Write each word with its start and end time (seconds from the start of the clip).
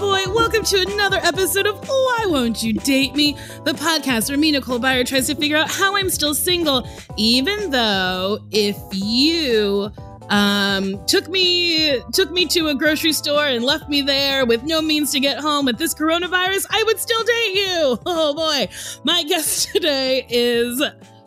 Boy, 0.00 0.24
welcome 0.28 0.64
to 0.64 0.80
another 0.80 1.18
episode 1.18 1.66
of 1.66 1.86
Why 1.86 2.24
Won't 2.26 2.62
You 2.62 2.72
Date 2.72 3.14
Me? 3.14 3.34
The 3.64 3.72
podcast 3.72 4.30
where 4.30 4.38
me, 4.38 4.50
Nicole 4.50 4.80
Byer, 4.80 5.06
tries 5.06 5.26
to 5.26 5.34
figure 5.34 5.58
out 5.58 5.70
how 5.70 5.94
I'm 5.94 6.08
still 6.08 6.34
single, 6.34 6.88
even 7.18 7.70
though 7.70 8.38
if 8.50 8.78
you 8.92 9.92
um, 10.30 11.04
took 11.06 11.28
me 11.28 12.00
took 12.14 12.30
me 12.30 12.46
to 12.46 12.68
a 12.68 12.74
grocery 12.74 13.12
store 13.12 13.46
and 13.46 13.62
left 13.62 13.90
me 13.90 14.00
there 14.00 14.46
with 14.46 14.62
no 14.62 14.80
means 14.80 15.12
to 15.12 15.20
get 15.20 15.38
home 15.38 15.66
with 15.66 15.76
this 15.76 15.92
coronavirus, 15.92 16.64
I 16.70 16.82
would 16.84 16.98
still 16.98 17.22
date 17.22 17.54
you. 17.54 17.98
Oh 18.06 18.34
boy. 18.34 18.72
My 19.04 19.22
guest 19.24 19.68
today 19.72 20.26
is 20.30 20.82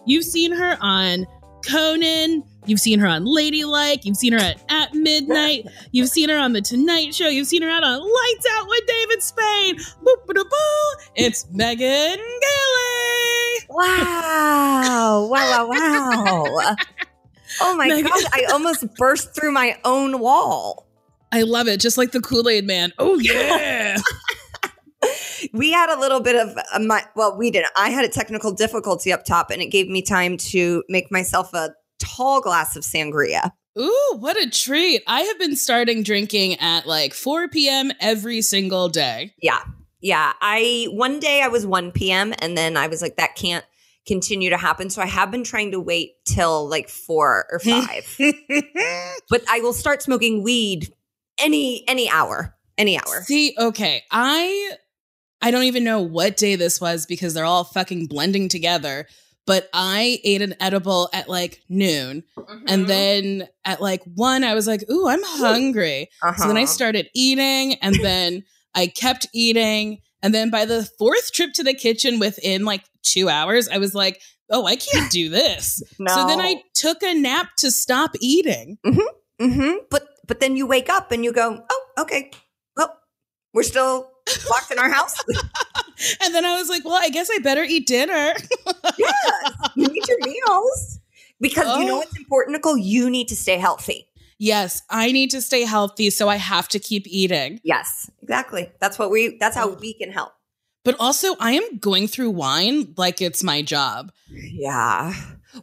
you've 0.08 0.26
seen 0.26 0.52
her 0.52 0.80
on 0.81 1.28
Conan, 1.70 2.44
you've 2.66 2.79
seen 2.79 3.00
her 3.00 3.07
on 3.07 3.25
Ladylike, 3.25 4.06
you've 4.06 4.18
seen 4.18 4.34
her 4.34 4.40
at, 4.40 4.62
at 4.69 4.94
Midnight, 4.94 5.68
you've 5.91 6.09
seen 6.09 6.29
her 6.29 6.38
on 6.38 6.53
The 6.53 6.62
Tonight 6.62 7.13
Show, 7.16 7.28
you've 7.28 7.47
seen 7.47 7.62
her 7.62 7.69
out 7.69 7.84
on 7.84 8.00
Lights 8.00 8.47
Out 8.51 8.68
with 8.68 8.81
David 8.88 9.24
Spade. 9.24 9.78
Boop 10.03 10.25
ba 10.28 10.34
boo. 10.34 11.03
It's 11.16 11.47
Megan 11.52 12.18
Gailey. 12.18 13.68
Wow. 13.69 15.28
Wow, 15.29 15.68
wow, 15.68 16.46
wow. 16.47 16.75
Oh 17.62 17.75
my 17.75 17.88
Megan- 17.88 18.06
gosh, 18.06 18.23
I 18.34 18.46
almost 18.52 18.85
burst 18.96 19.35
through 19.35 19.52
my 19.52 19.78
own 19.85 20.19
wall. 20.19 20.88
I 21.31 21.41
love 21.41 21.68
it, 21.68 21.79
just 21.79 21.97
like 21.97 22.12
the 22.12 22.22
Kool-Aid 22.22 22.66
man. 22.66 22.94
Oh 23.00 23.19
yeah. 23.19 23.97
We 25.52 25.72
had 25.72 25.90
a 25.94 26.00
little 26.00 26.22
bit 26.22 26.35
of 26.38 26.57
a, 26.73 26.79
my, 26.79 27.03
well, 27.16 27.38
we 27.38 27.52
didn't. 27.52 27.72
I 27.75 27.90
had 27.90 28.06
a 28.06 28.07
technical 28.07 28.53
difficulty 28.53 29.12
up 29.12 29.25
top 29.25 29.52
and 29.52 29.62
it 29.62 29.68
gave 29.68 29.90
me 29.90 30.02
time 30.02 30.38
to 30.38 30.84
make 30.88 31.12
myself 31.12 31.53
a 31.53 31.72
tall 32.03 32.41
glass 32.41 32.75
of 32.75 32.84
sangria. 32.84 33.52
Ooh, 33.80 34.18
what 34.19 34.41
a 34.41 34.50
treat. 34.50 35.02
I 35.08 35.22
have 35.22 35.40
been 35.40 35.56
starting 35.56 36.03
drinking 36.03 36.59
at 36.59 36.86
like 36.86 37.14
4 37.14 37.47
p.m. 37.47 37.91
every 38.00 38.41
single 38.41 38.90
day. 38.90 39.34
Yeah. 39.41 39.64
Yeah. 40.00 40.34
I, 40.41 40.88
one 40.91 41.19
day 41.19 41.41
I 41.41 41.47
was 41.47 41.66
1 41.66 41.91
p.m. 41.91 42.34
and 42.40 42.58
then 42.58 42.78
I 42.78 42.88
was 42.88 43.02
like, 43.02 43.16
that 43.18 43.36
can't 43.36 43.66
continue 44.06 44.50
to 44.50 44.58
happen. 44.58 44.90
So 44.90 45.02
I 45.02 45.08
have 45.08 45.31
been 45.31 45.44
trying 45.44 45.72
to 45.72 45.80
wait 45.80 46.24
till 46.25 46.68
like 46.69 46.90
four 46.90 47.46
or 47.52 47.59
five, 47.59 48.16
but 49.30 49.44
I 49.50 49.62
will 49.62 49.74
start 49.74 50.03
smoking 50.03 50.44
weed 50.44 50.94
any, 51.40 51.84
any 51.88 52.09
hour, 52.09 52.56
any 52.78 52.97
hour. 52.97 53.24
See, 53.24 53.56
okay, 53.58 54.03
I 54.12 54.74
I 55.44 55.52
don't 55.52 55.64
even 55.64 55.84
know 55.84 56.00
what 56.02 56.38
day 56.38 56.56
this 56.56 56.80
was 56.80 57.06
because 57.06 57.34
they're 57.34 57.44
all 57.44 57.66
fucking 57.66 58.08
blending 58.08 58.47
together. 58.47 59.08
But 59.46 59.70
I 59.74 60.20
ate 60.24 60.42
an 60.42 60.56
edible 60.59 61.09
at 61.14 61.28
like 61.28 61.62
noon. 61.70 62.24
Mm-hmm. 62.38 62.66
And 62.68 62.88
then 62.88 63.48
at 63.66 63.81
like 63.81 64.02
one, 64.16 64.44
I 64.44 64.54
was 64.54 64.68
like, 64.68 64.84
ooh, 64.90 65.08
I'm 65.08 65.24
hungry. 65.24 66.09
So 66.38 66.48
then 66.48 66.58
I 66.58 66.64
Uh-huh. 66.64 66.68
started 66.68 67.09
eating 67.14 67.76
and 67.82 67.96
then 68.02 68.44
I 68.74 68.88
kept 68.88 69.28
eating. 69.34 70.00
And 70.22 70.34
then 70.34 70.50
by 70.50 70.64
the 70.66 70.90
fourth 70.98 71.34
trip 71.34 71.52
to 71.56 71.64
the 71.64 71.74
kitchen 71.74 72.20
within 72.20 72.64
like 72.64 72.84
two 73.02 73.28
hours, 73.28 73.68
I 73.68 73.78
was 73.80 73.94
like, 73.94 74.22
oh, 74.50 74.66
I 74.66 74.76
can't 74.78 75.12
do 75.12 75.30
this. 75.30 75.82
So 76.09 76.26
then 76.26 76.40
I 76.40 76.62
took 76.74 77.03
a 77.03 77.14
nap 77.14 77.48
to 77.58 77.72
stop 77.72 78.12
eating. 78.22 78.78
hmm 79.40 79.74
But 79.90 80.08
but 80.28 80.40
then 80.40 80.56
you 80.56 80.66
wake 80.68 80.90
up 80.90 81.12
and 81.12 81.26
you 81.26 81.34
go, 81.34 81.59
oh, 81.70 81.84
okay. 82.00 82.32
Well, 82.78 82.98
we're 83.53 83.64
still 83.64 84.09
locked 84.50 84.72
in 84.72 84.80
our 84.80 84.90
house. 84.90 85.16
And 86.24 86.34
then 86.36 86.46
I 86.46 86.58
was 86.58 86.70
like, 86.70 86.84
well, 86.86 87.00
I 87.02 87.09
guess 87.09 87.30
I 87.31 87.40
better 87.40 87.64
eat 87.64 87.88
dinner. 87.88 88.34
yes, 88.98 89.52
you 89.76 89.88
need 89.88 90.08
your 90.08 90.20
meals 90.26 91.00
because 91.40 91.78
you 91.80 91.86
know 91.86 91.96
Oh. 91.96 91.98
what's 92.00 92.18
important, 92.18 92.54
Nicole. 92.56 92.78
You 92.78 93.09
need 93.09 93.28
to 93.30 93.36
stay 93.36 93.58
healthy. 93.58 94.08
yes, 94.40 94.82
I 94.90 95.12
need 95.12 95.30
to 95.32 95.42
stay 95.42 95.64
healthy, 95.64 96.09
so 96.09 96.28
I 96.30 96.36
have 96.38 96.68
to 96.70 96.80
keep 96.80 97.03
eating. 97.08 97.59
Yes, 97.64 98.09
exactly. 98.22 98.72
That's 98.80 98.98
what 99.00 99.09
we. 99.12 99.38
That's 99.40 99.56
how 99.56 99.70
we 99.70 99.94
can 99.94 100.12
help. 100.12 100.34
But 100.84 100.96
also, 101.00 101.36
I 101.40 101.53
am 101.53 101.78
going 101.78 102.08
through 102.08 102.32
wine 102.32 102.94
like 102.98 103.22
it's 103.22 103.42
my 103.44 103.62
job. 103.62 104.12
Yeah. 104.30 105.14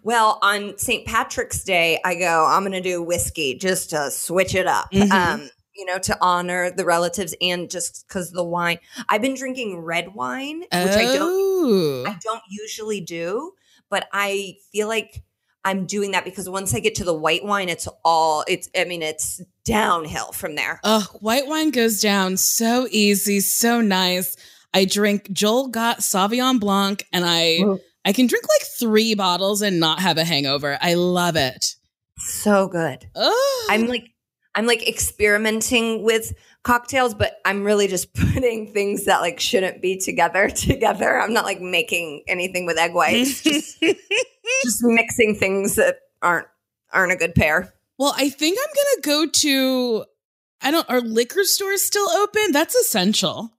Well, 0.02 0.38
on 0.40 0.78
St. 0.78 1.04
Patrick's 1.06 1.62
Day, 1.64 2.00
I 2.04 2.14
go. 2.14 2.46
I'm 2.48 2.62
going 2.62 2.72
to 2.72 2.80
do 2.80 3.02
whiskey 3.02 3.54
just 3.58 3.90
to 3.90 4.10
switch 4.10 4.54
it 4.54 4.66
up. 4.66 4.90
Mhm. 4.92 5.10
Um, 5.10 5.50
you 5.74 5.84
know, 5.84 5.98
to 5.98 6.16
honor 6.20 6.70
the 6.70 6.84
relatives 6.84 7.34
and 7.40 7.70
just 7.70 8.06
because 8.06 8.30
the 8.32 8.44
wine. 8.44 8.78
I've 9.08 9.22
been 9.22 9.34
drinking 9.34 9.78
red 9.78 10.14
wine, 10.14 10.60
which 10.60 10.72
I 10.72 11.04
don't 11.16 11.50
Oh. 11.62 12.04
I 12.06 12.16
don't 12.22 12.42
usually 12.48 13.00
do, 13.00 13.52
but 13.88 14.08
I 14.12 14.56
feel 14.72 14.88
like 14.88 15.22
I'm 15.64 15.84
doing 15.84 16.12
that 16.12 16.24
because 16.24 16.48
once 16.48 16.74
I 16.74 16.80
get 16.80 16.94
to 16.96 17.04
the 17.04 17.14
white 17.14 17.44
wine, 17.44 17.68
it's 17.68 17.86
all 18.04 18.44
it's 18.48 18.68
I 18.76 18.84
mean, 18.84 19.02
it's 19.02 19.42
downhill 19.64 20.32
from 20.32 20.54
there. 20.54 20.80
Ugh, 20.84 21.04
white 21.20 21.46
wine 21.46 21.70
goes 21.70 22.00
down 22.00 22.36
so 22.38 22.88
easy, 22.90 23.40
so 23.40 23.80
nice. 23.80 24.36
I 24.72 24.84
drink 24.84 25.30
Joel 25.32 25.68
Gott 25.68 25.98
Sauvignon 25.98 26.60
Blanc, 26.60 27.06
and 27.12 27.24
I 27.24 27.58
Ooh. 27.62 27.80
I 28.04 28.12
can 28.12 28.26
drink 28.26 28.46
like 28.48 28.66
three 28.66 29.14
bottles 29.14 29.60
and 29.60 29.80
not 29.80 30.00
have 30.00 30.16
a 30.16 30.24
hangover. 30.24 30.78
I 30.80 30.94
love 30.94 31.36
it. 31.36 31.74
So 32.16 32.68
good. 32.68 33.06
Ugh. 33.14 33.66
I'm 33.68 33.86
like 33.86 34.10
I'm 34.54 34.66
like 34.66 34.86
experimenting 34.88 36.02
with 36.02 36.32
cocktails, 36.64 37.14
but 37.14 37.40
I'm 37.44 37.64
really 37.64 37.86
just 37.88 38.12
putting 38.34 38.72
things 38.72 39.04
that 39.04 39.20
like 39.20 39.40
shouldn't 39.40 39.80
be 39.80 39.98
together 39.98 40.48
together. 40.54 41.20
I'm 41.20 41.32
not 41.32 41.44
like 41.44 41.60
making 41.60 42.24
anything 42.28 42.66
with 42.66 42.78
egg 42.78 42.94
whites. 42.94 43.42
just, 43.42 43.80
just 44.62 44.82
mixing 44.82 45.36
things 45.36 45.76
that 45.76 45.98
aren't 46.22 46.46
aren't 46.92 47.12
a 47.12 47.16
good 47.16 47.34
pair. 47.34 47.72
well, 47.98 48.14
I 48.16 48.28
think 48.28 48.58
I'm 48.60 48.74
gonna 48.74 49.26
go 49.26 49.30
to. 49.30 50.04
I 50.62 50.70
don't. 50.70 50.88
Are 50.90 51.00
liquor 51.00 51.44
stores 51.44 51.82
still 51.82 52.08
open? 52.10 52.52
That's 52.52 52.74
essential. 52.74 53.50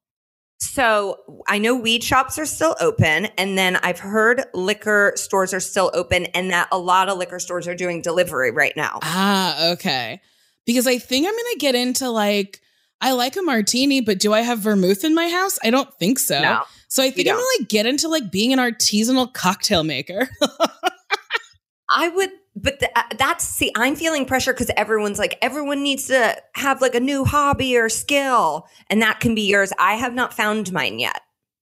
So 0.60 1.18
I 1.48 1.58
know 1.58 1.76
weed 1.76 2.04
shops 2.04 2.38
are 2.38 2.46
still 2.46 2.76
open, 2.80 3.26
and 3.38 3.58
then 3.58 3.78
I've 3.78 3.98
heard 3.98 4.44
liquor 4.54 5.14
stores 5.16 5.56
are 5.56 5.60
still 5.60 5.90
open, 5.96 6.26
and 6.28 6.52
that 6.52 6.68
a 6.72 6.78
lot 6.78 7.10
of 7.10 7.18
liquor 7.18 7.40
stores 7.40 7.68
are 7.68 7.74
doing 7.74 8.02
delivery 8.04 8.52
right 8.52 8.76
now. 8.78 9.00
Ah, 9.02 9.72
okay. 9.72 10.22
Because 10.66 10.88
I 10.88 10.98
think 10.98 11.28
I'm 11.28 11.34
gonna 11.34 11.58
get 11.60 11.76
into 11.76 12.10
like 12.10 12.62
I 13.02 13.14
like 13.14 13.36
a 13.36 13.42
martini, 13.42 14.02
but 14.02 14.20
do 14.20 14.32
I 14.34 14.42
have 14.42 14.60
vermouth 14.60 15.04
in 15.04 15.16
my 15.16 15.28
house? 15.30 15.58
I 15.64 15.70
don't 15.72 15.92
think 15.98 16.20
so. 16.20 16.40
No, 16.42 16.64
so 16.88 17.02
I 17.02 17.10
think 17.10 17.28
I'm 17.28 17.36
gonna 17.36 17.46
like 17.60 17.68
get 17.70 17.86
into 17.86 18.08
like 18.08 18.32
being 18.32 18.54
an 18.54 18.60
artisanal 18.60 19.34
cocktail 19.34 19.84
maker. 19.84 20.30
I 21.94 22.08
would, 22.10 22.30
but 22.56 22.80
th- 22.80 22.92
uh, 22.96 23.04
that's 23.18 23.44
see, 23.46 23.72
I'm 23.76 23.96
feeling 23.96 24.26
pressure 24.26 24.54
because 24.54 24.72
everyone's 24.78 25.20
like, 25.20 25.38
everyone 25.42 25.84
needs 25.84 26.08
to 26.08 26.38
have 26.56 26.82
like 26.82 26.96
a 26.96 27.00
new 27.02 27.26
hobby 27.26 27.76
or 27.78 27.90
skill, 27.90 28.66
and 28.90 29.02
that 29.02 29.20
can 29.20 29.36
be 29.36 29.42
yours. 29.42 29.74
I 29.78 29.96
have 29.96 30.14
not 30.14 30.34
found 30.34 30.72
mine 30.72 31.00
yet. 31.00 31.22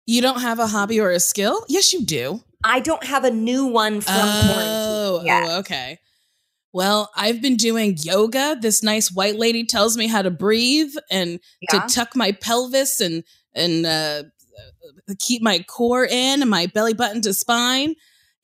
you 0.06 0.20
don't 0.22 0.40
have 0.40 0.58
a 0.58 0.66
hobby 0.66 0.99
or 1.00 1.10
a 1.10 1.20
skill? 1.20 1.64
Yes, 1.69 1.92
you 1.92 2.04
do. 2.04 2.42
I 2.64 2.81
don't 2.81 3.04
have 3.04 3.22
a 3.25 3.31
new 3.31 3.66
one 3.66 4.00
from 4.00 4.14
Oh, 4.16 5.20
quarantine 5.20 5.26
yet. 5.26 5.44
oh, 5.49 5.58
okay. 5.60 5.99
Well, 6.76 7.11
I've 7.17 7.40
been 7.40 7.56
doing 7.56 7.96
yoga. 8.02 8.56
This 8.61 8.82
nice 8.82 9.11
white 9.11 9.37
lady 9.37 9.64
tells 9.64 9.96
me 9.96 10.08
how 10.08 10.20
to 10.20 10.31
breathe 10.31 10.93
and 11.11 11.40
Yeah. 11.62 11.81
to 11.87 11.94
tuck 11.94 12.14
my 12.14 12.32
pelvis 12.32 13.00
and 13.00 13.25
and 13.55 13.87
uh, 13.87 14.25
keep 15.19 15.40
my 15.40 15.61
core 15.61 16.05
in 16.05 16.43
and 16.43 16.50
my 16.50 16.67
belly 16.67 16.93
button 16.93 17.23
to 17.23 17.32
spine. 17.32 17.94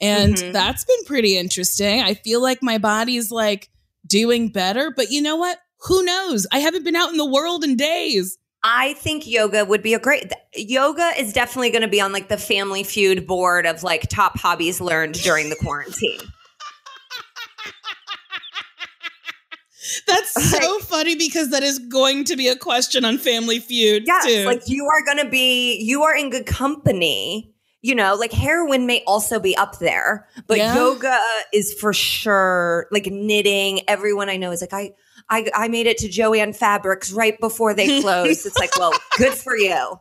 And 0.00 0.34
Mhm. 0.37 0.52
that's 0.55 0.82
been 0.84 1.05
pretty 1.05 1.37
interesting. 1.37 2.00
I 2.00 2.14
feel 2.14 2.40
like 2.40 2.62
my 2.62 2.79
body's 2.79 3.31
like 3.31 3.69
doing 4.06 4.49
better, 4.49 4.90
but 4.96 5.11
you 5.11 5.20
know 5.20 5.37
what? 5.37 5.58
Who 5.82 6.02
knows? 6.02 6.46
I 6.52 6.61
haven't 6.61 6.84
been 6.84 6.96
out 6.96 7.11
in 7.11 7.19
the 7.19 7.26
world 7.26 7.62
in 7.64 7.76
days. 7.76 8.38
I 8.64 8.94
think 8.94 9.26
yoga 9.26 9.64
would 9.67 9.82
be 9.82 9.93
a 9.93 9.99
great. 9.99 10.31
th- 10.55 10.69
Yoga 10.70 11.11
is 11.19 11.32
definitely 11.34 11.70
going 11.70 11.82
to 11.82 11.88
be 11.88 12.00
on 12.00 12.12
like 12.12 12.29
the 12.29 12.38
Family 12.38 12.82
Feud 12.84 13.26
board 13.26 13.67
of 13.67 13.82
like 13.82 14.08
top 14.08 14.38
hobbies 14.38 14.81
learned 14.81 15.14
during 15.23 15.50
the 15.50 15.56
quarantine. 15.56 16.20
That's 20.06 20.50
so 20.50 20.78
funny 20.80 21.14
because 21.16 21.50
that 21.50 21.62
is 21.62 21.78
going 21.78 22.24
to 22.24 22.36
be 22.36 22.48
a 22.48 22.56
question 22.56 23.04
on 23.04 23.18
Family 23.18 23.58
Feud 23.58 24.04
Yes, 24.06 24.24
too. 24.26 24.44
like 24.44 24.62
you 24.66 24.86
are 24.86 25.04
going 25.04 25.24
to 25.24 25.30
be. 25.30 25.80
You 25.82 26.02
are 26.02 26.14
in 26.16 26.30
good 26.30 26.46
company. 26.46 27.48
You 27.84 27.96
know, 27.96 28.14
like 28.14 28.32
heroin 28.32 28.86
may 28.86 29.02
also 29.08 29.40
be 29.40 29.56
up 29.56 29.78
there, 29.80 30.28
but 30.46 30.58
Yeah. 30.58 30.76
yoga 30.76 31.18
is 31.52 31.74
for 31.74 31.92
sure. 31.92 32.86
Like 32.92 33.06
knitting, 33.06 33.80
everyone 33.88 34.28
I 34.28 34.36
know 34.36 34.52
is 34.52 34.60
like 34.60 34.72
I. 34.72 34.92
I, 35.30 35.48
I 35.54 35.68
made 35.68 35.86
it 35.86 35.98
to 35.98 36.08
Joann 36.08 36.54
Fabrics 36.54 37.12
right 37.12 37.38
before 37.40 37.74
they 37.74 38.00
closed. 38.02 38.44
it's 38.44 38.58
like, 38.58 38.76
well, 38.76 38.92
good 39.18 39.32
for 39.32 39.56
you. 39.56 40.00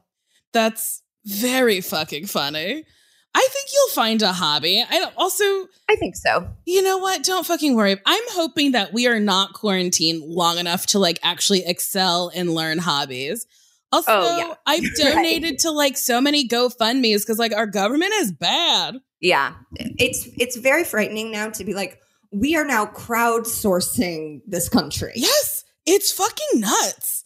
That's 0.51 1.03
very 1.25 1.79
fucking 1.79 2.25
funny. 2.25 2.85
I 3.33 3.47
think 3.51 3.69
you'll 3.73 3.93
find 3.95 4.21
a 4.21 4.33
hobby. 4.33 4.83
I 4.87 5.09
also, 5.17 5.43
I 5.89 5.95
think 5.95 6.15
so. 6.17 6.49
you 6.65 6.81
know 6.81 6.97
what? 6.97 7.23
Don't 7.23 7.45
fucking 7.45 7.75
worry. 7.75 7.97
I'm 8.05 8.23
hoping 8.31 8.73
that 8.73 8.91
we 8.93 9.07
are 9.07 9.19
not 9.19 9.53
quarantined 9.53 10.23
long 10.23 10.57
enough 10.57 10.85
to 10.87 10.99
like 10.99 11.19
actually 11.23 11.65
excel 11.65 12.29
and 12.35 12.53
learn 12.53 12.77
hobbies. 12.77 13.45
Also, 13.93 14.11
Oh, 14.11 14.37
yeah. 14.37 14.53
I've 14.65 14.83
Right. 15.03 15.13
donated 15.15 15.59
to 15.59 15.71
like 15.71 15.97
so 15.97 16.19
many 16.21 16.47
GoFundMe's 16.47 17.23
because 17.23 17.39
like 17.39 17.53
our 17.53 17.67
government 17.67 18.11
is 18.17 18.31
bad. 18.31 18.95
Yeah. 19.21 19.53
It's 19.77 20.27
it's 20.37 20.57
very 20.57 20.83
frightening 20.83 21.31
now 21.31 21.49
to 21.51 21.63
be 21.63 21.73
like, 21.73 21.99
we 22.31 22.55
are 22.55 22.65
now 22.65 22.85
crowdsourcing 22.85 24.41
this 24.47 24.69
country. 24.69 25.13
Yes, 25.15 25.63
it's 25.85 26.11
fucking 26.11 26.59
nuts. 26.61 27.23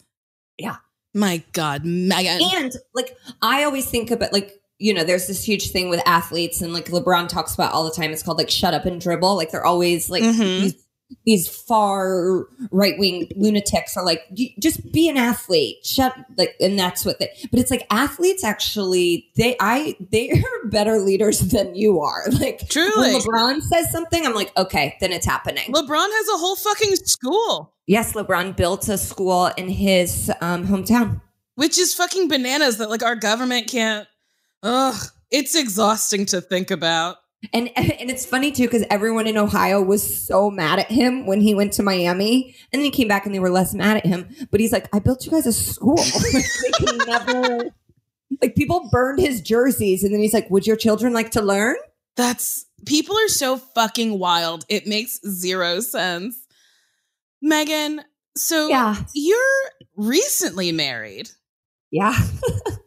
Yeah. 0.58 0.76
My 1.14 1.42
God, 1.52 1.84
Megan. 1.84 2.40
And 2.54 2.72
like 2.94 3.16
I 3.42 3.64
always 3.64 3.88
think 3.88 4.10
about 4.10 4.32
like, 4.32 4.52
you 4.78 4.92
know, 4.94 5.04
there's 5.04 5.26
this 5.26 5.42
huge 5.42 5.70
thing 5.70 5.88
with 5.88 6.00
athletes 6.06 6.60
and 6.60 6.72
like 6.72 6.86
LeBron 6.86 7.28
talks 7.28 7.54
about 7.54 7.72
all 7.72 7.84
the 7.84 7.90
time. 7.90 8.10
It's 8.12 8.22
called 8.22 8.38
like 8.38 8.50
shut 8.50 8.74
up 8.74 8.84
and 8.84 9.00
dribble. 9.00 9.36
Like 9.36 9.50
they're 9.50 9.64
always 9.64 10.10
like 10.10 10.22
Mhm. 10.22 10.60
these 10.60 10.74
these 11.24 11.48
far 11.48 12.46
right 12.72 12.98
wing 12.98 13.28
lunatics 13.36 13.96
are 13.96 14.04
like, 14.04 14.22
just 14.58 14.92
be 14.92 15.08
an 15.08 15.16
athlete. 15.16 15.76
Shut 15.86 16.12
like 16.36 16.56
and 16.60 16.76
that's 16.78 17.04
what 17.04 17.20
they 17.20 17.28
but 17.50 17.60
it's 17.60 17.70
like 17.70 17.86
athletes 17.90 18.42
actually 18.42 19.28
they 19.36 19.56
I 19.60 19.94
they 20.10 20.30
are 20.64 20.68
better 20.68 20.98
leaders 20.98 21.38
than 21.40 21.74
you 21.76 22.00
are. 22.00 22.24
Like 22.40 22.68
Truly. 22.68 23.12
when 23.14 23.20
LeBron 23.22 23.62
says 23.62 23.90
something, 23.92 24.26
I'm 24.26 24.34
like, 24.34 24.50
okay, 24.58 24.96
then 25.00 25.12
it's 25.12 25.26
happening. 25.26 25.72
LeBron 25.72 26.08
has 26.10 26.28
a 26.34 26.38
whole 26.38 26.56
fucking 26.56 26.96
school, 26.96 27.72
Yes, 27.86 28.12
LeBron 28.14 28.56
built 28.56 28.88
a 28.88 28.98
school 28.98 29.46
in 29.56 29.68
his 29.68 30.30
um, 30.40 30.66
hometown. 30.66 31.20
which 31.54 31.78
is 31.78 31.94
fucking 31.94 32.26
bananas 32.28 32.78
that 32.78 32.90
like 32.90 33.04
our 33.04 33.14
government 33.16 33.68
can't. 33.68 34.08
Ugh, 34.66 35.00
it's 35.30 35.54
exhausting 35.54 36.26
to 36.26 36.40
think 36.40 36.72
about. 36.72 37.18
And 37.52 37.70
and 37.76 38.10
it's 38.10 38.26
funny 38.26 38.50
too 38.50 38.64
because 38.64 38.84
everyone 38.90 39.28
in 39.28 39.36
Ohio 39.36 39.80
was 39.80 40.26
so 40.26 40.50
mad 40.50 40.80
at 40.80 40.90
him 40.90 41.24
when 41.26 41.40
he 41.40 41.54
went 41.54 41.72
to 41.74 41.82
Miami, 41.82 42.56
and 42.72 42.80
then 42.80 42.84
he 42.84 42.90
came 42.90 43.06
back 43.06 43.26
and 43.26 43.34
they 43.34 43.38
were 43.38 43.50
less 43.50 43.74
mad 43.74 43.98
at 43.98 44.06
him. 44.06 44.28
But 44.50 44.60
he's 44.60 44.72
like, 44.72 44.88
"I 44.94 44.98
built 44.98 45.24
you 45.24 45.30
guys 45.30 45.46
a 45.46 45.52
school. 45.52 45.96
like, 46.72 47.06
never." 47.06 47.70
Like 48.42 48.56
people 48.56 48.88
burned 48.90 49.20
his 49.20 49.40
jerseys, 49.40 50.02
and 50.02 50.12
then 50.12 50.20
he's 50.20 50.34
like, 50.34 50.50
"Would 50.50 50.66
your 50.66 50.76
children 50.76 51.12
like 51.12 51.30
to 51.32 51.42
learn?" 51.42 51.76
That's 52.16 52.66
people 52.86 53.16
are 53.16 53.28
so 53.28 53.58
fucking 53.58 54.18
wild. 54.18 54.64
It 54.68 54.86
makes 54.86 55.20
zero 55.28 55.80
sense. 55.80 56.36
Megan, 57.40 58.02
so 58.36 58.68
Yeah, 58.68 58.96
you're 59.14 59.70
recently 59.94 60.72
married. 60.72 61.30
Yeah. 61.96 62.14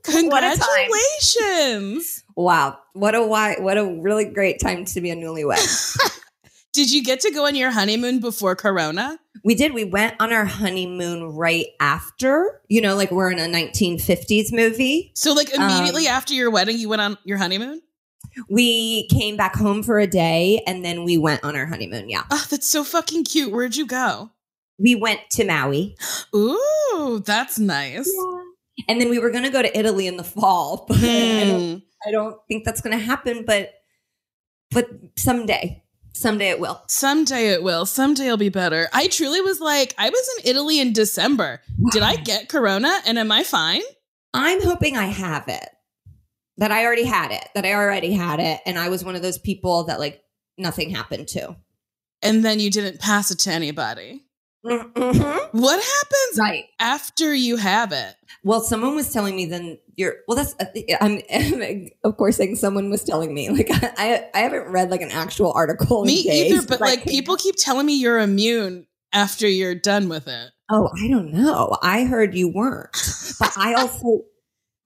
What. 0.10 0.22
Congratulations. 0.42 2.24
Wow, 2.36 2.80
what 2.94 3.14
a 3.14 3.24
why, 3.24 3.58
what 3.60 3.78
a 3.78 3.86
really 3.86 4.26
great 4.26 4.60
time 4.60 4.86
to 4.86 5.02
be 5.02 5.12
a 5.12 5.16
newlywed. 5.16 6.20
Did 6.74 6.92
you 6.92 7.04
get 7.04 7.20
to 7.22 7.32
go 7.32 7.46
on 7.46 7.54
your 7.56 7.70
honeymoon 7.70 8.20
before 8.20 8.56
Corona? 8.56 9.20
we 9.44 9.56
did. 9.56 9.74
We 9.74 9.84
went 9.86 10.16
on 10.20 10.34
our 10.34 10.46
honeymoon 10.46 11.24
right 11.36 11.68
after. 11.80 12.62
You 12.70 12.82
know, 12.82 12.96
like 12.96 13.12
we're 13.12 13.32
in 13.32 13.40
a 13.40 13.46
1950s 13.46 14.52
movie. 14.52 15.12
So, 15.16 15.34
like, 15.34 15.50
immediately 15.54 16.08
Um, 16.08 16.14
after 16.14 16.34
your 16.34 16.50
wedding, 16.52 16.78
you 16.78 16.90
went 16.90 17.02
on 17.02 17.18
your 17.24 17.38
honeymoon? 17.38 17.82
We 18.50 19.08
came 19.08 19.38
back 19.38 19.56
home 19.56 19.84
for 19.84 20.00
a 20.00 20.08
day, 20.08 20.62
and 20.68 20.84
then 20.84 21.04
we 21.04 21.18
went 21.18 21.44
on 21.44 21.56
our 21.56 21.66
honeymoon. 21.66 22.10
Yeah. 22.10 22.24
Oh, 22.32 22.46
that's 22.50 22.68
so 22.68 22.84
fucking 22.84 23.26
cute. 23.26 23.52
Where'd 23.52 23.76
you 23.76 23.86
go? 23.86 24.32
We 24.78 24.96
went 24.96 25.22
to 25.32 25.46
Maui. 25.46 25.98
Ooh, 26.36 27.22
that's 27.26 27.60
nice. 27.60 28.10
And 28.88 29.00
then 29.02 29.10
we 29.10 29.20
were 29.20 29.30
going 29.30 29.44
to 29.44 29.50
go 29.50 29.62
to 29.62 29.78
Italy 29.78 30.08
in 30.08 30.18
the 30.18 30.24
fall, 30.24 30.86
but 30.88 30.98
I, 30.98 31.44
don't, 31.46 31.80
Hmm. 31.80 32.08
I 32.08 32.12
don't 32.12 32.38
think 32.48 32.64
that's 32.66 32.82
going 32.82 32.98
to 32.98 33.04
happen. 33.04 33.44
But 33.46 33.74
but 34.72 34.88
someday, 35.18 35.84
someday 36.14 36.50
it 36.50 36.60
will. 36.60 36.82
Someday 36.88 37.50
it 37.50 37.64
will. 37.64 37.86
Someday 37.86 38.26
it'll 38.26 38.38
be 38.38 38.50
better. 38.50 38.88
I 38.94 39.08
truly 39.08 39.42
was 39.42 39.60
like, 39.60 39.96
I 39.98 40.10
was 40.10 40.30
in 40.38 40.52
Italy 40.52 40.80
in 40.80 40.94
December. 40.94 41.62
Did 41.92 42.04
I 42.04 42.16
get 42.18 42.50
Corona 42.50 43.00
and 43.08 43.18
am 43.18 43.32
I 43.32 43.44
fine? 43.44 43.82
I'm 44.34 44.62
hoping 44.62 44.96
I 44.96 45.06
have 45.06 45.48
it. 45.48 45.68
That 46.58 46.72
I 46.72 46.86
already 46.86 47.06
had 47.06 47.32
it. 47.32 47.48
That 47.56 47.66
I 47.66 47.74
already 47.74 48.12
had 48.14 48.40
it, 48.40 48.60
and 48.66 48.78
I 48.78 48.90
was 48.90 49.04
one 49.04 49.16
of 49.16 49.22
those 49.22 49.38
people 49.38 49.86
that 49.86 50.00
like 50.00 50.22
nothing 50.58 50.90
happened 50.90 51.30
to. 51.30 51.56
And 52.22 52.44
then 52.44 52.60
you 52.60 52.70
didn't 52.70 53.00
pass 53.00 53.32
it 53.32 53.40
to 53.40 53.52
anybody. 53.52 54.26
Mm-hmm. 54.66 55.58
What 55.58 55.76
happens 55.84 56.38
Right. 56.40 56.66
after 56.80 57.34
you 57.34 57.56
have 57.56 57.92
it? 57.92 58.16
Well, 58.44 58.62
someone 58.62 58.96
was 58.96 59.12
telling 59.12 59.36
me 59.36 59.46
then 59.46 59.78
you're 59.96 60.16
well. 60.28 60.36
That's 60.38 60.56
I'm, 61.02 61.22
of 62.04 62.18
course 62.18 62.38
saying 62.38 62.56
someone 62.56 62.90
was 62.90 63.04
telling 63.04 63.34
me 63.34 63.50
like 63.50 63.68
I 63.72 64.28
I 64.34 64.40
haven't 64.40 64.68
read 64.70 64.90
like 64.92 65.02
an 65.02 65.12
actual 65.12 65.52
article. 65.54 66.06
Me 66.06 66.24
days, 66.24 66.52
either, 66.54 66.68
but 66.68 66.80
like 66.82 67.06
people 67.06 67.36
keep 67.38 67.56
telling 67.58 67.86
me 67.86 68.00
you're 68.00 68.20
immune 68.20 68.86
after 69.14 69.48
you're 69.48 69.76
done 69.76 70.08
with 70.10 70.28
it. 70.28 70.50
Oh, 70.72 70.90
I 71.04 71.08
don't 71.08 71.34
know. 71.34 71.76
I 71.82 72.04
heard 72.06 72.36
you 72.36 72.48
weren't. 72.54 72.92
But 73.40 73.52
I 73.58 73.74
also 73.74 74.22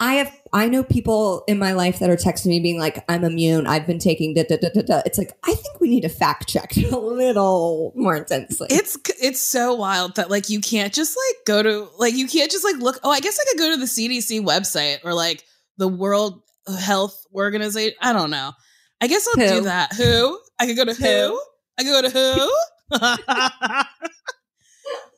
I 0.03 0.15
have 0.15 0.38
I 0.51 0.67
know 0.67 0.83
people 0.83 1.45
in 1.48 1.57
my 1.57 1.72
life 1.72 2.00
that 2.00 2.10
are 2.10 2.17
texting 2.17 2.48
me 2.48 2.60
being 2.60 2.77
like, 2.77 3.05
I'm 3.07 3.24
immune. 3.24 3.65
I've 3.65 3.88
been 3.88 4.00
taking 4.00 4.33
da 4.33 4.43
da 4.43 4.57
da 4.57 4.67
da 4.74 4.81
da. 4.81 5.01
It's 5.05 5.17
like 5.17 5.31
I 5.45 5.55
think 5.55 5.79
we 5.79 5.88
need 5.88 6.01
to 6.01 6.10
fact 6.10 6.50
check 6.50 6.75
a 6.91 6.98
little 6.98 7.93
more 7.95 8.17
intensely. 8.17 8.67
It's 8.69 8.98
it's 9.22 9.41
so 9.41 9.74
wild 9.74 10.17
that 10.17 10.29
like 10.29 10.50
you 10.50 10.60
can't 10.60 10.93
just 10.93 11.15
like 11.15 11.45
go 11.48 11.63
to 11.63 11.88
like 11.98 12.15
you 12.15 12.27
can't 12.27 12.51
just 12.51 12.65
like 12.65 12.75
look. 12.79 13.00
Oh, 13.01 13.12
I 13.12 13.22
guess 13.22 13.39
I 13.39 13.45
could 13.50 13.60
go 13.60 13.72
to 13.72 13.77
the 13.77 13.86
CDC 13.86 14.45
website 14.45 14.98
or 15.05 15.13
like 15.13 15.45
the 15.77 15.88
World 15.88 16.41
Health 16.67 17.25
Organization. 17.33 17.95
I 18.01 18.12
don't 18.12 18.29
know. 18.29 18.51
I 19.00 19.07
guess 19.07 19.25
I'll 19.29 19.36
Who? 19.41 19.48
do 19.55 19.62
that. 19.62 19.93
Who? 19.93 20.38
I 20.60 20.65
could 20.65 20.75
go 20.75 20.83
to 20.83 20.93
who? 20.93 21.05
Who? 21.05 21.41
I 21.79 21.83
could 21.83 21.91
go 21.91 22.01
to 22.01 22.10
who? 22.10 22.51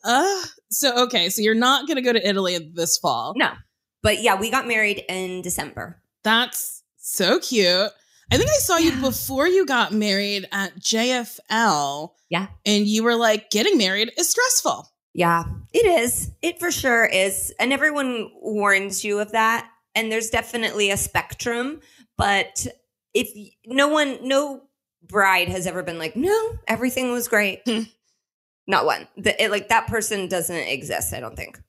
uh, 0.09 0.43
so 0.69 1.05
okay, 1.05 1.29
so 1.29 1.41
you're 1.41 1.55
not 1.55 1.87
gonna 1.87 2.03
go 2.03 2.13
to 2.13 2.29
Italy 2.29 2.71
this 2.75 2.99
fall. 2.99 3.33
no. 3.35 3.49
But 4.05 4.21
yeah, 4.21 4.39
we 4.39 4.51
got 4.51 4.67
married 4.67 5.03
in 5.09 5.41
December. 5.41 5.99
That's 6.23 6.83
so 6.97 7.39
cute. 7.39 7.89
I 8.31 8.37
think 8.37 8.51
I 8.51 8.59
saw 8.59 8.77
you 8.77 8.91
before 9.01 9.47
you 9.47 9.65
got 9.65 9.93
married 9.93 10.47
at 10.51 10.79
JFL. 10.79 12.11
Yeah. 12.29 12.45
And 12.67 12.85
you 12.85 13.03
were 13.03 13.15
like, 13.15 13.49
getting 13.49 13.79
married 13.79 14.11
is 14.15 14.29
stressful. 14.29 14.91
Yeah, 15.15 15.45
it 15.73 15.87
is. 15.87 16.29
It 16.43 16.59
for 16.59 16.69
sure 16.69 17.03
is. 17.03 17.51
And 17.59 17.73
everyone 17.73 18.29
warns 18.43 19.03
you 19.03 19.17
of 19.17 19.31
that. 19.31 19.67
and 19.95 20.11
there's 20.11 20.29
definitely 20.29 20.91
a 20.91 20.97
spectrum, 20.97 21.79
but 22.15 22.67
if 23.15 23.29
no 23.65 23.87
one, 23.87 24.19
no 24.21 24.61
bride 25.01 25.47
has 25.47 25.65
ever 25.65 25.81
been 25.81 25.97
like, 25.97 26.15
no, 26.15 26.59
everything 26.67 27.11
was 27.11 27.27
great. 27.27 27.61
Hmm. 27.65 27.83
Not 28.67 28.85
one. 28.85 29.07
The, 29.17 29.41
it, 29.43 29.49
like 29.49 29.69
that 29.69 29.87
person 29.87 30.27
doesn't 30.27 30.55
exist. 30.55 31.11
I 31.11 31.19
don't 31.19 31.35
think. 31.35 31.59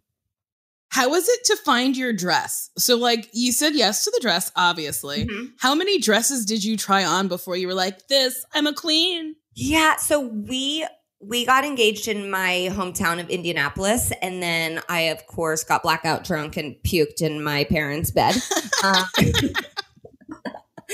How 0.96 1.10
was 1.10 1.28
it 1.28 1.44
to 1.44 1.56
find 1.56 1.94
your 1.94 2.14
dress? 2.14 2.70
So, 2.78 2.96
like, 2.96 3.28
you 3.34 3.52
said 3.52 3.74
yes 3.74 4.02
to 4.04 4.10
the 4.14 4.20
dress, 4.22 4.50
obviously. 4.56 5.26
Mhm. 5.26 5.52
How 5.58 5.74
many 5.74 5.98
dresses 6.00 6.46
did 6.46 6.64
you 6.64 6.78
try 6.78 7.04
on 7.04 7.28
before 7.28 7.54
you 7.54 7.66
were 7.66 7.74
like, 7.74 8.08
this, 8.08 8.46
I'm 8.54 8.66
a 8.66 8.72
queen? 8.72 9.36
Yeah, 9.54 9.96
so 9.96 10.20
we 10.20 10.86
we 11.20 11.44
got 11.44 11.64
engaged 11.64 12.08
in 12.08 12.30
my 12.30 12.68
hometown 12.72 13.20
of 13.20 13.28
Indianapolis, 13.28 14.10
and 14.22 14.42
then 14.42 14.80
I, 14.88 15.00
of 15.02 15.26
course, 15.26 15.64
got 15.64 15.82
blackout 15.82 16.24
drunk 16.24 16.56
and 16.56 16.76
puked 16.86 17.20
in 17.20 17.42
my 17.42 17.64
parents' 17.64 18.10
bed. 18.10 18.34
Uh, 18.84 19.04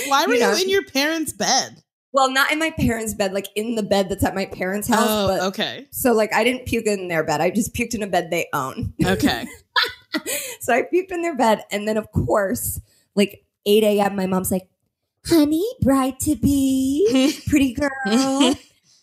Why 0.07 0.25
were 0.27 0.35
You 0.35 0.41
you, 0.47 0.63
in 0.63 0.69
your 0.69 0.85
parents' 0.85 1.33
bed? 1.33 1.83
well, 2.13 2.31
not 2.31 2.51
in 2.53 2.59
my 2.59 2.71
parents' 2.71 3.15
bed, 3.15 3.33
like 3.33 3.49
in 3.57 3.75
the 3.75 3.83
bed 3.83 4.09
that's 4.09 4.25
at 4.25 4.35
my 4.35 4.47
parents' 4.47 4.89
house. 4.89 5.07
Oh, 5.09 5.27
but 5.29 5.41
okay. 5.49 5.87
so 5.91 6.13
like 6.13 6.33
I 6.35 6.45
didn't 6.45 6.67
puke 6.67 6.87
in 6.87 7.09
their 7.09 7.25
bed. 7.25 7.41
I 7.41 7.51
just 7.51 7.75
puked 7.75 7.95
in 7.95 8.03
a 8.03 8.07
bed 8.07 8.31
they 8.31 8.49
own. 8.53 8.95
Okay. 9.05 9.47
so 10.61 10.75
I 10.75 10.83
puked 10.83 11.11
in 11.11 11.23
their 11.23 11.37
bed, 11.37 11.65
and 11.71 11.87
then 11.87 11.97
of 11.97 12.11
course, 12.13 12.81
like 13.15 13.45
8 13.67 13.85
a.m., 13.85 14.17
my 14.17 14.27
mom's 14.27 14.51
like, 14.51 14.69
"Honey, 15.27 15.65
bride 15.81 16.19
to 16.21 16.37
be, 16.37 17.35
pretty 17.49 17.75
girl." 17.75 18.55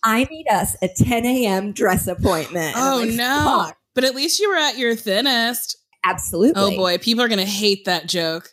I 0.01 0.23
need 0.31 0.47
us 0.49 0.77
a 0.81 0.87
10 0.87 1.25
a.m. 1.25 1.73
dress 1.73 2.07
appointment. 2.07 2.75
And 2.75 2.77
oh, 2.77 3.05
like, 3.05 3.15
no. 3.15 3.65
"Fuck." 3.65 3.77
But 3.95 4.03
at 4.03 4.15
least 4.15 4.39
you 4.39 4.49
were 4.49 4.55
at 4.55 4.77
your 4.77 4.95
thinnest. 4.95 5.75
Absolutely. 6.05 6.61
Oh, 6.61 6.75
boy. 6.75 6.97
People 6.97 7.23
are 7.23 7.27
going 7.27 7.39
to 7.39 7.45
hate 7.45 7.85
that 7.85 8.07
joke. 8.07 8.49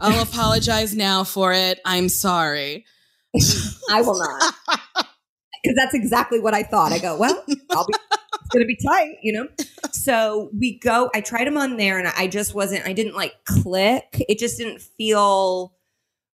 I'll 0.00 0.22
apologize 0.28 0.94
now 0.94 1.24
for 1.24 1.52
it. 1.52 1.80
I'm 1.84 2.08
sorry. 2.08 2.84
I 3.90 4.02
will 4.02 4.18
not. 4.18 4.54
Because 5.62 5.76
that's 5.76 5.94
exactly 5.94 6.40
what 6.40 6.54
I 6.54 6.64
thought. 6.64 6.92
I 6.92 6.98
go, 6.98 7.16
well, 7.16 7.44
I'll 7.70 7.86
be, 7.86 7.94
going 8.52 8.62
to 8.62 8.66
be 8.66 8.76
tight, 8.76 9.16
you 9.22 9.32
know? 9.32 9.48
So 9.92 10.50
we 10.58 10.78
go, 10.78 11.10
I 11.14 11.20
tried 11.20 11.46
them 11.46 11.56
on 11.56 11.76
there 11.76 11.98
and 11.98 12.08
I 12.08 12.26
just 12.26 12.54
wasn't, 12.54 12.86
I 12.86 12.92
didn't 12.92 13.14
like 13.14 13.44
click. 13.44 14.24
It 14.28 14.38
just 14.38 14.58
didn't 14.58 14.80
feel 14.80 15.74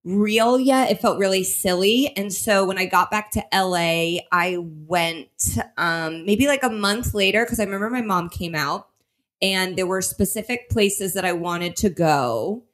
real 0.04 0.58
yet. 0.58 0.90
It 0.90 1.00
felt 1.00 1.18
really 1.18 1.44
silly. 1.44 2.12
And 2.16 2.32
so 2.32 2.64
when 2.64 2.78
I 2.78 2.86
got 2.86 3.10
back 3.10 3.30
to 3.32 3.44
LA, 3.52 4.20
I 4.32 4.56
went 4.58 5.28
um, 5.76 6.24
maybe 6.24 6.46
like 6.46 6.62
a 6.62 6.70
month 6.70 7.14
later 7.14 7.44
because 7.44 7.60
I 7.60 7.64
remember 7.64 7.90
my 7.90 8.02
mom 8.02 8.28
came 8.28 8.54
out 8.54 8.88
and 9.42 9.76
there 9.76 9.86
were 9.86 10.02
specific 10.02 10.70
places 10.70 11.14
that 11.14 11.24
I 11.24 11.32
wanted 11.32 11.76
to 11.76 11.90
go. 11.90 12.64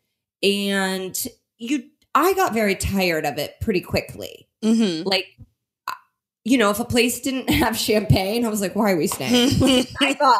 And 0.42 1.16
you, 1.58 1.84
I 2.14 2.34
got 2.34 2.52
very 2.52 2.76
tired 2.76 3.24
of 3.26 3.38
it 3.38 3.54
pretty 3.60 3.80
quickly 3.80 4.48
Mm-hmm. 4.62 5.06
like 5.06 5.26
you 6.44 6.58
know 6.58 6.70
if 6.70 6.78
a 6.80 6.84
place 6.84 7.20
didn't 7.20 7.50
have 7.62 7.76
champagne 7.76 8.44
i 8.44 8.48
was 8.48 8.60
like 8.60 8.74
why 8.74 8.92
are 8.92 8.96
we 8.96 9.06
staying? 9.06 9.50
I 10.00 10.14
thought 10.14 10.38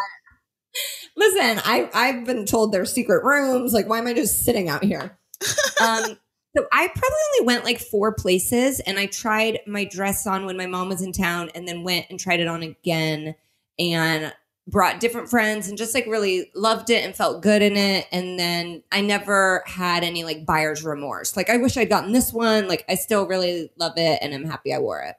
listen 1.16 1.60
i 1.64 1.88
i've 1.94 2.24
been 2.24 2.46
told 2.46 2.72
there's 2.72 2.92
secret 2.92 3.24
rooms. 3.24 3.72
Like 3.72 3.88
why 3.88 3.98
am 3.98 4.06
i 4.06 4.14
just 4.14 4.44
sitting 4.44 4.68
out 4.68 4.84
here? 4.84 5.18
Um 5.80 6.16
so 6.56 6.64
i 6.72 6.86
probably 6.86 7.18
only 7.32 7.46
went 7.46 7.64
like 7.64 7.80
four 7.80 8.14
places 8.14 8.78
and 8.80 8.98
i 8.98 9.06
tried 9.06 9.58
my 9.66 9.84
dress 9.84 10.26
on 10.26 10.46
when 10.46 10.56
my 10.56 10.66
mom 10.66 10.88
was 10.88 11.02
in 11.02 11.12
town 11.12 11.50
and 11.54 11.66
then 11.66 11.82
went 11.82 12.06
and 12.08 12.18
tried 12.18 12.38
it 12.40 12.46
on 12.46 12.62
again 12.62 13.34
and 13.78 14.32
brought 14.66 15.00
different 15.00 15.28
friends 15.28 15.68
and 15.68 15.76
just 15.76 15.94
like 15.94 16.06
really 16.06 16.50
loved 16.54 16.88
it 16.88 17.04
and 17.04 17.14
felt 17.14 17.42
good 17.42 17.60
in 17.60 17.76
it. 17.76 18.06
And 18.12 18.38
then 18.38 18.82
i 18.92 19.00
never 19.00 19.62
had 19.66 20.04
any 20.04 20.24
like 20.24 20.46
buyer's 20.46 20.84
remorse. 20.84 21.36
Like 21.36 21.50
i 21.50 21.56
wish 21.56 21.76
i'd 21.76 21.90
gotten 21.90 22.12
this 22.12 22.32
one. 22.32 22.68
Like 22.68 22.84
i 22.88 22.94
still 22.94 23.26
really 23.26 23.70
love 23.76 23.92
it 23.96 24.18
and 24.22 24.32
i'm 24.34 24.44
happy 24.44 24.72
i 24.72 24.78
wore 24.78 25.00
it 25.02 25.16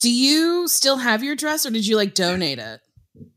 Do 0.00 0.10
you 0.12 0.68
still 0.68 0.98
have 0.98 1.22
your 1.24 1.36
dress 1.36 1.64
or 1.66 1.70
did 1.70 1.86
you 1.86 1.96
like 1.96 2.14
donate 2.14 2.58
it? 2.58 2.80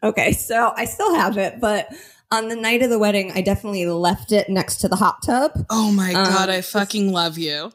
okay 0.03 0.33
so 0.33 0.73
i 0.75 0.83
still 0.83 1.15
have 1.15 1.37
it 1.37 1.61
but 1.61 1.87
on 2.31 2.49
the 2.49 2.55
night 2.55 2.83
of 2.83 2.89
the 2.89 2.99
wedding 2.99 3.31
i 3.33 3.39
definitely 3.39 3.85
left 3.85 4.33
it 4.33 4.49
next 4.49 4.77
to 4.81 4.89
the 4.89 4.95
hot 4.97 5.15
tub 5.25 5.51
Oh 5.69 5.89
my 5.89 6.09
Um, 6.13 6.25
God. 6.25 6.49
I 6.49 6.59
fucking 6.59 7.13
love 7.13 7.37
you. 7.37 7.71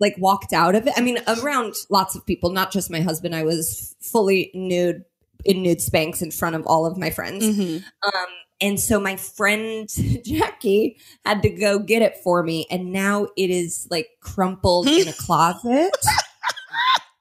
like 0.00 0.16
walked 0.18 0.52
out 0.52 0.74
of 0.74 0.84
it 0.88 0.92
i 0.96 1.00
mean 1.00 1.18
around 1.28 1.74
lots 1.90 2.16
of 2.16 2.26
people 2.26 2.50
not 2.50 2.72
just 2.72 2.90
my 2.90 3.00
husband 3.00 3.36
i 3.36 3.44
was 3.44 3.94
fully 4.00 4.50
nude 4.52 5.04
in 5.44 5.62
nude 5.62 5.78
Spanx 5.78 6.22
in 6.22 6.32
front 6.32 6.56
of 6.56 6.66
all 6.66 6.86
of 6.86 6.98
my 6.98 7.10
friends 7.10 7.44
Mhm. 7.44 7.84
Um, 8.04 8.26
and 8.60 8.80
so 8.80 8.98
my 8.98 9.14
friend 9.16 9.88
Jackie 10.24 10.96
had 11.24 11.40
to 11.42 11.50
go 11.50 11.78
get 11.80 12.02
it 12.02 12.16
for 12.22 12.42
me, 12.44 12.66
and 12.70 12.92
now 12.92 13.26
it 13.36 13.50
is 13.50 13.86
like 13.90 14.08
crumpled 14.20 14.86
in 14.86 15.06
a 15.08 15.12
closet. 15.18 15.90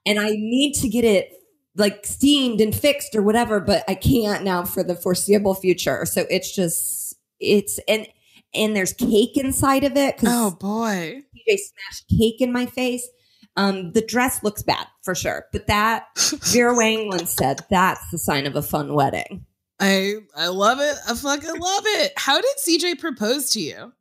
And 0.05 0.19
I 0.19 0.29
need 0.29 0.74
to 0.75 0.89
get 0.89 1.05
it 1.05 1.31
like 1.75 2.05
steamed 2.05 2.62
and 2.62 2.75
fixed 2.75 3.15
or 3.15 3.22
whatever, 3.24 3.60
but 3.60 3.83
I 3.88 3.95
can't 3.95 4.43
now 4.43 4.63
for 4.63 4.83
the 4.83 4.95
foreseeable 4.95 5.55
future. 5.55 6.05
So 6.05 6.25
it's 6.29 6.55
just 6.55 7.15
it's 7.39 7.79
and 7.88 8.07
and 8.53 8.75
there's 8.75 8.93
cake 8.93 9.36
inside 9.36 9.83
of 9.83 9.98
it 9.98 10.19
Oh 10.24 10.51
boy. 10.51 11.24
PJ 11.36 11.57
smashed 11.57 12.05
cake 12.10 12.41
in 12.41 12.51
my 12.51 12.65
face. 12.65 13.07
Um, 13.55 13.91
the 13.91 14.01
dress 14.01 14.43
looks 14.43 14.63
bad 14.63 14.88
for 15.03 15.13
sure, 15.13 15.45
but 15.51 15.67
that 15.67 16.07
Vera 16.17 16.75
Wang 16.75 17.07
once 17.10 17.33
said 17.33 17.62
that's 17.69 18.10
the 18.12 18.17
sign 18.17 18.48
of 18.48 18.55
a 18.55 18.62
fun 18.62 18.93
wedding. 18.93 19.45
I 19.79 20.15
I 20.36 20.48
love 20.48 20.79
it. 20.79 20.95
I 21.07 21.15
fucking 21.15 21.60
love 21.60 21.83
it. 21.86 22.13
How 22.17 22.39
did 22.39 22.55
CJ 22.65 23.00
propose 23.00 23.50
to 23.51 23.60
you? 23.60 23.93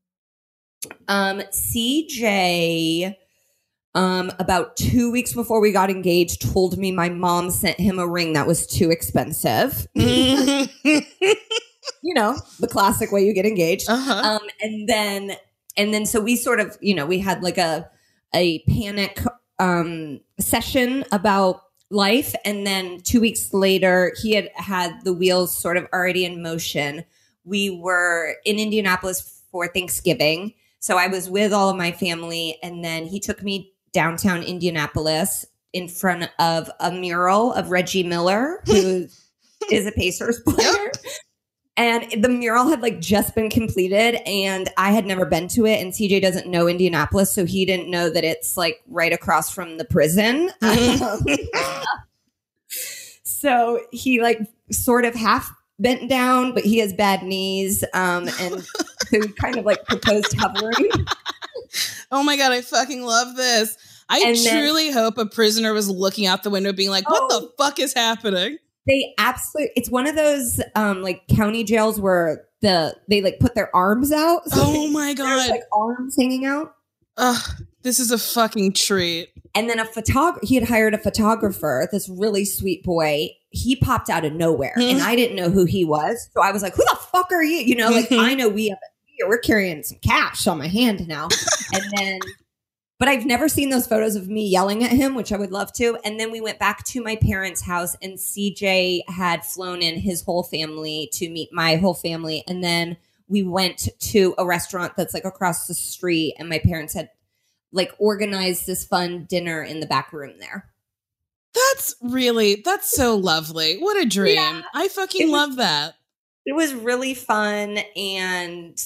Um, 1.09 1.40
CJ, 1.52 3.14
um, 3.94 4.32
about 4.38 4.76
two 4.76 5.11
weeks 5.11 5.34
before 5.34 5.61
we 5.61 5.72
got 5.72 5.90
engaged, 5.90 6.40
told 6.52 6.78
me 6.78 6.92
my 6.92 7.08
mom 7.08 7.50
sent 7.50 7.78
him 7.78 7.99
a 7.99 8.06
ring 8.06 8.32
that 8.32 8.46
was 8.46 8.66
too 8.66 8.90
expensive. 8.90 9.87
you 9.94 10.64
know, 12.02 12.38
the 12.58 12.68
classic 12.68 13.12
way 13.12 13.25
you 13.25 13.34
get 13.34 13.46
engaged. 13.46 13.88
uh-huh. 13.88 14.12
Um, 14.12 14.49
and 14.61 14.88
then, 14.88 15.37
and 15.76 15.92
then, 15.92 16.06
so 16.06 16.20
we 16.20 16.37
sort 16.37 16.61
of, 16.61 16.76
you 16.80 16.94
know, 16.94 17.06
we 17.06 17.18
had 17.18 17.42
like 17.42 17.58
a 17.58 17.88
a 18.34 18.61
panic 18.61 19.20
um 19.58 20.20
session 20.40 21.04
about 21.12 21.62
life, 21.90 22.34
and 22.44 22.66
then 22.66 23.00
two 23.02 23.20
weeks 23.20 23.52
later, 23.52 24.12
he 24.22 24.32
had 24.32 24.49
had 24.54 25.04
the 25.04 25.12
wheels 25.12 25.56
sort 25.56 25.76
of 25.76 25.87
already 25.92 26.25
in 26.25 26.42
motion. 26.42 27.04
We 27.44 27.68
were 27.70 28.37
in 28.46 28.58
Indianapolis 28.58 29.42
for 29.50 29.68
Thanksgiving. 29.68 30.54
So 30.80 30.96
I 30.96 31.06
was 31.06 31.30
with 31.30 31.52
all 31.52 31.68
of 31.68 31.76
my 31.76 31.92
family, 31.92 32.58
and 32.62 32.84
then 32.84 33.06
he 33.06 33.20
took 33.20 33.42
me 33.42 33.72
downtown 33.92 34.42
Indianapolis 34.42 35.46
in 35.72 35.88
front 35.88 36.30
of 36.38 36.70
a 36.80 36.92
mural 36.92 37.52
of 37.52 37.70
Reggie 37.70 38.02
Miller, 38.02 38.62
who 38.66 39.06
is 39.70 39.87
a 39.87 39.92
Pacers 39.92 40.40
player. 40.40 40.90
And 41.76 42.22
the 42.22 42.28
mural 42.28 42.68
had 42.68 42.82
like 42.82 43.00
just 43.00 43.34
been 43.34 43.49
completed, 43.49 44.16
and 44.26 44.68
I 44.76 44.92
had 44.92 45.06
never 45.06 45.25
been 45.25 45.49
to 45.49 45.64
it. 45.64 45.80
And 45.80 45.92
CJ 45.92 46.20
doesn't 46.20 46.46
know 46.46 46.68
Indianapolis, 46.68 47.32
so 47.32 47.46
he 47.46 47.64
didn't 47.64 47.90
know 47.90 48.11
that 48.11 48.25
it's 48.25 48.58
like 48.58 48.82
right 48.88 49.12
across 49.12 49.50
from 49.50 49.78
the 49.78 49.87
prison. 49.87 50.50
so 53.25 53.80
he 53.90 54.20
like 54.20 54.38
sort 54.70 55.06
of 55.06 55.14
half 55.14 55.50
bent 55.78 56.11
down, 56.11 56.52
but 56.52 56.64
he 56.64 56.78
has 56.78 56.92
bad 56.92 57.22
knees. 57.22 57.82
Um, 57.94 58.28
and 58.38 58.62
so 58.62 59.22
he 59.22 59.28
kind 59.28 59.56
of 59.56 59.64
like 59.64 59.82
proposed 59.87 60.34
hovering. 60.38 60.90
oh 62.12 62.23
my 62.23 62.37
god, 62.37 62.52
I 62.52 62.61
fucking 62.62 63.02
love 63.02 63.37
this. 63.37 63.76
I 64.09 64.21
And 64.26 64.37
then- 64.37 64.59
truly 64.61 64.91
hope 64.91 65.17
a 65.19 65.26
prisoner 65.26 65.73
was 65.73 65.88
looking 65.88 66.26
out 66.26 66.43
the 66.43 66.50
window 66.50 66.73
being 66.73 66.91
like, 66.91 67.09
what 67.09 67.23
Oh. 67.33 67.41
the 67.41 67.50
fuck 67.59 67.79
is 67.79 67.95
happening? 67.95 68.59
They 68.87 69.14
absolutely 69.17 69.71
it's 69.76 69.91
one 69.91 70.09
of 70.09 70.17
those 70.17 70.61
um 70.75 71.02
like 71.02 71.23
county 71.29 71.62
jails 71.62 72.00
where 72.00 72.45
the 72.62 72.97
they 73.09 73.23
like 73.23 73.38
put 73.38 73.55
their 73.55 73.75
arms 73.75 74.11
out. 74.12 74.43
So 74.49 74.61
Oh 74.64 74.88
my 74.91 75.14
god. 75.14 75.50
like 75.50 75.62
arms 75.73 76.17
hanging 76.19 76.45
out. 76.47 76.75
Ugh, 77.17 77.50
this 77.83 78.00
is 78.00 78.11
a 78.11 78.19
fucking 78.19 78.73
treat. 78.73 79.29
And 79.55 79.69
then 79.69 79.79
a 79.79 79.85
photographer, 79.85 80.41
he 80.47 80.55
had 80.57 80.64
hired 80.67 80.95
a 80.95 80.99
photographer, 80.99 81.87
this 81.93 82.09
really 82.09 82.45
sweet 82.47 82.83
boy. 82.83 83.29
He 83.50 83.76
popped 83.76 84.09
out 84.11 84.25
of 84.25 84.33
nowhere 84.33 84.73
Hmm. 84.76 84.83
and 84.83 85.02
I 85.02 85.14
didn't 85.14 85.37
know 85.37 85.50
who 85.50 85.64
he 85.64 85.85
was. 85.85 86.29
So 86.35 86.43
I 86.43 86.50
was 86.52 86.62
like, 86.62 86.75
who 86.75 86.83
the 86.85 86.99
fuck 87.12 87.31
are 87.33 87.43
you? 87.43 87.59
You 87.59 87.76
know, 87.76 87.91
like. 87.91 88.11
I 88.11 88.35
know 88.35 88.49
we 88.49 88.69
have, 88.71 88.79
we're 89.26 89.38
carrying 89.38 89.83
some 89.83 89.99
cash 89.99 90.47
on 90.47 90.59
my 90.59 90.69
hand 90.69 91.07
now. 91.07 91.28
and 91.73 91.85
then, 91.97 92.19
but 92.99 93.09
I've 93.09 93.26
never 93.26 93.49
seen 93.49 93.71
those 93.71 93.87
photos 93.87 94.14
of 94.16 94.28
me 94.28 94.47
yelling 94.47 94.85
at 94.85 94.92
him, 94.92 95.14
which 95.14 95.33
I 95.33 95.37
would 95.37 95.50
love 95.52 95.73
to. 95.75 95.99
And 96.04 96.19
then 96.19 96.31
we 96.31 96.40
went 96.40 96.59
back 96.59 96.85
to 96.87 97.02
my 97.02 97.16
parents' 97.16 97.62
house 97.62 97.97
and 98.02 98.14
CJ 98.14 99.09
had 99.09 99.45
flown 99.45 99.83
in 99.83 99.99
his 99.99 100.23
whole 100.23 100.42
family 100.42 101.09
to 101.14 101.28
meet 101.28 101.52
my 101.52 101.76
whole 101.76 101.95
family. 101.95 102.45
And 102.47 102.62
then 102.62 102.97
we 103.28 103.42
went 103.42 103.88
to 103.99 104.35
a 104.38 104.47
restaurant 104.47 104.92
that's 104.97 105.14
like 105.14 105.25
across 105.25 105.66
the 105.66 105.75
street 105.75 106.35
and 106.38 106.49
my 106.49 106.59
parents 106.59 106.95
had 106.95 107.11
like 107.73 107.92
organized 107.99 108.66
this 108.66 108.85
fun 108.85 109.25
dinner 109.25 109.62
in 109.62 109.81
the 109.81 109.87
back 109.87 110.12
room 110.12 110.35
there. 110.38 110.69
That's 111.54 111.95
really 112.02 112.62
that's 112.64 112.90
so 112.90 113.16
lovely. 113.16 113.78
What 113.78 113.97
a 114.00 114.07
dream. 114.07 114.37
Yeah. 114.37 114.62
I 114.75 114.88
fucking 114.88 115.31
was- 115.31 115.33
love 115.33 115.57
that. 115.57 115.95
It 116.44 116.54
was 116.54 116.75
really 116.75 117.14
fun 117.14 117.78
and 117.96 118.76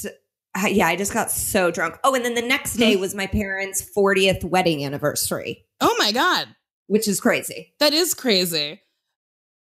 uh, 0.54 0.68
yeah, 0.68 0.86
I 0.86 0.96
just 0.96 1.12
got 1.12 1.30
so 1.30 1.70
drunk. 1.70 1.98
Oh, 2.04 2.14
and 2.14 2.24
then 2.24 2.34
the 2.34 2.42
next 2.42 2.74
day 2.74 2.96
was 2.96 3.14
my 3.14 3.26
parents' 3.26 3.82
40th 3.96 4.42
wedding 4.44 4.84
anniversary, 4.84 5.66
Oh 5.80 5.94
my 5.98 6.12
God. 6.12 6.48
which 6.86 7.06
is 7.08 7.20
crazy. 7.20 7.74
That 7.78 7.92
is 7.92 8.14
crazy. 8.14 8.80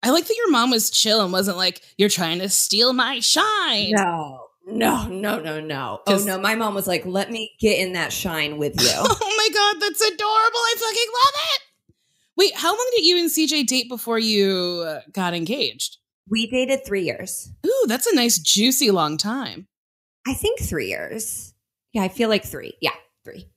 I 0.03 0.11
like 0.11 0.27
that 0.27 0.37
your 0.37 0.51
mom 0.51 0.71
was 0.71 0.91
chill 0.91 1.23
and 1.23 1.33
wasn't 1.33 1.57
like, 1.57 1.81
you're 1.97 2.09
trying 2.11 2.39
to 2.41 2.49
steal 2.49 2.93
my 2.93 3.21
shine. 3.21 3.91
No, 3.93 4.41
no, 4.67 5.07
no, 5.09 5.41
no, 5.41 5.61
no. 5.61 6.01
Oh, 6.07 6.19
no, 6.25 6.39
my 6.39 6.55
mom 6.55 6.75
was 6.75 6.87
like, 6.87 7.05
"Let 7.07 7.31
me 7.31 7.53
get 7.59 7.79
in 7.79 7.95
that 7.95 8.13
shine 8.13 8.59
with 8.59 8.81
you." 8.81 8.89
Oh 8.97 9.35
my 9.37 9.49
God, 9.55 9.81
that's 9.81 10.01
adorable. 10.01 10.23
I 10.29 10.75
fucking 10.79 11.13
love 11.25 11.43
it. 11.55 11.95
Wait, 12.37 12.55
how 12.57 12.71
long 12.71 12.91
did 12.97 13.05
you 13.05 13.19
and 13.19 13.31
CJ 13.31 13.67
date 13.67 13.89
before 13.89 14.19
you 14.19 14.85
uh, 14.87 15.01
got 15.13 15.35
engaged? 15.35 15.99
We 16.31 16.47
dated 16.47 16.85
three 16.85 17.03
years. 17.03 17.53
Ooh, 17.67 17.85
that's 17.87 18.07
a 18.07 18.15
nice, 18.15 18.39
juicy 18.39 18.91
long 18.91 19.17
time. 19.17 19.67
I 20.27 20.35
think 20.35 20.61
three 20.61 20.89
years. 20.89 21.55
Yeah, 21.93 22.03
I 22.03 22.09
feel 22.09 22.29
like 22.29 22.45
three. 22.45 22.75
Yeah, 22.81 22.95
three. 23.25 23.49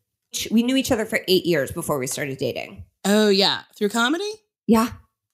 We 0.52 0.64
knew 0.64 0.76
each 0.76 0.92
other 0.92 1.06
for 1.06 1.22
eight 1.28 1.46
years 1.46 1.72
before 1.72 1.98
we 1.98 2.08
started 2.08 2.38
dating. 2.38 2.84
Oh, 3.06 3.30
yeah. 3.30 3.62
Through 3.76 3.90
comedy? 3.90 4.30
Yeah. 4.68 4.90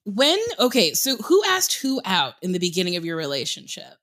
When, 0.06 0.38
okay, 0.60 0.94
so 0.94 1.18
who 1.18 1.44
asked 1.46 1.74
who 1.75 2.02
out 2.06 2.36
in 2.42 2.52
the 2.52 2.60
beginning 2.60 2.96
of 2.96 3.06
your 3.06 3.18
relationship? 3.18 3.96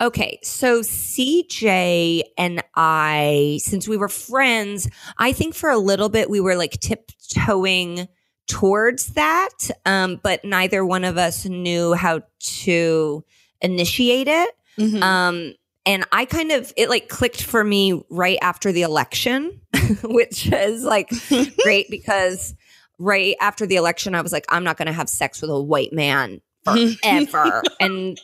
Okay, 0.00 0.38
so 0.42 0.80
CJ 0.80 2.22
and 2.36 2.62
I, 2.74 3.60
since 3.62 3.86
we 3.86 3.96
were 3.96 4.08
friends, 4.08 4.88
I 5.16 5.32
think 5.32 5.54
for 5.54 5.70
a 5.70 5.78
little 5.78 6.08
bit 6.08 6.28
we 6.28 6.40
were 6.40 6.56
like 6.56 6.80
tiptoeing 6.80 8.08
towards 8.50 9.06
that, 9.14 9.70
um, 9.86 10.20
but 10.22 10.44
neither 10.44 10.84
one 10.84 11.04
of 11.04 11.16
us 11.16 11.46
knew 11.46 11.94
how 11.94 12.20
to 12.40 13.24
initiate 13.60 14.26
it. 14.26 14.50
Mhm. 14.76 15.00
Um, 15.00 15.54
and 15.86 16.04
I 16.12 16.24
kind 16.24 16.50
of, 16.50 16.72
it 16.76 16.88
like 16.88 17.08
clicked 17.08 17.42
for 17.42 17.62
me 17.62 18.02
right 18.10 18.38
after 18.42 18.72
the 18.72 18.82
election, 18.82 19.60
which 20.02 20.50
is 20.52 20.84
like 20.84 21.10
great 21.62 21.88
because 21.90 22.54
right 22.98 23.36
after 23.40 23.66
the 23.66 23.76
election, 23.76 24.14
I 24.14 24.20
was 24.20 24.32
like, 24.32 24.44
I'm 24.48 24.64
not 24.64 24.76
going 24.76 24.86
to 24.86 24.92
have 24.92 25.08
sex 25.08 25.40
with 25.40 25.50
a 25.50 25.60
white 25.60 25.92
man 25.92 26.40
forever. 26.64 27.62
and 27.80 28.20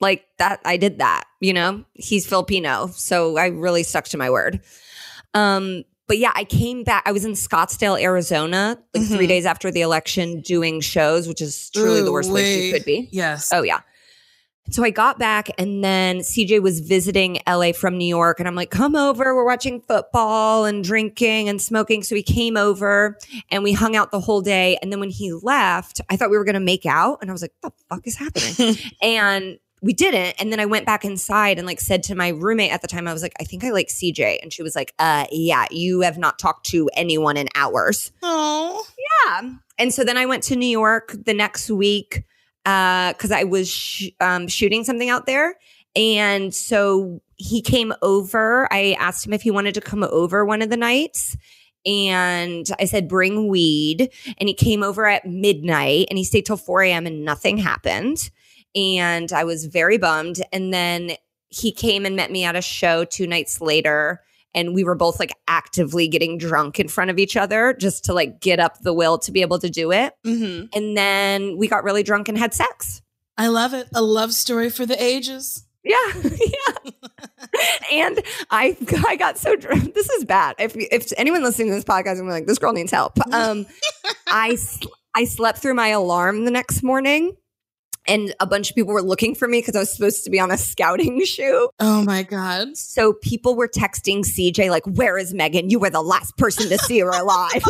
like 0.00 0.24
that, 0.38 0.60
I 0.64 0.78
did 0.78 0.98
that, 0.98 1.24
you 1.40 1.52
know, 1.52 1.84
he's 1.92 2.26
Filipino. 2.26 2.88
So 2.94 3.36
I 3.36 3.48
really 3.48 3.82
stuck 3.82 4.06
to 4.06 4.16
my 4.16 4.30
word. 4.30 4.60
Um, 5.34 5.84
but 6.10 6.18
yeah, 6.18 6.32
I 6.34 6.42
came 6.42 6.82
back. 6.82 7.04
I 7.06 7.12
was 7.12 7.24
in 7.24 7.32
Scottsdale, 7.32 8.00
Arizona, 8.02 8.76
like 8.94 9.06
three 9.06 9.26
Mhm. 9.26 9.28
days 9.28 9.46
after 9.46 9.70
the 9.70 9.82
election 9.82 10.40
doing 10.40 10.80
shows, 10.80 11.28
which 11.28 11.40
is 11.40 11.70
truly 11.70 12.02
the 12.02 12.10
worst 12.10 12.30
place 12.30 12.64
you 12.64 12.72
could 12.72 12.84
be. 12.84 13.08
Yes. 13.12 13.50
Oh 13.52 13.62
yeah. 13.62 13.78
So 14.70 14.82
I 14.84 14.90
got 14.90 15.18
back 15.20 15.48
and 15.56 15.84
then 15.84 16.18
CJ 16.18 16.60
was 16.60 16.80
visiting 16.80 17.38
LA 17.46 17.72
from 17.72 17.96
New 17.96 18.06
York 18.08 18.40
and 18.40 18.48
I'm 18.48 18.56
like, 18.56 18.70
come 18.70 18.96
over. 18.96 19.34
We're 19.36 19.46
watching 19.46 19.80
football 19.80 20.64
and 20.64 20.82
drinking 20.82 21.48
and 21.48 21.62
smoking. 21.62 22.02
So 22.02 22.16
he 22.16 22.22
came 22.24 22.56
over 22.56 23.16
and 23.50 23.62
we 23.62 23.72
hung 23.72 23.94
out 23.96 24.10
the 24.10 24.20
whole 24.20 24.40
day. 24.42 24.78
And 24.82 24.92
then 24.92 24.98
when 25.00 25.10
he 25.10 25.32
left, 25.32 26.00
I 26.10 26.16
thought 26.16 26.30
we 26.30 26.38
were 26.38 26.44
going 26.44 26.54
to 26.54 26.60
make 26.60 26.86
out. 26.86 27.18
And 27.20 27.30
I 27.30 27.32
was 27.32 27.42
like, 27.42 27.54
the 27.62 27.70
fuck 27.88 28.06
is 28.06 28.16
happening? 28.16 28.76
and 29.02 29.58
we 29.82 29.92
didn't. 29.92 30.40
And 30.40 30.52
then 30.52 30.60
I 30.60 30.66
went 30.66 30.84
back 30.84 31.04
inside 31.04 31.58
and 31.58 31.66
like 31.66 31.80
said 31.80 32.02
to 32.04 32.14
my 32.14 32.28
roommate 32.28 32.72
at 32.72 32.82
the 32.82 32.88
time, 32.88 33.08
I 33.08 33.12
was 33.12 33.22
like, 33.22 33.32
I 33.40 33.44
think 33.44 33.64
I 33.64 33.70
like 33.70 33.88
CJ. 33.88 34.38
And 34.42 34.52
she 34.52 34.62
was 34.62 34.76
like, 34.76 34.92
uh, 34.98 35.26
yeah, 35.32 35.66
you 35.70 36.02
have 36.02 36.18
not 36.18 36.38
talked 36.38 36.66
to 36.66 36.90
anyone 36.94 37.36
in 37.36 37.48
hours. 37.54 38.12
Oh. 38.22 38.86
Yeah. 39.26 39.52
And 39.78 39.92
so 39.94 40.04
then 40.04 40.16
I 40.16 40.26
went 40.26 40.42
to 40.44 40.56
New 40.56 40.66
York 40.66 41.14
the 41.24 41.32
next 41.32 41.70
week 41.70 42.24
because 42.64 43.32
I 43.32 43.44
was 43.44 43.70
sh- 43.70 44.10
um, 44.20 44.48
shooting 44.48 44.84
something 44.84 45.08
out 45.08 45.26
there. 45.26 45.56
And 45.96 46.54
so 46.54 47.20
he 47.36 47.62
came 47.62 47.92
over. 48.02 48.68
I 48.72 48.96
asked 49.00 49.26
him 49.26 49.32
if 49.32 49.42
he 49.42 49.50
wanted 49.50 49.74
to 49.74 49.80
come 49.80 50.04
over 50.04 50.44
one 50.44 50.62
of 50.62 50.68
the 50.68 50.76
nights. 50.76 51.36
And 51.86 52.66
I 52.78 52.84
said, 52.84 53.08
bring 53.08 53.48
weed. 53.48 54.10
And 54.38 54.48
he 54.48 54.54
came 54.54 54.82
over 54.82 55.06
at 55.06 55.24
midnight 55.26 56.08
and 56.10 56.18
he 56.18 56.24
stayed 56.24 56.44
till 56.44 56.58
4 56.58 56.82
a.m. 56.82 57.06
and 57.06 57.24
nothing 57.24 57.56
happened. 57.56 58.30
And 58.74 59.32
I 59.32 59.44
was 59.44 59.66
very 59.66 59.98
bummed. 59.98 60.42
And 60.52 60.72
then 60.72 61.12
he 61.48 61.72
came 61.72 62.06
and 62.06 62.14
met 62.16 62.30
me 62.30 62.44
at 62.44 62.56
a 62.56 62.62
show 62.62 63.04
two 63.04 63.26
nights 63.26 63.60
later 63.60 64.22
and 64.54 64.74
we 64.74 64.84
were 64.84 64.94
both 64.94 65.18
like 65.20 65.32
actively 65.48 66.08
getting 66.08 66.38
drunk 66.38 66.80
in 66.80 66.88
front 66.88 67.10
of 67.10 67.18
each 67.18 67.36
other 67.36 67.74
just 67.74 68.04
to 68.06 68.14
like 68.14 68.40
get 68.40 68.58
up 68.58 68.80
the 68.80 68.92
will 68.92 69.18
to 69.18 69.32
be 69.32 69.42
able 69.42 69.58
to 69.58 69.70
do 69.70 69.92
it. 69.92 70.14
hmm 70.24 70.64
And 70.72 70.96
then 70.96 71.56
we 71.56 71.68
got 71.68 71.84
really 71.84 72.02
drunk 72.02 72.28
and 72.28 72.36
had 72.36 72.54
sex. 72.54 73.02
I 73.36 73.48
love 73.48 73.74
it. 73.74 73.88
A 73.94 74.02
love 74.02 74.32
story 74.32 74.70
for 74.70 74.84
the 74.86 75.02
ages. 75.02 75.64
Yeah, 75.82 75.96
yeah. 76.24 76.90
and 77.90 78.20
I 78.50 78.76
I 79.08 79.16
got 79.16 79.38
so 79.38 79.56
drunk. 79.56 79.94
This 80.00 80.10
is 80.10 80.24
bad. 80.26 80.56
If 80.58 80.76
if 80.76 81.10
anyone 81.16 81.42
listening 81.42 81.68
to 81.68 81.74
this 81.74 81.84
podcast, 81.84 82.18
I'm 82.20 82.28
like, 82.28 82.46
this 82.46 82.58
girl 82.58 82.72
needs 82.74 82.92
help. 82.92 83.18
Um, 83.32 83.66
I 84.26 84.58
I 85.14 85.24
slept 85.24 85.58
through 85.58 85.74
my 85.74 85.88
alarm 85.88 86.44
the 86.44 86.50
next 86.50 86.82
morning. 86.82 87.34
And 88.10 88.34
a 88.40 88.46
bunch 88.46 88.70
of 88.70 88.74
people 88.74 88.92
were 88.92 89.02
looking 89.02 89.36
for 89.36 89.46
me 89.46 89.60
because 89.60 89.76
I 89.76 89.78
was 89.78 89.94
supposed 89.94 90.24
to 90.24 90.30
be 90.30 90.40
on 90.40 90.50
a 90.50 90.58
scouting 90.58 91.24
shoot. 91.24 91.70
Oh 91.78 92.02
my 92.02 92.24
God. 92.24 92.76
So 92.76 93.12
people 93.12 93.54
were 93.54 93.68
texting 93.68 94.24
CJ 94.24 94.68
like, 94.68 94.84
"Where 94.84 95.16
is 95.16 95.32
Megan? 95.32 95.70
You 95.70 95.78
were 95.78 95.90
the 95.90 96.02
last 96.02 96.36
person 96.36 96.68
to 96.70 96.78
see 96.78 96.98
her 96.98 97.10
alive." 97.10 97.52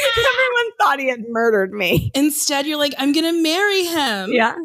Everyone 0.16 0.72
thought 0.78 1.00
he 1.00 1.08
had 1.08 1.24
murdered 1.28 1.72
me. 1.72 2.12
Instead, 2.14 2.66
you're 2.66 2.78
like, 2.78 2.94
I'm 2.96 3.12
going 3.12 3.24
to 3.24 3.42
marry 3.42 3.84
him. 3.84 4.30
Yeah. 4.32 4.56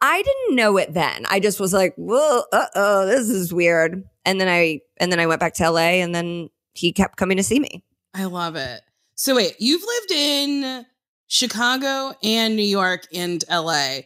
I 0.00 0.22
didn't 0.22 0.56
know 0.56 0.76
it 0.76 0.92
then. 0.92 1.26
I 1.30 1.38
just 1.38 1.60
was 1.60 1.72
like, 1.72 1.94
"Whoa, 1.94 2.42
uh 2.52 2.66
oh, 2.74 3.06
this 3.06 3.28
is 3.28 3.54
weird." 3.54 4.02
And 4.24 4.40
then 4.40 4.48
I 4.48 4.80
and 4.96 5.12
then 5.12 5.20
I 5.20 5.26
went 5.26 5.38
back 5.38 5.54
to 5.54 5.70
LA, 5.70 6.02
and 6.02 6.12
then 6.12 6.50
he 6.74 6.92
kept 6.92 7.16
coming 7.16 7.36
to 7.36 7.44
see 7.44 7.60
me. 7.60 7.84
I 8.12 8.24
love 8.24 8.56
it. 8.56 8.80
So 9.14 9.36
wait, 9.36 9.54
you've 9.60 9.82
lived 9.82 10.10
in 10.10 10.86
Chicago 11.28 12.14
and 12.22 12.56
New 12.56 12.62
York 12.62 13.06
and 13.14 13.44
LA. 13.50 14.00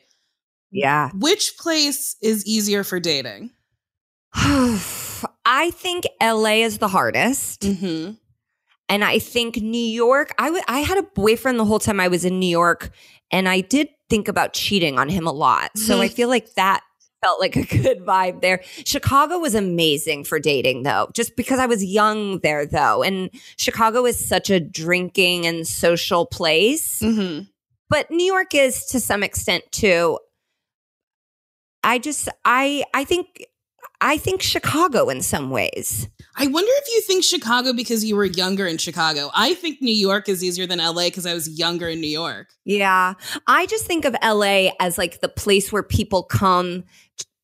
Yeah. 0.71 1.11
Which 1.15 1.57
place 1.59 2.17
is 2.23 2.47
easier 2.47 2.85
for 2.85 3.01
dating? 3.01 3.51
I 4.35 5.71
think 5.75 6.05
LA 6.23 6.63
is 6.63 6.79
the 6.79 6.89
hardest. 6.89 7.63
Mm-hmm. 7.63 8.13
And 8.89 9.05
I 9.05 9.19
think 9.19 9.57
New 9.57 9.79
York, 9.79 10.35
I 10.39 10.47
w- 10.47 10.65
I 10.67 10.81
had 10.81 10.99
a 10.99 11.03
boyfriend 11.03 11.59
the 11.59 11.65
whole 11.65 11.79
time 11.79 12.01
I 12.01 12.09
was 12.09 12.25
in 12.25 12.41
New 12.41 12.49
York, 12.49 12.91
and 13.31 13.49
I 13.49 13.61
did 13.61 13.89
think 14.09 14.27
about 14.27 14.53
cheating 14.53 14.99
on 14.99 15.09
him 15.09 15.27
a 15.29 15.33
lot. 15.33 15.79
So 15.79 16.01
I 16.01 16.09
feel 16.09 16.29
like 16.29 16.55
that 16.55 16.83
felt 17.23 17.41
like 17.41 17.57
a 17.57 17.65
good 17.83 18.01
vibe 18.01 18.41
there. 18.41 18.63
Chicago 18.85 19.39
was 19.39 19.55
amazing 19.55 20.25
for 20.25 20.39
dating, 20.39 20.83
though, 20.83 21.09
just 21.15 21.37
because 21.37 21.59
I 21.59 21.67
was 21.67 21.85
young 21.85 22.41
there, 22.41 22.67
though. 22.67 23.03
And 23.03 23.31
Chicago 23.57 24.07
is 24.07 24.29
such 24.29 24.51
a 24.51 24.61
drinking 24.61 25.47
and 25.47 25.67
social 25.67 26.27
place. 26.27 27.01
Mm-hmm. 27.01 27.45
But 27.89 28.11
New 28.11 28.25
York 28.25 28.55
is 28.55 28.87
to 28.87 29.01
some 29.01 29.23
extent 29.23 29.65
too. 29.73 30.19
I 31.83 31.99
just, 31.99 32.29
I, 32.45 32.85
I 32.95 33.05
think. 33.05 33.47
I 34.03 34.17
think 34.17 34.41
Chicago 34.41 35.11
in 35.11 35.21
some 35.21 35.51
ways. 35.51 36.09
I 36.35 36.47
wonder 36.47 36.71
if 36.77 36.89
you 36.89 37.03
think 37.03 37.23
Chicago 37.23 37.75
because 37.75 38.03
you 38.03 38.17
were 38.17 38.25
younger 38.25 38.67
in 38.67 38.79
Chicago. 38.79 39.31
I 39.35 39.53
think 39.53 39.83
New 39.83 39.95
York 39.95 40.27
is 40.27 40.43
easier 40.43 40.67
than 40.67 40.79
LA 40.79 41.05
because 41.05 41.27
I 41.27 41.35
was 41.35 41.59
younger 41.59 41.87
in 41.87 42.01
New 42.01 42.09
York. 42.09 42.49
Yeah. 42.65 43.13
I 43.47 43.67
just 43.67 43.85
think 43.85 44.07
of 44.07 44.17
LA 44.25 44.71
as 44.81 44.97
like 44.97 45.21
the 45.21 45.29
place 45.29 45.71
where 45.71 45.83
people 45.83 46.23
come 46.23 46.85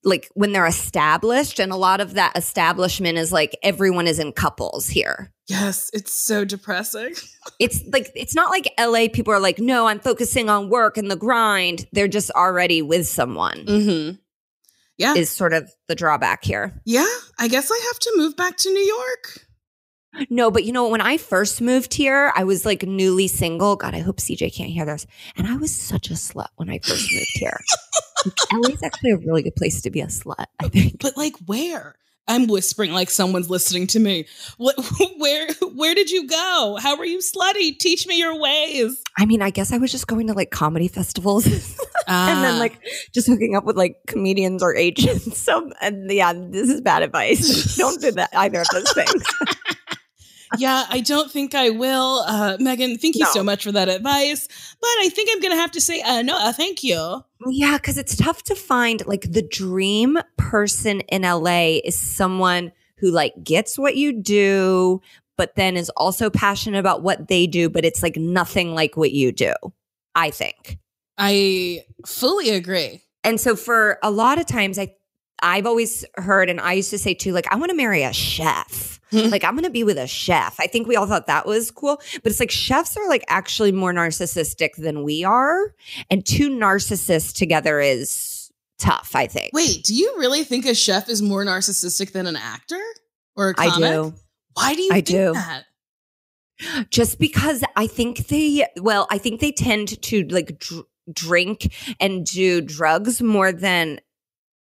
like 0.06 0.30
when 0.34 0.52
they're 0.52 0.66
established 0.66 1.58
and 1.58 1.72
a 1.72 1.76
lot 1.76 2.00
of 2.00 2.14
that 2.14 2.32
establishment 2.36 3.18
is 3.18 3.32
like 3.32 3.54
everyone 3.62 4.06
is 4.06 4.18
in 4.18 4.32
couples 4.32 4.88
here. 4.88 5.32
Yes, 5.48 5.90
it's 5.92 6.12
so 6.12 6.44
depressing. 6.44 7.14
It's 7.60 7.80
like 7.92 8.10
it's 8.16 8.34
not 8.34 8.50
like 8.50 8.68
LA 8.78 9.06
people 9.12 9.32
are 9.32 9.38
like 9.38 9.58
no, 9.60 9.86
I'm 9.86 10.00
focusing 10.00 10.50
on 10.50 10.68
work 10.68 10.96
and 10.96 11.08
the 11.10 11.16
grind. 11.16 11.86
They're 11.92 12.08
just 12.08 12.30
already 12.32 12.82
with 12.82 13.06
someone. 13.06 13.64
Mm-hmm. 13.66 14.16
Yeah. 14.98 15.14
Is 15.14 15.30
sort 15.30 15.52
of 15.52 15.70
the 15.88 15.94
drawback 15.94 16.42
here. 16.44 16.80
yeah. 16.84 17.06
I 17.38 17.48
guess 17.48 17.70
I 17.70 17.80
have 17.86 17.98
to 18.00 18.12
move 18.16 18.36
back 18.36 18.56
to 18.58 18.70
New 18.70 18.80
York. 18.80 19.45
No, 20.30 20.50
but 20.50 20.64
you 20.64 20.72
know, 20.72 20.88
when 20.88 21.00
I 21.00 21.16
first 21.16 21.60
moved 21.60 21.94
here, 21.94 22.32
I 22.36 22.44
was 22.44 22.64
like 22.64 22.82
newly 22.82 23.28
single. 23.28 23.76
God, 23.76 23.94
I 23.94 24.00
hope 24.00 24.18
CJ 24.18 24.54
can't 24.54 24.70
hear 24.70 24.84
this. 24.86 25.06
And 25.36 25.46
I 25.46 25.56
was 25.56 25.74
such 25.74 26.10
a 26.10 26.14
slut 26.14 26.48
when 26.56 26.70
I 26.70 26.78
first 26.78 27.10
moved 27.12 27.30
here. 27.34 27.60
LA 28.52 28.70
is 28.70 28.82
actually 28.82 29.10
a 29.12 29.18
really 29.18 29.42
good 29.42 29.56
place 29.56 29.82
to 29.82 29.90
be 29.90 30.00
a 30.00 30.06
slut, 30.06 30.46
I 30.60 30.68
think. 30.68 31.00
But 31.00 31.16
like 31.16 31.34
where? 31.46 31.94
I'm 32.28 32.48
whispering 32.48 32.92
like 32.92 33.08
someone's 33.08 33.48
listening 33.48 33.86
to 33.88 34.00
me. 34.00 34.26
What 34.56 34.74
where 35.18 35.46
where 35.76 35.94
did 35.94 36.10
you 36.10 36.26
go? 36.26 36.76
How 36.80 36.96
were 36.98 37.04
you 37.04 37.18
slutty? 37.18 37.78
Teach 37.78 38.04
me 38.08 38.18
your 38.18 38.36
ways. 38.40 39.00
I 39.16 39.26
mean, 39.26 39.42
I 39.42 39.50
guess 39.50 39.72
I 39.72 39.78
was 39.78 39.92
just 39.92 40.08
going 40.08 40.26
to 40.26 40.32
like 40.32 40.50
comedy 40.50 40.88
festivals 40.88 41.46
and 41.46 41.64
Ah. 42.08 42.40
then 42.42 42.58
like 42.58 42.80
just 43.14 43.28
hooking 43.28 43.54
up 43.54 43.64
with 43.64 43.76
like 43.76 43.98
comedians 44.08 44.60
or 44.60 44.74
agents. 44.74 45.38
So, 45.38 45.70
and 45.80 46.10
yeah, 46.10 46.32
this 46.32 46.68
is 46.68 46.80
bad 46.80 47.02
advice. 47.04 47.76
Don't 47.76 48.00
do 48.00 48.10
that 48.12 48.30
either 48.34 48.60
of 48.62 48.66
those 48.72 48.92
things. 48.92 49.22
Yeah, 50.58 50.84
I 50.88 51.00
don't 51.00 51.30
think 51.30 51.54
I 51.54 51.70
will. 51.70 52.24
Uh, 52.26 52.56
Megan, 52.60 52.98
thank 52.98 53.16
you 53.16 53.24
No. 53.24 53.30
so 53.32 53.42
much 53.42 53.64
for 53.64 53.72
that 53.72 53.88
advice. 53.88 54.46
But 54.80 54.88
I 55.00 55.08
think 55.10 55.28
I'm 55.32 55.40
going 55.40 55.52
to 55.52 55.60
have 55.60 55.72
to 55.72 55.80
say, 55.80 56.00
uh, 56.02 56.22
no, 56.22 56.36
uh, 56.36 56.52
thank 56.52 56.82
you. 56.84 57.24
Yeah, 57.48 57.76
because 57.76 57.98
it's 57.98 58.16
tough 58.16 58.42
to 58.44 58.54
find 58.54 59.06
like 59.06 59.30
the 59.32 59.42
dream 59.42 60.18
person 60.36 61.00
in 61.02 61.22
LA 61.22 61.78
is 61.84 61.98
someone 61.98 62.72
who 62.98 63.10
like 63.10 63.32
gets 63.42 63.78
what 63.78 63.96
you 63.96 64.12
do, 64.12 65.00
but 65.36 65.54
then 65.56 65.76
is 65.76 65.90
also 65.90 66.30
passionate 66.30 66.78
about 66.78 67.02
what 67.02 67.28
they 67.28 67.46
do, 67.46 67.68
but 67.68 67.84
it's 67.84 68.02
like 68.02 68.16
nothing 68.16 68.74
like 68.74 68.96
what 68.96 69.12
you 69.12 69.32
do, 69.32 69.52
I 70.14 70.30
think. 70.30 70.78
I 71.18 71.82
fully 72.06 72.50
agree. 72.50 73.02
And 73.24 73.40
so 73.40 73.56
for 73.56 73.98
a 74.02 74.10
lot 74.10 74.38
of 74.38 74.46
times 74.46 74.78
I 74.78 74.94
I've 75.42 75.66
always 75.66 76.04
heard 76.16 76.48
and 76.48 76.60
I 76.60 76.74
used 76.74 76.90
to 76.90 76.98
say 76.98 77.14
too, 77.14 77.32
like, 77.32 77.46
I 77.52 77.56
want 77.56 77.70
to 77.70 77.76
marry 77.76 78.02
a 78.02 78.12
chef. 78.12 78.94
Hmm. 79.12 79.28
like 79.28 79.44
I'm 79.44 79.54
gonna 79.54 79.70
be 79.70 79.84
with 79.84 79.98
a 79.98 80.08
chef. 80.08 80.58
I 80.58 80.66
think 80.66 80.88
we 80.88 80.96
all 80.96 81.06
thought 81.06 81.28
that 81.28 81.46
was 81.46 81.70
cool. 81.70 82.00
But 82.22 82.32
it's 82.32 82.40
like 82.40 82.50
chefs 82.50 82.96
are 82.96 83.08
like 83.08 83.24
actually 83.28 83.70
more 83.70 83.92
narcissistic 83.92 84.74
than 84.76 85.04
we 85.04 85.22
are. 85.22 85.72
And 86.10 86.26
two 86.26 86.50
narcissists 86.50 87.32
together 87.32 87.78
is 87.78 88.50
tough, 88.80 89.12
I 89.14 89.28
think. 89.28 89.52
Wait, 89.52 89.84
do 89.84 89.94
you 89.94 90.12
really 90.18 90.42
think 90.42 90.66
a 90.66 90.74
chef 90.74 91.08
is 91.08 91.22
more 91.22 91.44
narcissistic 91.44 92.10
than 92.10 92.26
an 92.26 92.34
actor 92.34 92.80
or 93.36 93.50
a 93.50 93.54
comic? 93.54 93.74
I 93.76 93.92
do. 93.92 94.14
Why 94.54 94.74
do 94.74 94.82
you 94.82 94.90
I 94.90 94.94
think 94.94 95.06
do. 95.06 95.32
that? 95.34 95.64
just 96.90 97.18
because 97.18 97.62
I 97.76 97.86
think 97.86 98.28
they, 98.28 98.66
well, 98.80 99.06
I 99.10 99.18
think 99.18 99.40
they 99.40 99.52
tend 99.52 100.00
to 100.02 100.24
like 100.28 100.58
dr- 100.58 100.86
drink 101.12 101.72
and 102.00 102.24
do 102.26 102.60
drugs 102.60 103.22
more 103.22 103.52
than 103.52 104.00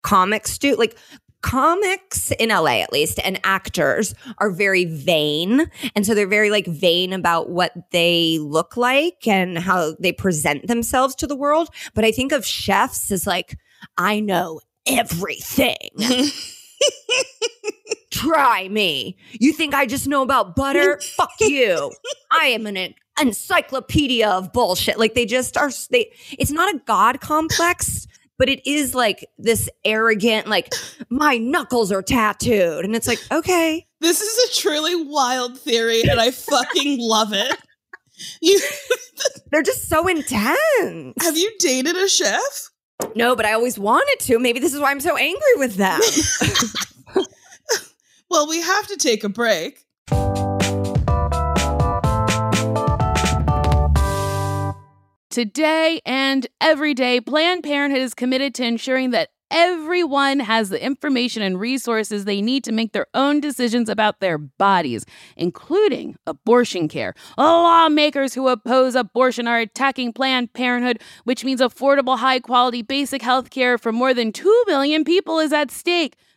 comics 0.04 0.58
do. 0.58 0.76
Like 0.76 0.98
comics 1.42 2.32
in 2.32 2.50
LA, 2.50 2.82
at 2.82 2.94
least, 2.94 3.20
and 3.24 3.40
actors 3.44 4.14
are 4.38 4.52
very 4.52 4.86
vain. 4.86 5.70
And 5.96 6.06
so 6.06 6.14
they're 6.14 6.28
very 6.28 6.50
like 6.50 6.68
vain 6.68 7.14
about 7.14 7.50
what 7.50 7.74
they 7.92 8.38
look 8.40 8.78
like 8.78 9.28
and 9.28 9.58
how 9.58 9.96
they 10.00 10.12
present 10.12 10.68
themselves 10.68 11.16
to 11.16 11.28
the 11.28 11.36
world. 11.36 11.70
But 11.94 12.06
I 12.06 12.12
think 12.12 12.32
of 12.32 12.46
chefs 12.46 13.12
as 13.12 13.28
like, 13.28 13.58
I 13.98 14.20
know 14.20 14.62
everything. 14.86 15.90
Try 18.12 18.68
me. 18.70 19.18
You 19.32 19.54
think 19.54 19.74
I 19.74 19.86
just 19.86 20.08
know 20.08 20.22
about 20.22 20.56
butter? 20.56 21.00
Fuck 21.00 21.32
you. 21.40 21.92
I 22.32 22.48
am 22.48 22.68
an 22.68 22.94
encyclopedia 23.20 24.30
of 24.30 24.52
bullshit. 24.52 25.00
Like 25.00 25.14
they 25.14 25.26
just 25.26 25.58
are. 25.58 25.72
They. 25.90 26.12
It's 26.38 26.52
not 26.52 26.74
a 26.76 26.80
god 26.86 27.22
complex, 27.22 28.08
but 28.42 28.50
it 28.50 28.68
is 28.68 28.96
like 28.96 29.24
this 29.38 29.70
arrogant. 29.86 30.48
Like 30.48 30.74
my 31.12 31.38
knuckles 31.38 31.92
are 31.92 32.02
tattooed, 32.02 32.84
and 32.86 32.96
it's 32.96 33.06
like 33.06 33.20
okay. 33.32 33.86
This 34.00 34.20
is 34.20 34.50
a 34.50 34.60
truly 34.60 34.96
wild 34.96 35.60
theory, 35.60 36.02
and 36.02 36.20
I 36.20 36.32
fucking 36.32 36.98
love 37.02 37.34
it. 37.34 37.56
You 38.42 38.60
They're 39.52 39.62
just 39.62 39.88
so 39.88 40.08
intense. 40.08 41.24
have 41.24 41.38
you 41.38 41.54
dated 41.60 41.96
a 41.96 42.10
chef? 42.10 42.42
no, 43.16 43.36
but 43.36 43.46
I 43.46 43.54
always 43.54 43.78
wanted 43.78 44.18
to. 44.26 44.40
Maybe 44.40 44.60
this 44.60 44.74
is 44.74 44.80
why 44.80 44.90
I'm 44.90 45.02
so 45.02 45.18
angry 45.18 45.56
with 45.58 45.76
them. 45.76 46.02
Well, 48.32 48.48
we 48.48 48.62
have 48.62 48.88
to 48.88 48.96
take 48.96 49.26
a 49.26 49.30
break. 49.30 49.86
Today 55.32 56.02
and 56.06 56.46
every 56.60 56.94
day, 56.94 57.22
Planned 57.22 57.64
Parenthood 57.64 58.02
is 58.02 58.14
committed 58.14 58.54
to 58.56 58.66
ensuring 58.66 59.12
that 59.12 59.30
everyone 59.50 60.42
has 60.42 60.68
the 60.68 60.84
information 60.84 61.42
and 61.42 61.58
resources 61.58 62.26
they 62.26 62.42
need 62.42 62.66
to 62.66 62.74
make 62.74 62.92
their 62.92 63.08
own 63.14 63.40
decisions 63.40 63.88
about 63.88 64.20
their 64.20 64.38
bodies, 64.38 65.06
including 65.38 66.18
abortion 66.28 66.90
care. 66.90 67.14
Lawmakers 67.38 68.34
who 68.34 68.50
oppose 68.50 68.94
abortion 68.94 69.48
are 69.48 69.60
attacking 69.60 70.12
Planned 70.12 70.52
Parenthood, 70.52 71.00
which 71.24 71.46
means 71.46 71.62
affordable, 71.62 72.18
high 72.18 72.42
quality, 72.42 72.82
basic 72.82 73.22
health 73.22 73.52
care 73.52 73.78
for 73.78 73.94
more 73.94 74.14
than 74.14 74.34
2 74.34 74.64
million 74.68 75.06
people 75.06 75.40
is 75.40 75.54
at 75.54 75.72
stake. 75.72 76.18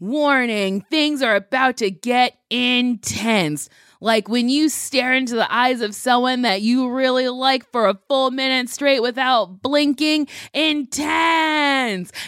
Warning, 0.02 0.86
things 0.90 1.22
are 1.22 1.36
about 1.36 1.76
to 1.78 1.92
get 1.92 2.38
intense. 2.50 3.70
Like 4.02 4.30
when 4.30 4.48
you 4.48 4.70
stare 4.70 5.14
into 5.14 5.36
the 5.36 5.54
eyes 5.54 5.82
of 5.82 5.94
someone 5.94 6.44
that 6.44 6.62
you 6.62 6.90
really 6.90 7.28
like 7.28 7.70
for 7.70 7.90
a 7.90 8.00
full 8.08 8.32
minute 8.32 8.70
straight 8.70 9.02
without 9.02 9.62
blinking. 9.62 10.30
Intense, 10.54 11.04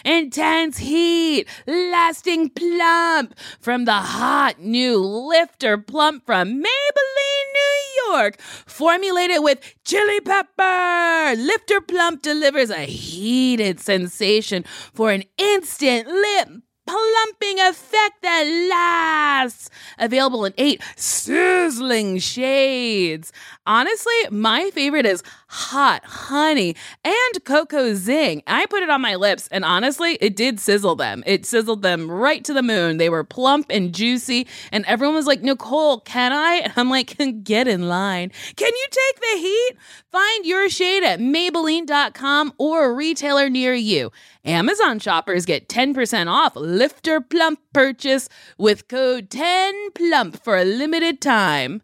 intense 0.06 0.78
heat, 0.78 1.48
lasting 1.68 2.50
plump 2.50 3.36
from 3.60 3.86
the 3.86 3.94
hot 3.94 4.60
new 4.60 4.98
Lifter 5.00 5.78
Plump 5.78 6.26
from 6.26 6.64
Maybelline, 6.64 7.48
New 7.54 8.14
York. 8.14 8.40
Formulated 8.40 9.44
with 9.44 9.60
chili 9.84 10.22
pepper, 10.22 11.36
Lifter 11.38 11.82
Plump 11.82 12.22
delivers 12.22 12.70
a 12.70 12.86
heated 12.86 13.80
sensation 13.80 14.64
for 14.94 15.12
an 15.12 15.24
instant 15.38 16.08
lip 16.08 16.50
plumping 16.92 17.60
effect 17.60 18.22
that 18.22 18.44
lasts. 18.70 19.70
Available 19.98 20.46
in 20.46 20.54
eight 20.58 20.82
sizzling 20.96 22.18
shades. 22.20 23.32
Honestly, 23.68 24.14
my 24.32 24.72
favorite 24.72 25.06
is 25.06 25.22
hot 25.48 26.04
honey 26.04 26.76
and 27.04 27.46
cocoa 27.46 27.94
zing. 27.94 28.42
I 28.48 28.66
put 28.66 28.82
it 28.82 28.90
on 28.90 29.02
my 29.02 29.14
lips, 29.16 29.48
and 29.52 29.64
honestly, 29.64 30.18
it 30.20 30.36
did 30.36 30.60
sizzle 30.60 30.96
them. 30.96 31.24
It 31.28 31.46
sizzled 31.46 31.84
them 31.84 32.10
right 32.10 32.44
to 32.46 32.54
the 32.54 32.64
moon. 32.64 32.98
They 32.98 33.10
were 33.10 33.24
plump 33.24 33.68
and 33.70 33.94
juicy, 33.94 34.48
and 34.72 34.84
everyone 34.88 35.14
was 35.14 35.28
like, 35.28 35.44
Nicole, 35.44 36.00
can 36.00 36.34
I? 36.34 36.62
And 36.64 36.74
I'm 36.76 36.90
like, 36.90 37.16
get 37.44 37.68
in 37.68 37.88
line. 37.88 38.32
Can 38.56 38.72
you 38.74 38.88
take 38.90 39.22
the 39.22 39.38
heat? 39.42 39.72
Find 40.12 40.46
your 40.46 40.68
shade 40.68 41.04
at 41.04 41.20
Maybelline.com 41.20 42.54
or 42.58 42.86
a 42.86 42.94
retailer 42.94 43.48
near 43.48 43.76
you. 43.76 44.12
Amazon 44.44 44.98
shoppers 44.98 45.46
get 45.46 45.70
10% 45.70 46.28
off 46.28 46.56
Lifter 46.56 47.22
Plump 47.22 47.60
purchase 47.74 48.28
with 48.58 48.88
code 48.88 49.30
10PLUMP 49.30 50.44
for 50.44 50.58
a 50.58 50.66
limited 50.66 51.22
time. 51.22 51.84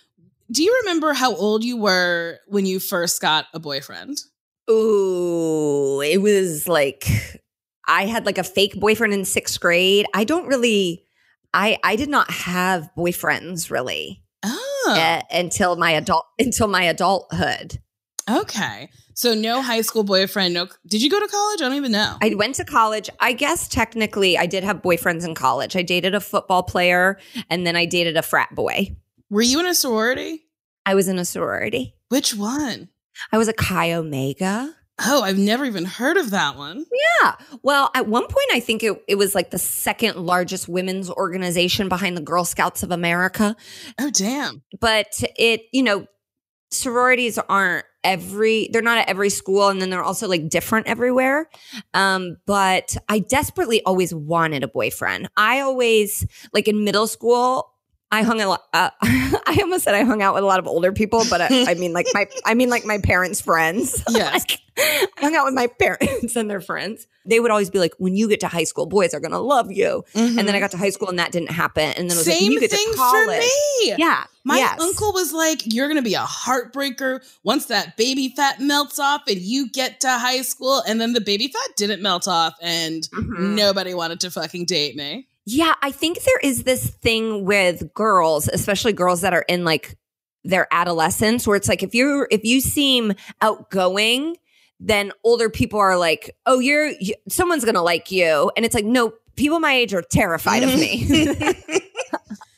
do 0.51 0.63
you 0.63 0.77
remember 0.81 1.13
how 1.13 1.35
old 1.35 1.63
you 1.63 1.77
were 1.77 2.39
when 2.47 2.65
you 2.65 2.79
first 2.79 3.21
got 3.21 3.45
a 3.53 3.59
boyfriend? 3.59 4.17
Ooh, 4.69 6.01
it 6.01 6.21
was 6.21 6.67
like 6.67 7.05
I 7.87 8.05
had 8.05 8.25
like 8.25 8.37
a 8.37 8.43
fake 8.43 8.79
boyfriend 8.79 9.13
in 9.13 9.25
sixth 9.25 9.59
grade. 9.59 10.05
I 10.13 10.23
don't 10.23 10.47
really, 10.47 11.05
I 11.53 11.77
I 11.83 11.95
did 11.95 12.09
not 12.09 12.29
have 12.31 12.89
boyfriends 12.97 13.69
really 13.69 14.23
Oh, 14.43 14.95
uh, 14.97 15.21
until 15.31 15.75
my 15.75 15.91
adult 15.91 16.25
until 16.39 16.67
my 16.67 16.83
adulthood. 16.83 17.79
okay. 18.29 18.89
So 19.13 19.33
no 19.35 19.61
high 19.61 19.81
school 19.81 20.03
boyfriend. 20.03 20.53
No. 20.53 20.67
Did 20.87 21.03
you 21.03 21.09
go 21.09 21.19
to 21.19 21.27
college? 21.27 21.61
I 21.61 21.65
don't 21.67 21.75
even 21.75 21.91
know. 21.91 22.17
I 22.21 22.33
went 22.35 22.55
to 22.55 22.65
college. 22.65 23.09
I 23.19 23.33
guess 23.33 23.67
technically 23.67 24.37
I 24.37 24.45
did 24.47 24.63
have 24.63 24.81
boyfriends 24.81 25.25
in 25.25 25.35
college. 25.35 25.75
I 25.75 25.81
dated 25.83 26.15
a 26.15 26.19
football 26.21 26.63
player 26.63 27.19
and 27.49 27.67
then 27.67 27.75
I 27.75 27.85
dated 27.85 28.15
a 28.17 28.21
frat 28.23 28.55
boy. 28.55 28.95
Were 29.31 29.41
you 29.41 29.61
in 29.61 29.65
a 29.65 29.73
sorority? 29.73 30.43
I 30.85 30.93
was 30.93 31.07
in 31.07 31.17
a 31.17 31.23
sorority. 31.23 31.95
Which 32.09 32.35
one? 32.35 32.89
I 33.31 33.37
was 33.37 33.47
a 33.47 33.53
Chi 33.53 33.93
Omega. 33.93 34.75
Oh, 34.99 35.23
I've 35.23 35.37
never 35.37 35.63
even 35.63 35.85
heard 35.85 36.17
of 36.17 36.31
that 36.31 36.57
one. 36.57 36.85
Yeah. 37.21 37.35
Well, 37.63 37.91
at 37.95 38.07
one 38.07 38.23
point, 38.23 38.47
I 38.51 38.59
think 38.59 38.83
it, 38.83 39.01
it 39.07 39.15
was 39.15 39.33
like 39.33 39.49
the 39.49 39.57
second 39.57 40.17
largest 40.17 40.67
women's 40.67 41.09
organization 41.09 41.87
behind 41.87 42.17
the 42.17 42.21
Girl 42.21 42.43
Scouts 42.43 42.83
of 42.83 42.91
America. 42.91 43.55
Oh, 43.97 44.11
damn. 44.11 44.63
But 44.81 45.23
it, 45.37 45.61
you 45.71 45.83
know, 45.83 46.07
sororities 46.71 47.37
aren't 47.37 47.85
every, 48.03 48.69
they're 48.73 48.81
not 48.81 48.97
at 48.97 49.07
every 49.07 49.29
school. 49.29 49.69
And 49.69 49.81
then 49.81 49.89
they're 49.89 50.03
also 50.03 50.27
like 50.27 50.49
different 50.49 50.87
everywhere. 50.87 51.49
Um, 51.93 52.35
but 52.45 52.97
I 53.07 53.19
desperately 53.19 53.81
always 53.85 54.13
wanted 54.13 54.63
a 54.63 54.67
boyfriend. 54.67 55.29
I 55.37 55.61
always, 55.61 56.27
like 56.51 56.67
in 56.67 56.83
middle 56.83 57.07
school, 57.07 57.69
I 58.13 58.23
hung 58.23 58.41
a 58.41 58.47
lot. 58.47 58.63
Uh, 58.73 58.89
I 59.01 59.57
almost 59.61 59.83
said 59.85 59.95
I 59.95 60.03
hung 60.03 60.21
out 60.21 60.33
with 60.33 60.43
a 60.43 60.47
lot 60.47 60.59
of 60.59 60.67
older 60.67 60.91
people, 60.91 61.23
but 61.29 61.39
I, 61.41 61.71
I 61.71 61.73
mean 61.75 61.93
like 61.93 62.07
my 62.13 62.27
I 62.45 62.53
mean 62.53 62.69
like 62.69 62.85
my 62.85 62.97
parents' 62.99 63.39
friends. 63.41 64.03
Yes. 64.11 64.33
Like, 64.33 64.59
I 64.77 65.07
hung 65.21 65.35
out 65.35 65.45
with 65.45 65.53
my 65.53 65.67
parents 65.67 66.35
and 66.37 66.49
their 66.49 66.61
friends. 66.61 67.05
They 67.25 67.39
would 67.39 67.51
always 67.51 67.69
be 67.69 67.77
like, 67.77 67.93
"When 67.99 68.15
you 68.15 68.27
get 68.27 68.39
to 68.39 68.47
high 68.47 68.63
school, 68.63 68.85
boys 68.87 69.13
are 69.13 69.19
gonna 69.19 69.39
love 69.39 69.71
you." 69.71 70.03
And 70.15 70.37
then 70.39 70.55
I 70.55 70.59
got 70.59 70.71
to 70.71 70.77
high 70.77 70.89
school, 70.89 71.07
and 71.09 71.19
that 71.19 71.31
didn't 71.31 71.51
happen. 71.51 71.83
And 71.97 72.09
then 72.09 72.17
it 72.17 72.19
was 72.19 72.27
like, 72.27 72.37
Mm-hmm. 72.37 72.39
Same 72.39 72.47
"When 72.47 72.51
you 72.53 72.59
get 72.61 72.71
thing 72.71 72.87
to 72.91 72.97
college, 72.97 73.43
for 73.43 73.85
me. 73.87 73.95
yeah, 73.97 74.23
My 74.43 74.57
yes. 74.57 74.79
uncle 74.81 75.13
was 75.13 75.31
like, 75.33 75.61
You're 75.65 75.87
going 75.87 75.97
to 75.97 76.01
be 76.09 76.15
a 76.15 76.19
heartbreaker 76.21 77.19
once 77.43 77.65
that 77.67 77.95
baby 77.97 78.33
fat 78.35 78.59
melts 78.59 78.97
off 78.97 79.21
and 79.27 79.37
you 79.39 79.69
get 79.69 79.99
to 80.01 80.09
high 80.09 80.41
school. 80.41 80.81
And 80.87 80.99
then 80.99 81.13
the 81.13 81.21
baby 81.21 81.47
fat 81.49 81.75
didn't 81.77 82.01
melt 82.01 82.27
off 82.27 82.53
and 82.61 83.03
Mhm. 83.13 83.55
nobody 83.55 83.93
wanted 83.93 84.19
to 84.21 84.31
fucking 84.31 84.65
date 84.65 84.95
me. 84.95 85.27
Yeah, 85.45 85.73
I 85.81 85.91
think 85.91 86.21
there 86.23 86.39
is 86.39 86.63
this 86.63 86.87
thing 86.87 87.45
with 87.45 87.93
girls, 87.93 88.47
especially 88.47 88.93
girls 88.93 89.21
that 89.21 89.33
are 89.33 89.45
in 89.47 89.65
like 89.65 89.97
their 90.43 90.67
adolescence 90.71 91.47
where 91.47 91.55
it's 91.55 91.67
like 91.67 91.83
if 91.83 91.93
you 91.93 92.27
if 92.29 92.43
you 92.43 92.61
seem 92.61 93.13
outgoing, 93.41 94.37
then 94.79 95.11
older 95.23 95.49
people 95.49 95.79
are 95.79 95.97
like, 95.97 96.35
"Oh, 96.45 96.59
you're 96.59 96.87
you, 96.87 97.15
someone's 97.29 97.63
going 97.65 97.75
to 97.75 97.81
like 97.81 98.11
you." 98.11 98.51
And 98.55 98.65
it's 98.65 98.75
like, 98.75 98.85
"No, 98.85 99.13
people 99.35 99.59
my 99.59 99.73
age 99.73 99.93
are 99.93 100.01
terrified 100.01 100.63
of 100.63 100.73
me." 100.75 101.05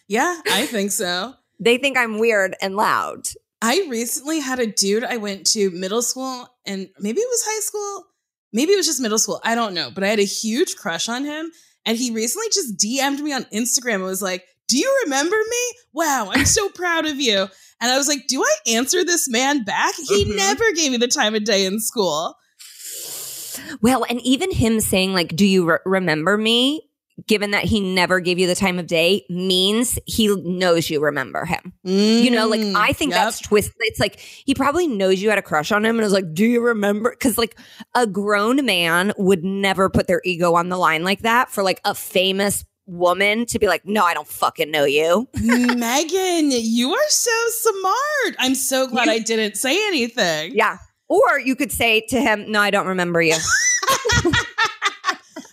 yeah, 0.08 0.42
I 0.52 0.66
think 0.66 0.92
so. 0.92 1.36
they 1.60 1.78
think 1.78 1.98
I'm 1.98 2.20
weird 2.20 2.56
and 2.62 2.76
loud. 2.76 3.28
I 3.62 3.88
recently 3.90 4.40
had 4.40 4.60
a 4.60 4.68
dude 4.68 5.06
I 5.06 5.18
went 5.18 5.48
to 5.48 5.72
middle 5.72 6.02
school 6.02 6.50
and 6.66 6.90
maybe 7.00 7.22
it 7.22 7.30
was 7.30 7.44
high 7.46 7.62
school. 7.62 8.08
Maybe 8.52 8.74
it 8.74 8.76
was 8.76 8.86
just 8.86 9.02
middle 9.02 9.18
school. 9.18 9.40
I 9.42 9.56
don't 9.56 9.74
know. 9.74 9.90
But 9.90 10.04
I 10.04 10.08
had 10.08 10.20
a 10.20 10.26
huge 10.26 10.76
crush 10.76 11.08
on 11.08 11.24
him. 11.24 11.50
And 11.86 11.98
he 11.98 12.12
recently 12.12 12.48
just 12.54 12.78
DM'd 12.78 13.20
me 13.22 13.34
on 13.34 13.44
Instagram 13.54 13.96
and 13.96 14.04
was 14.04 14.22
like, 14.22 14.44
Do 14.70 14.78
you 14.78 15.02
remember 15.04 15.36
me? 15.36 15.74
Wow, 15.94 16.30
I'm 16.32 16.46
so 16.46 16.70
proud 16.70 17.06
of 17.06 17.20
you. 17.20 17.48
And 17.82 17.92
I 17.92 17.98
was 17.98 18.08
like, 18.08 18.28
Do 18.28 18.42
I 18.44 18.56
answer 18.72 19.04
this 19.04 19.30
man 19.30 19.64
back? 19.64 19.94
He 19.96 20.26
Mhm. 20.26 20.36
never 20.38 20.72
gave 20.74 20.92
me 20.92 20.98
the 20.98 21.08
time 21.08 21.36
of 21.36 21.44
day 21.44 21.66
in 21.66 21.80
school. 21.80 22.36
Well, 23.82 24.06
and 24.10 24.20
even 24.22 24.52
him 24.52 24.80
saying 24.80 25.14
like, 25.14 25.36
"Do 25.36 25.46
you 25.46 25.66
re- 25.70 25.78
remember 25.86 26.38
me?" 26.38 26.90
Given 27.28 27.52
that 27.52 27.64
he 27.64 27.80
never 27.80 28.20
gave 28.20 28.40
you 28.40 28.48
the 28.48 28.56
time 28.56 28.80
of 28.80 28.88
day 28.88 29.26
means 29.30 30.00
he 30.06 30.28
knows 30.44 30.90
you 30.90 31.00
remember 31.02 31.46
him. 31.46 31.74
You 31.84 32.32
know, 32.32 32.48
like 32.48 32.62
Mm, 32.62 32.76
I 32.76 32.94
think 32.94 33.12
yep. 33.12 33.24
that's 33.26 33.40
twisted. 33.40 33.76
It's 33.82 34.00
like 34.00 34.20
he 34.20 34.56
probably 34.56 34.88
knows 34.88 35.22
you 35.22 35.30
had 35.30 35.38
a 35.38 35.44
crush 35.44 35.72
on 35.72 35.86
him 35.86 35.98
and 35.98 36.04
was 36.04 36.14
like, 36.14 36.34
"Do 36.34 36.46
you 36.46 36.62
remember?" 36.62 37.12
Because 37.12 37.38
like 37.38 37.58
a 37.96 38.08
grown 38.08 38.66
man 38.66 39.14
would 39.18 39.44
never 39.44 39.90
put 39.90 40.08
their 40.08 40.22
ego 40.26 40.56
on 40.56 40.70
the 40.70 40.78
line 40.78 41.04
like 41.04 41.22
that 41.22 41.50
for 41.52 41.62
like 41.64 41.82
a 41.86 41.94
famous 41.94 42.66
woman 42.86 43.46
to 43.46 43.60
be 43.60 43.68
like, 43.68 43.86
"No, 43.86 44.04
I 44.04 44.14
don't 44.14 44.28
fucking 44.28 44.72
know 44.72 44.86
you." 44.86 45.28
Megan, 45.42 46.50
you 46.52 46.94
are 46.94 47.10
so 47.10 47.32
smart. 47.50 48.36
I'm 48.40 48.56
so 48.56 48.88
glad 48.88 49.06
You- 49.06 49.12
I 49.12 49.20
didn't 49.20 49.56
say 49.56 49.76
anything. 49.88 50.54
Yeah. 50.56 50.78
Or 51.10 51.40
you 51.40 51.56
could 51.56 51.72
say 51.72 52.02
to 52.10 52.20
him, 52.20 52.52
"No, 52.52 52.60
I 52.60 52.72
don't 52.72 52.88
remember 52.88 53.22
you." 53.22 53.36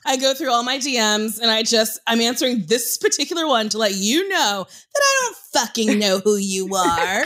I 0.06 0.16
go 0.16 0.34
through 0.34 0.50
all 0.50 0.62
my 0.62 0.78
DMs 0.78 1.40
and 1.40 1.50
I 1.50 1.62
just 1.62 1.98
I'm 2.06 2.20
answering 2.20 2.64
this 2.66 2.98
particular 2.98 3.46
one 3.46 3.68
to 3.70 3.78
let 3.78 3.94
you 3.94 4.28
know 4.28 4.66
that 4.68 5.02
I 5.02 5.18
don't 5.22 5.36
fucking 5.66 5.98
know 5.98 6.18
who 6.20 6.36
you 6.36 6.68
oh 6.72 6.98
are. 6.98 7.24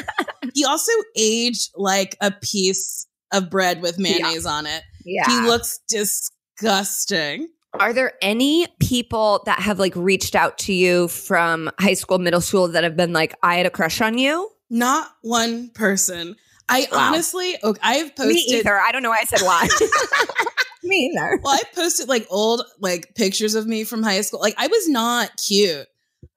he 0.54 0.64
also 0.64 0.92
aged 1.16 1.70
like 1.76 2.16
a 2.20 2.30
piece 2.30 3.06
of 3.32 3.50
bread 3.50 3.82
with 3.82 3.98
mayonnaise 3.98 4.46
on 4.46 4.66
it. 4.66 4.82
yeah. 5.04 5.26
He 5.28 5.46
looks 5.48 5.80
disgusting. 5.88 7.48
Are 7.80 7.92
there 7.92 8.12
any 8.22 8.68
people 8.78 9.42
that 9.46 9.58
have 9.60 9.78
like 9.80 9.96
reached 9.96 10.36
out 10.36 10.58
to 10.58 10.72
you 10.72 11.08
from 11.08 11.70
high 11.80 11.94
school, 11.94 12.18
middle 12.18 12.40
school 12.40 12.68
that 12.68 12.84
have 12.84 12.96
been 12.96 13.12
like, 13.12 13.34
"I 13.42 13.56
had 13.56 13.66
a 13.66 13.70
crush 13.70 14.00
on 14.00 14.16
you"? 14.16 14.48
Not 14.70 15.08
one 15.22 15.70
person. 15.70 16.36
I 16.68 16.86
Wow. 16.92 17.08
honestly, 17.08 17.56
okay, 17.62 17.80
I've 17.82 18.14
posted 18.16 18.34
Me 18.34 18.40
either. 18.58 18.78
I 18.78 18.92
don't 18.92 19.02
know 19.02 19.10
why 19.10 19.18
I 19.20 19.24
said 19.24 19.42
why. 19.42 19.68
Me 20.84 21.10
either. 21.12 21.40
Well, 21.42 21.54
I 21.54 21.62
posted 21.74 22.08
like 22.08 22.26
old 22.30 22.62
like 22.80 23.14
pictures 23.14 23.54
of 23.54 23.66
me 23.66 23.84
from 23.84 24.02
high 24.02 24.20
school. 24.20 24.40
Like 24.40 24.54
I 24.58 24.66
was 24.66 24.88
not 24.88 25.30
cute. 25.46 25.86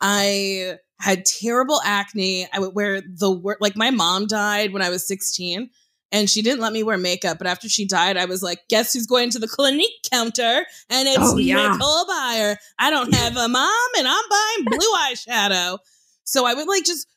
I 0.02 0.78
had 1.00 1.26
terrible 1.26 1.80
acne. 1.84 2.48
I 2.52 2.60
would 2.60 2.74
wear 2.74 3.02
the 3.02 3.30
wor- 3.32 3.58
like 3.60 3.76
my 3.76 3.92
mom 3.92 4.26
died 4.28 4.74
when 4.74 4.82
I 4.82 4.90
was 4.90 5.08
16 5.08 5.70
and 6.12 6.30
she 6.30 6.42
didn't 6.42 6.62
let 6.62 6.74
me 6.74 6.82
wear 6.84 6.98
makeup. 6.98 7.38
But 7.38 7.48
after 7.48 7.68
she 7.70 7.86
died, 7.86 8.18
I 8.18 8.26
was 8.26 8.42
like, 8.42 8.60
guess 8.70 8.94
who's 8.94 9.06
going 9.06 9.30
to 9.32 9.40
the 9.40 9.48
Clinique 9.48 10.02
counter? 10.12 10.66
And 10.90 11.08
it's 11.08 11.18
Oh, 11.20 11.38
yeah. 11.38 11.72
Nicole 11.74 12.06
Byer. 12.06 12.56
I 12.80 12.90
don't 12.90 13.14
have 13.14 13.36
a 13.38 13.48
mom 13.48 13.90
and 13.98 14.08
I'm 14.08 14.24
buying 14.30 14.66
blue 14.78 14.94
eyeshadow. 14.98 15.80
So 16.24 16.46
I 16.46 16.54
would 16.54 16.68
like 16.68 16.86
just 16.86 17.08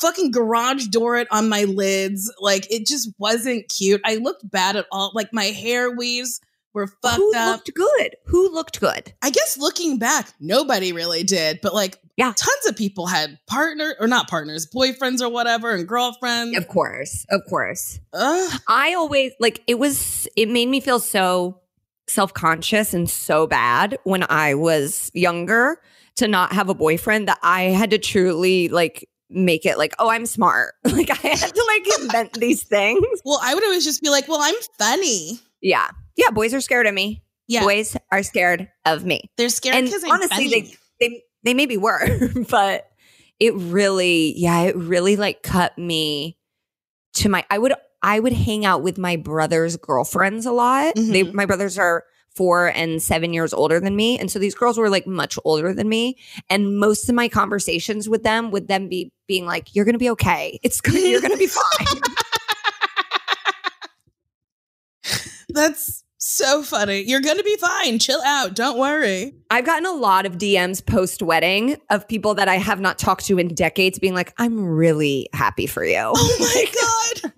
fucking 0.00 0.30
garage 0.30 0.86
door 0.86 1.16
it 1.16 1.28
on 1.30 1.48
my 1.48 1.64
lids. 1.64 2.32
Like 2.40 2.70
it 2.70 2.86
just 2.86 3.10
wasn't 3.18 3.68
cute. 3.68 4.00
I 4.04 4.16
looked 4.16 4.48
bad 4.50 4.76
at 4.76 4.86
all. 4.90 5.12
Like 5.14 5.32
my 5.32 5.44
hair 5.46 5.90
weaves 5.90 6.40
were 6.74 6.86
fucked 6.86 7.16
Who 7.16 7.32
up. 7.36 7.56
looked 7.56 7.74
good? 7.74 8.16
Who 8.26 8.48
looked 8.52 8.80
good? 8.80 9.12
I 9.22 9.30
guess 9.30 9.56
looking 9.58 9.98
back, 9.98 10.28
nobody 10.40 10.92
really 10.92 11.22
did, 11.22 11.60
but 11.62 11.74
like, 11.74 11.98
Yeah. 12.16 12.32
tons 12.36 12.66
of 12.66 12.76
people 12.76 13.06
had 13.06 13.38
partner 13.46 13.94
or 14.00 14.06
not 14.06 14.28
partners, 14.28 14.66
boyfriends 14.74 15.20
or 15.20 15.28
whatever, 15.28 15.70
and 15.72 15.86
girlfriends. 15.86 16.56
Of 16.56 16.68
course, 16.68 17.26
of 17.30 17.42
course. 17.48 17.98
Ugh. 18.12 18.60
I 18.68 18.94
always 18.94 19.32
like 19.40 19.62
it 19.66 19.78
was 19.78 20.26
it 20.36 20.48
made 20.48 20.68
me 20.68 20.80
feel 20.80 20.98
so 21.00 21.60
self-conscious 22.08 22.92
and 22.94 23.08
so 23.08 23.46
bad 23.46 23.98
when 24.04 24.24
I 24.28 24.54
was 24.54 25.10
younger 25.14 25.80
to 26.16 26.28
not 26.28 26.52
have 26.52 26.68
a 26.68 26.74
boyfriend 26.74 27.28
that 27.28 27.38
I 27.42 27.62
had 27.64 27.90
to 27.90 27.98
truly 27.98 28.68
like 28.68 29.08
make 29.30 29.64
it 29.64 29.78
like, 29.78 29.94
oh, 29.98 30.10
I'm 30.10 30.26
smart. 30.26 30.74
Like 30.84 31.10
I 31.10 31.28
had 31.28 31.54
to 31.54 31.64
like 31.68 32.00
invent 32.00 32.32
these 32.34 32.62
things. 32.64 33.02
Well, 33.24 33.40
I 33.42 33.54
would 33.54 33.64
always 33.64 33.84
just 33.84 34.02
be 34.02 34.10
like, 34.10 34.28
well, 34.28 34.40
I'm 34.42 34.54
funny. 34.78 35.40
Yeah. 35.62 35.88
Yeah, 36.16 36.30
boys 36.30 36.54
are 36.54 36.60
scared 36.60 36.86
of 36.86 36.94
me. 36.94 37.22
Yeah, 37.48 37.64
Boys 37.64 37.96
are 38.10 38.22
scared 38.22 38.68
of 38.86 39.04
me. 39.04 39.30
they're 39.36 39.48
scared 39.48 39.84
because 39.84 40.04
I'm 40.04 40.12
honestly, 40.12 40.48
funny. 40.48 40.60
they 41.00 41.08
they 41.08 41.22
they 41.44 41.54
maybe 41.54 41.76
were, 41.76 42.30
but 42.48 42.86
it 43.40 43.52
really, 43.54 44.32
yeah, 44.36 44.60
it 44.62 44.76
really 44.76 45.16
like 45.16 45.42
cut 45.42 45.76
me 45.76 46.38
to 47.14 47.28
my. 47.28 47.44
I 47.50 47.58
would 47.58 47.74
I 48.02 48.20
would 48.20 48.32
hang 48.32 48.64
out 48.64 48.82
with 48.82 48.96
my 48.96 49.16
brother's 49.16 49.76
girlfriends 49.76 50.46
a 50.46 50.52
lot. 50.52 50.94
They 50.94 51.24
Mhm. 51.24 51.34
my 51.34 51.44
brothers 51.46 51.78
are 51.78 52.04
four 52.34 52.68
and 52.68 53.02
seven 53.02 53.34
years 53.34 53.52
older 53.52 53.80
than 53.80 53.94
me, 53.96 54.18
and 54.18 54.30
so 54.30 54.38
these 54.38 54.54
girls 54.54 54.78
were 54.78 54.88
like 54.88 55.06
much 55.06 55.36
older 55.44 55.74
than 55.74 55.88
me. 55.88 56.16
And 56.48 56.78
most 56.78 57.08
of 57.08 57.14
my 57.14 57.28
conversations 57.28 58.08
with 58.08 58.22
them 58.22 58.50
would 58.52 58.68
them 58.68 58.88
be 58.88 59.12
being 59.26 59.44
like, 59.46 59.74
"You're 59.74 59.84
gonna 59.84 59.98
be 59.98 60.10
okay. 60.10 60.58
It's 60.62 60.80
you're 60.90 61.20
gonna 61.20 61.36
be 61.36 61.46
fine." 61.48 62.00
That's 65.52 66.02
so 66.18 66.62
funny. 66.62 67.02
You're 67.02 67.20
gonna 67.20 67.42
be 67.42 67.56
fine. 67.56 67.98
Chill 67.98 68.22
out. 68.24 68.54
Don't 68.54 68.78
worry. 68.78 69.34
I've 69.50 69.66
gotten 69.66 69.86
a 69.86 69.92
lot 69.92 70.24
of 70.24 70.38
DMs 70.38 70.84
post 70.84 71.22
wedding 71.22 71.76
of 71.90 72.06
people 72.06 72.34
that 72.34 72.48
I 72.48 72.56
have 72.56 72.80
not 72.80 72.98
talked 72.98 73.26
to 73.26 73.38
in 73.38 73.48
decades 73.48 73.98
being 73.98 74.14
like, 74.14 74.32
I'm 74.38 74.64
really 74.64 75.28
happy 75.32 75.66
for 75.66 75.84
you. 75.84 76.12
Oh 76.14 76.36
my 77.22 77.30
god. 77.30 77.32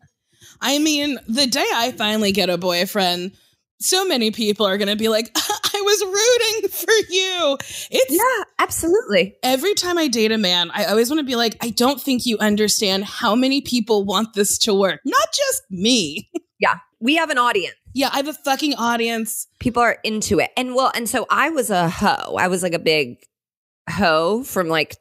I 0.61 0.79
mean, 0.79 1.19
the 1.29 1.47
day 1.47 1.67
I 1.75 1.93
finally 1.93 2.33
get 2.33 2.51
a 2.51 2.59
boyfriend, 2.59 3.33
so 3.81 4.07
many 4.07 4.31
people 4.31 4.67
are 4.67 4.79
gonna 4.79 4.97
be 4.97 5.09
like, 5.09 5.31
I 5.37 5.81
was 5.81 6.05
rooting 6.05 6.71
for 6.71 7.13
you. 7.13 7.59
It's 7.91 8.13
yeah, 8.15 8.45
absolutely. 8.59 9.37
every 9.43 9.75
time 9.75 9.99
I 9.99 10.09
date 10.09 10.31
a 10.31 10.39
man, 10.39 10.71
I 10.73 10.85
always 10.85 11.11
want 11.11 11.21
to 11.21 11.25
be 11.27 11.37
like, 11.37 11.57
I 11.61 11.71
don't 11.71 12.01
think 12.01 12.27
you 12.27 12.39
understand 12.39 13.05
how 13.05 13.35
many 13.35 13.61
people 13.61 14.05
want 14.05 14.35
this 14.35 14.57
to 14.59 14.75
work. 14.75 15.01
Not 15.05 15.29
just 15.33 15.63
me. 15.71 16.31
Yeah, 16.61 16.77
we 17.01 17.17
have 17.17 17.31
an 17.31 17.39
audience. 17.39 17.75
Yeah, 17.95 18.11
I 18.13 18.17
have 18.17 18.29
a 18.29 18.35
fucking 18.35 18.75
audience. 18.75 19.47
People 19.61 19.83
are 19.83 19.99
into 20.03 20.41
it. 20.41 20.51
And 20.57 20.75
well, 20.75 20.91
and 20.95 21.09
so 21.09 21.27
I 21.31 21.51
was 21.51 21.71
a 21.71 21.89
hoe. 21.89 22.37
I 22.37 22.49
was 22.49 22.63
like 22.63 22.75
a 22.75 22.79
big 22.79 23.19
hoe 23.89 24.43
from 24.43 24.69
like 24.69 24.97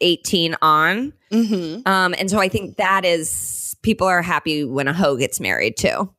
18 0.00 0.56
on. 0.62 1.12
Mm-hmm. 1.30 1.86
Um, 1.86 2.14
and 2.18 2.30
so 2.30 2.40
I 2.40 2.48
think 2.48 2.76
that 2.76 3.04
is 3.04 3.76
people 3.82 4.06
are 4.06 4.22
happy 4.22 4.64
when 4.64 4.88
a 4.88 4.94
hoe 4.94 5.16
gets 5.16 5.38
married 5.38 5.76
too. 5.76 6.12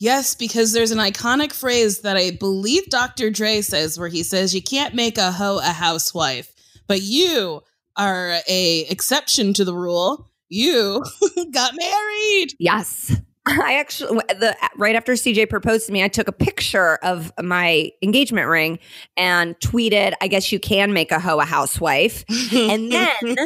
Yes, 0.00 0.34
because 0.34 0.72
there's 0.72 0.90
an 0.90 0.98
iconic 0.98 1.52
phrase 1.52 2.00
that 2.00 2.16
I 2.16 2.32
believe 2.32 2.86
Dr. 2.86 3.30
Dre 3.30 3.60
says 3.60 3.98
where 3.98 4.08
he 4.08 4.24
says 4.24 4.54
you 4.54 4.62
can't 4.62 4.94
make 4.94 5.16
a 5.16 5.30
hoe 5.30 5.58
a 5.58 5.72
housewife, 5.72 6.52
but 6.88 7.02
you 7.02 7.62
are 7.96 8.40
a 8.48 8.86
exception 8.88 9.52
to 9.54 9.64
the 9.64 9.74
rule. 9.74 10.28
You 10.48 11.04
got 11.52 11.74
married. 11.76 12.54
Yes. 12.58 13.14
I 13.46 13.74
actually 13.74 14.20
the 14.28 14.56
right 14.76 14.94
after 14.94 15.14
CJ 15.14 15.50
proposed 15.50 15.86
to 15.86 15.92
me, 15.92 16.04
I 16.04 16.08
took 16.08 16.28
a 16.28 16.32
picture 16.32 16.96
of 17.02 17.32
my 17.42 17.90
engagement 18.00 18.48
ring 18.48 18.78
and 19.16 19.58
tweeted, 19.58 20.12
I 20.20 20.28
guess 20.28 20.52
you 20.52 20.60
can 20.60 20.92
make 20.92 21.10
a 21.10 21.18
hoe 21.18 21.40
a 21.40 21.44
housewife. 21.44 22.24
And 22.52 22.92
then 22.92 23.36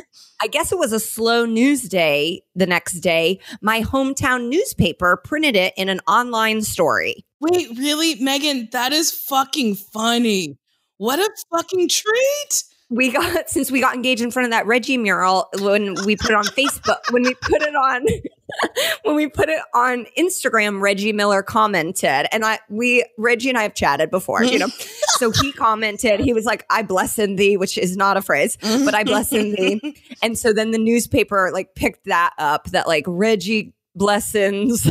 I 0.42 0.48
guess 0.48 0.70
it 0.70 0.78
was 0.78 0.92
a 0.92 1.00
slow 1.00 1.46
news 1.46 1.82
day 1.88 2.42
the 2.54 2.66
next 2.66 3.00
day. 3.00 3.40
My 3.62 3.80
hometown 3.80 4.48
newspaper 4.50 5.16
printed 5.24 5.56
it 5.56 5.72
in 5.78 5.88
an 5.88 6.00
online 6.06 6.60
story. 6.60 7.24
Wait, 7.40 7.68
really, 7.78 8.16
Megan? 8.16 8.68
That 8.72 8.92
is 8.92 9.10
fucking 9.10 9.76
funny. 9.76 10.58
What 10.98 11.18
a 11.18 11.30
fucking 11.50 11.88
treat. 11.88 12.64
We 12.88 13.10
got 13.10 13.48
since 13.50 13.70
we 13.70 13.80
got 13.80 13.94
engaged 13.94 14.22
in 14.22 14.30
front 14.30 14.46
of 14.46 14.50
that 14.52 14.66
Reggie 14.66 14.96
mural 14.96 15.48
when 15.60 15.94
we 16.04 16.16
put 16.16 16.30
it 16.30 16.36
on 16.36 16.44
Facebook, 16.44 16.98
when 17.10 17.22
we 17.22 17.34
put 17.34 17.62
it 17.62 17.74
on 17.74 18.06
when 19.02 19.16
we 19.16 19.28
put 19.28 19.48
it 19.48 19.60
on 19.74 20.06
Instagram, 20.16 20.80
Reggie 20.80 21.12
Miller 21.12 21.42
commented. 21.42 22.26
And 22.32 22.44
I 22.44 22.58
we 22.68 23.04
Reggie 23.18 23.48
and 23.48 23.58
I 23.58 23.62
have 23.62 23.74
chatted 23.74 24.10
before, 24.10 24.44
you 24.44 24.58
know. 24.58 24.68
so 25.18 25.30
he 25.30 25.52
commented, 25.52 26.20
he 26.20 26.32
was 26.32 26.44
like, 26.44 26.64
I 26.70 26.82
bless 26.82 27.18
in 27.18 27.36
thee, 27.36 27.56
which 27.56 27.78
is 27.78 27.96
not 27.96 28.16
a 28.16 28.22
phrase, 28.22 28.58
but 28.60 28.94
I 28.94 29.04
bless 29.04 29.32
in 29.32 29.52
thee. 29.52 29.96
And 30.22 30.38
so 30.38 30.52
then 30.52 30.70
the 30.70 30.78
newspaper 30.78 31.50
like 31.52 31.74
picked 31.74 32.06
that 32.06 32.32
up 32.38 32.70
that 32.70 32.86
like 32.86 33.04
Reggie 33.06 33.74
blessings 33.94 34.86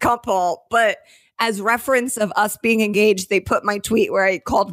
couple, 0.00 0.66
but 0.70 0.98
as 1.38 1.60
reference 1.60 2.16
of 2.16 2.32
us 2.36 2.56
being 2.62 2.80
engaged, 2.80 3.28
they 3.28 3.40
put 3.40 3.64
my 3.64 3.78
tweet 3.78 4.12
where 4.12 4.24
I 4.24 4.38
called 4.38 4.72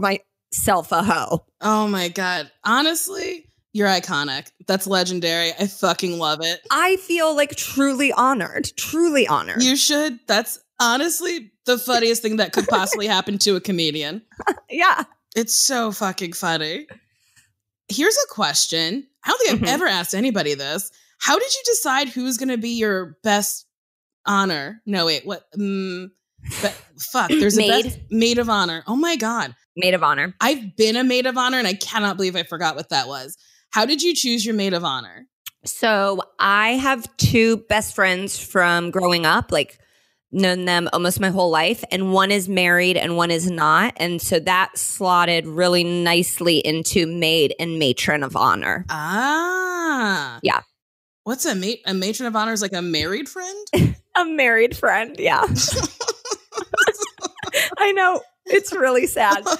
myself 0.52 0.92
a 0.92 1.04
hoe. 1.04 1.46
Oh 1.62 1.88
my 1.88 2.10
God. 2.10 2.52
Honestly, 2.64 3.46
you're 3.74 3.88
iconic. 3.88 4.52
That's 4.68 4.88
legendary. 4.88 5.52
I 5.60 5.68
fucking 5.68 6.18
love 6.20 6.40
it. 6.42 6.60
I 6.72 6.98
feel 6.98 7.36
like 7.36 7.56
truly 7.56 8.12
honored, 8.14 8.70
truly 8.78 9.28
honored. 9.28 9.64
You 9.64 9.76
should. 9.76 10.20
That's 10.28 10.60
honestly 10.80 11.52
the 11.66 11.78
funniest 11.78 12.22
thing 12.22 12.38
that 12.38 12.54
could 12.54 12.68
possibly 12.68 13.08
happen 13.08 13.38
to 13.40 13.56
a 13.56 13.62
comedian. 13.62 14.24
yeah. 14.70 15.04
It's 15.36 15.56
so 15.56 15.92
fucking 15.92 16.34
funny. 16.34 16.88
Here's 17.88 18.18
a 18.18 18.34
question. 18.34 19.08
I 19.24 19.30
don't 19.30 19.38
think 19.40 19.52
I've 19.54 19.68
Mhm. 19.70 19.74
ever 19.74 19.88
asked 19.88 20.14
anybody 20.16 20.54
this. 20.56 20.92
How 21.20 21.38
did 21.38 21.54
you 21.54 21.62
decide 21.66 22.10
who's 22.10 22.38
going 22.38 22.50
to 22.50 22.58
be 22.58 22.72
your 22.72 23.18
best 23.24 23.66
honor? 24.26 24.82
No, 24.86 25.06
wait, 25.06 25.26
what? 25.26 25.44
Mm, 25.58 26.10
but 26.62 26.72
fuck, 27.00 27.30
there's 27.30 27.58
a 27.58 27.62
Maid. 27.68 27.84
best 27.86 28.00
maid 28.10 28.40
of 28.40 28.50
honor. 28.50 28.84
Oh 28.88 28.96
my 28.96 29.16
god, 29.16 29.56
Maid 29.76 29.94
of 29.94 30.04
honor. 30.04 30.36
I've 30.42 30.76
been 30.76 30.96
a 30.96 31.04
maid 31.04 31.26
of 31.26 31.38
honor, 31.38 31.58
and 31.58 31.68
I 31.68 31.74
cannot 31.74 32.18
believe 32.18 32.36
I 32.36 32.44
forgot 32.44 32.76
what 32.76 32.90
that 32.90 33.08
was. 33.08 33.38
How 33.72 33.86
did 33.86 34.02
you 34.02 34.14
choose 34.14 34.46
your 34.46 34.56
maid 34.56 34.74
of 34.74 34.84
honor? 34.84 35.28
So 35.64 36.22
I 36.40 36.72
have 36.72 37.06
two 37.18 37.58
best 37.70 37.96
friends 37.96 38.38
from 38.38 38.92
growing 38.92 39.26
up, 39.26 39.52
like 39.52 39.78
known 40.32 40.66
them 40.66 40.90
almost 40.92 41.20
my 41.20 41.30
whole 41.30 41.52
life, 41.52 41.84
and 41.92 42.14
one 42.14 42.32
is 42.32 42.50
married 42.50 42.98
and 42.98 43.16
one 43.16 43.32
is 43.32 43.50
not. 43.50 43.94
And 43.98 44.22
so 44.22 44.40
that 44.40 44.78
slotted 44.78 45.46
really 45.46 45.84
nicely 45.84 46.58
into 46.60 47.06
maid 47.06 47.54
and 47.60 47.80
matron 47.80 48.24
of 48.24 48.36
honor. 48.36 48.86
Ah, 48.90 50.40
Yeah. 50.42 50.62
What's 51.24 51.46
a 51.46 51.54
mate? 51.54 51.82
A 51.86 51.94
matron 51.94 52.26
of 52.28 52.36
honor 52.36 52.52
is 52.52 52.64
like 52.64 52.74
a 52.74 52.82
married 52.82 53.30
friend. 53.30 53.68
A 54.18 54.26
married 54.26 54.76
friend, 54.76 55.16
yeah. 55.18 55.46
I 57.78 57.94
know. 57.94 58.22
It's 58.52 58.72
really 58.74 59.08
sad. 59.08 59.44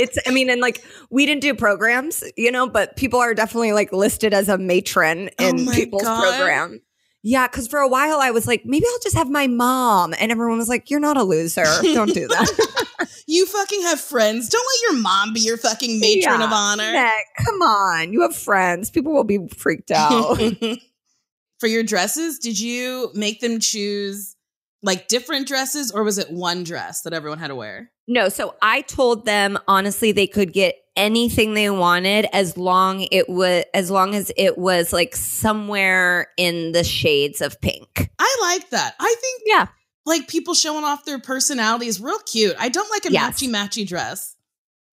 It's 0.00 0.16
I 0.28 0.30
mean, 0.30 0.48
and 0.48 0.60
like 0.60 0.84
we 1.10 1.26
didn't 1.26 1.42
do 1.42 1.54
programs, 1.54 2.22
you 2.36 2.52
know, 2.52 2.68
but 2.68 2.94
people 2.94 3.18
are 3.18 3.34
definitely 3.34 3.72
like 3.72 3.92
listed 3.92 4.32
as 4.32 4.48
a 4.48 4.56
matron 4.56 5.28
Oh 5.40 5.48
in 5.48 5.64
my 5.64 5.74
people's 5.74 6.04
God. 6.04 6.22
program. 6.22 6.80
Yeah, 7.24 7.48
because 7.48 7.66
for 7.66 7.80
a 7.80 7.88
while 7.88 8.18
I 8.20 8.30
was 8.30 8.46
like, 8.46 8.62
maybe 8.64 8.86
I'll 8.88 9.00
just 9.00 9.16
have 9.16 9.28
my 9.28 9.48
mom. 9.48 10.14
And 10.16 10.30
everyone 10.30 10.56
was 10.56 10.68
like, 10.68 10.88
You're 10.88 11.00
not 11.00 11.16
a 11.16 11.24
loser. 11.24 11.64
Don't 11.82 12.14
do 12.14 12.28
that. 12.28 13.08
you 13.26 13.44
fucking 13.46 13.82
have 13.82 14.00
friends. 14.00 14.48
Don't 14.48 14.64
let 14.64 14.92
your 14.92 15.02
mom 15.02 15.32
be 15.32 15.40
your 15.40 15.56
fucking 15.56 15.98
matron 15.98 16.22
Yeah. 16.40 16.44
of 16.46 16.52
honor. 16.52 17.10
Come 17.44 17.60
on. 17.62 18.12
You 18.12 18.22
have 18.22 18.36
friends. 18.36 18.90
People 18.90 19.12
will 19.12 19.24
be 19.24 19.48
freaked 19.48 19.90
out. 19.90 20.38
For 21.58 21.66
your 21.66 21.82
dresses, 21.82 22.38
did 22.38 22.60
you 22.60 23.10
make 23.14 23.40
them 23.40 23.58
choose 23.58 24.36
like 24.82 25.08
different 25.08 25.46
dresses 25.48 25.90
or 25.90 26.02
was 26.04 26.18
it 26.18 26.30
one 26.30 26.64
dress 26.64 27.02
that 27.02 27.12
everyone 27.12 27.38
had 27.38 27.48
to 27.48 27.54
wear? 27.54 27.90
no, 28.10 28.28
so 28.30 28.54
I 28.62 28.80
told 28.82 29.26
them 29.26 29.58
honestly 29.68 30.12
they 30.12 30.26
could 30.26 30.52
get 30.52 30.76
anything 30.96 31.54
they 31.54 31.68
wanted 31.70 32.26
as 32.32 32.56
long 32.56 33.06
it 33.12 33.28
was 33.28 33.64
as 33.74 33.90
long 33.90 34.14
as 34.14 34.32
it 34.36 34.56
was 34.58 34.92
like 34.92 35.14
somewhere 35.14 36.28
in 36.36 36.72
the 36.72 36.84
shades 36.84 37.40
of 37.40 37.60
pink. 37.60 38.10
I 38.18 38.36
like 38.40 38.70
that. 38.70 38.94
I 38.98 39.14
think 39.20 39.42
Yeah. 39.46 39.66
like 40.06 40.26
people 40.28 40.54
showing 40.54 40.84
off 40.84 41.04
their 41.04 41.18
personality 41.18 41.86
is 41.86 42.00
real 42.00 42.18
cute. 42.20 42.56
I 42.58 42.68
don't 42.68 42.90
like 42.90 43.04
a 43.06 43.12
Yes. 43.12 43.40
matchy 43.40 43.48
matchy 43.48 43.86
dress. 43.86 44.34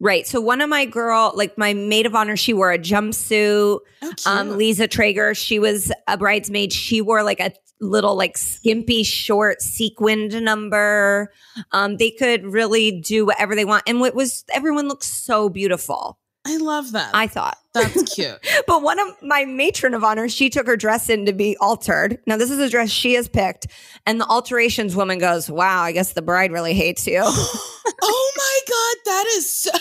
Right. 0.01 0.27
So 0.27 0.41
one 0.41 0.59
of 0.59 0.69
my 0.69 0.85
girl, 0.85 1.31
like 1.35 1.57
my 1.57 1.73
maid 1.73 2.05
of 2.05 2.15
honor, 2.15 2.35
she 2.35 2.53
wore 2.53 2.71
a 2.73 2.77
jumpsuit. 2.79 3.79
Oh. 4.01 4.13
Um, 4.25 4.57
Lisa 4.57 4.87
Traeger, 4.89 5.33
she 5.33 5.57
was 5.57 5.91
a 6.07 6.17
bridesmaid. 6.17 6.73
She 6.73 7.01
wore 7.01 7.23
like 7.23 7.39
a 7.39 7.53
little 7.81 8.15
like 8.15 8.37
skimpy 8.37 9.03
short 9.03 9.61
sequined 9.61 10.41
number. 10.41 11.31
Um, 11.71 11.97
they 11.97 12.11
could 12.11 12.45
really 12.45 13.01
do 13.01 13.25
whatever 13.25 13.55
they 13.55 13.65
want. 13.65 13.83
And 13.87 13.99
what 13.99 14.15
was 14.15 14.43
everyone 14.53 14.87
looks 14.87 15.07
so 15.07 15.49
beautiful. 15.49 16.19
I 16.47 16.57
love 16.57 16.91
that. 16.91 17.09
I 17.13 17.25
thought. 17.25 17.57
That's 17.73 18.03
cute. 18.15 18.37
But 18.67 18.83
one 18.83 18.99
of 18.99 19.07
my 19.23 19.45
matron 19.45 19.95
of 19.95 20.03
honor, 20.03 20.29
she 20.29 20.49
took 20.49 20.67
her 20.67 20.77
dress 20.77 21.09
in 21.09 21.25
to 21.25 21.33
be 21.33 21.57
altered. 21.57 22.19
Now, 22.27 22.37
this 22.37 22.51
is 22.51 22.59
a 22.59 22.69
dress 22.69 22.91
she 22.91 23.15
has 23.15 23.27
picked. 23.27 23.65
And 24.05 24.21
the 24.21 24.27
alterations 24.27 24.95
woman 24.95 25.17
goes, 25.17 25.49
Wow, 25.49 25.81
I 25.81 25.91
guess 25.91 26.13
the 26.13 26.21
bride 26.21 26.51
really 26.51 26.75
hates 26.75 27.07
you. 27.07 27.21
oh 27.25 28.31
my 28.37 28.59
god, 28.67 28.95
that 29.05 29.25
is 29.37 29.49
so 29.51 29.71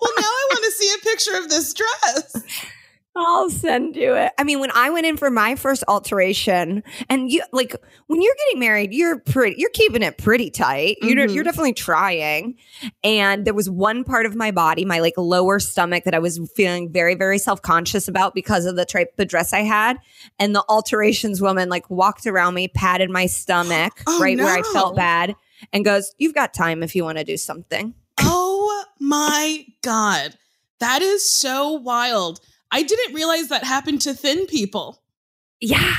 Well, 0.00 0.12
now 0.16 0.22
I 0.22 0.48
want 0.52 0.64
to 0.64 0.70
see 0.72 0.94
a 0.94 0.98
picture 1.04 1.36
of 1.36 1.48
this 1.50 1.74
dress. 1.74 2.42
I'll 3.16 3.50
send 3.50 3.96
you 3.96 4.14
it. 4.14 4.30
I 4.38 4.44
mean, 4.44 4.60
when 4.60 4.70
I 4.72 4.88
went 4.90 5.04
in 5.04 5.16
for 5.16 5.30
my 5.30 5.56
first 5.56 5.82
alteration, 5.88 6.84
and 7.08 7.30
you 7.30 7.42
like 7.52 7.74
when 8.06 8.22
you're 8.22 8.34
getting 8.46 8.60
married, 8.60 8.94
you're 8.94 9.18
pretty, 9.18 9.56
you're 9.58 9.70
keeping 9.70 10.02
it 10.02 10.16
pretty 10.16 10.48
tight. 10.48 10.96
You're 11.02 11.26
Mhm. 11.26 11.34
you're 11.34 11.42
definitely 11.44 11.72
trying. 11.72 12.54
And 13.02 13.44
there 13.44 13.52
was 13.52 13.68
one 13.68 14.04
part 14.04 14.26
of 14.26 14.36
my 14.36 14.52
body, 14.52 14.84
my 14.84 15.00
like 15.00 15.14
lower 15.16 15.58
stomach, 15.58 16.04
that 16.04 16.14
I 16.14 16.20
was 16.20 16.38
feeling 16.54 16.92
very 16.92 17.16
very 17.16 17.38
self 17.38 17.60
conscious 17.62 18.06
about 18.06 18.32
because 18.34 18.64
of 18.64 18.76
the 18.76 18.84
type 18.84 19.12
of 19.18 19.26
dress 19.26 19.52
I 19.52 19.60
had. 19.62 19.96
And 20.38 20.54
the 20.54 20.64
alterations 20.68 21.42
woman 21.42 21.68
like 21.68 21.90
walked 21.90 22.26
around 22.28 22.54
me, 22.54 22.68
patted 22.68 23.10
my 23.10 23.26
stomach 23.26 24.02
Oh, 24.06 24.20
right 24.20 24.38
where 24.38 24.54
I 24.56 24.62
felt 24.72 24.94
bad, 24.94 25.34
and 25.72 25.84
goes, 25.84 26.14
"You've 26.18 26.34
got 26.34 26.54
time 26.54 26.82
if 26.84 26.94
you 26.94 27.02
want 27.04 27.18
to 27.18 27.24
do 27.24 27.36
something." 27.36 27.94
Oh 28.20 28.84
my 29.00 29.64
god. 29.82 30.36
That 30.78 31.02
is 31.02 31.28
so 31.28 31.72
wild. 31.72 32.40
I 32.70 32.82
didn't 32.82 33.14
realize 33.14 33.48
that 33.48 33.64
happened 33.64 34.00
to 34.02 34.14
thin 34.14 34.46
people. 34.46 35.02
Yeah. 35.60 35.94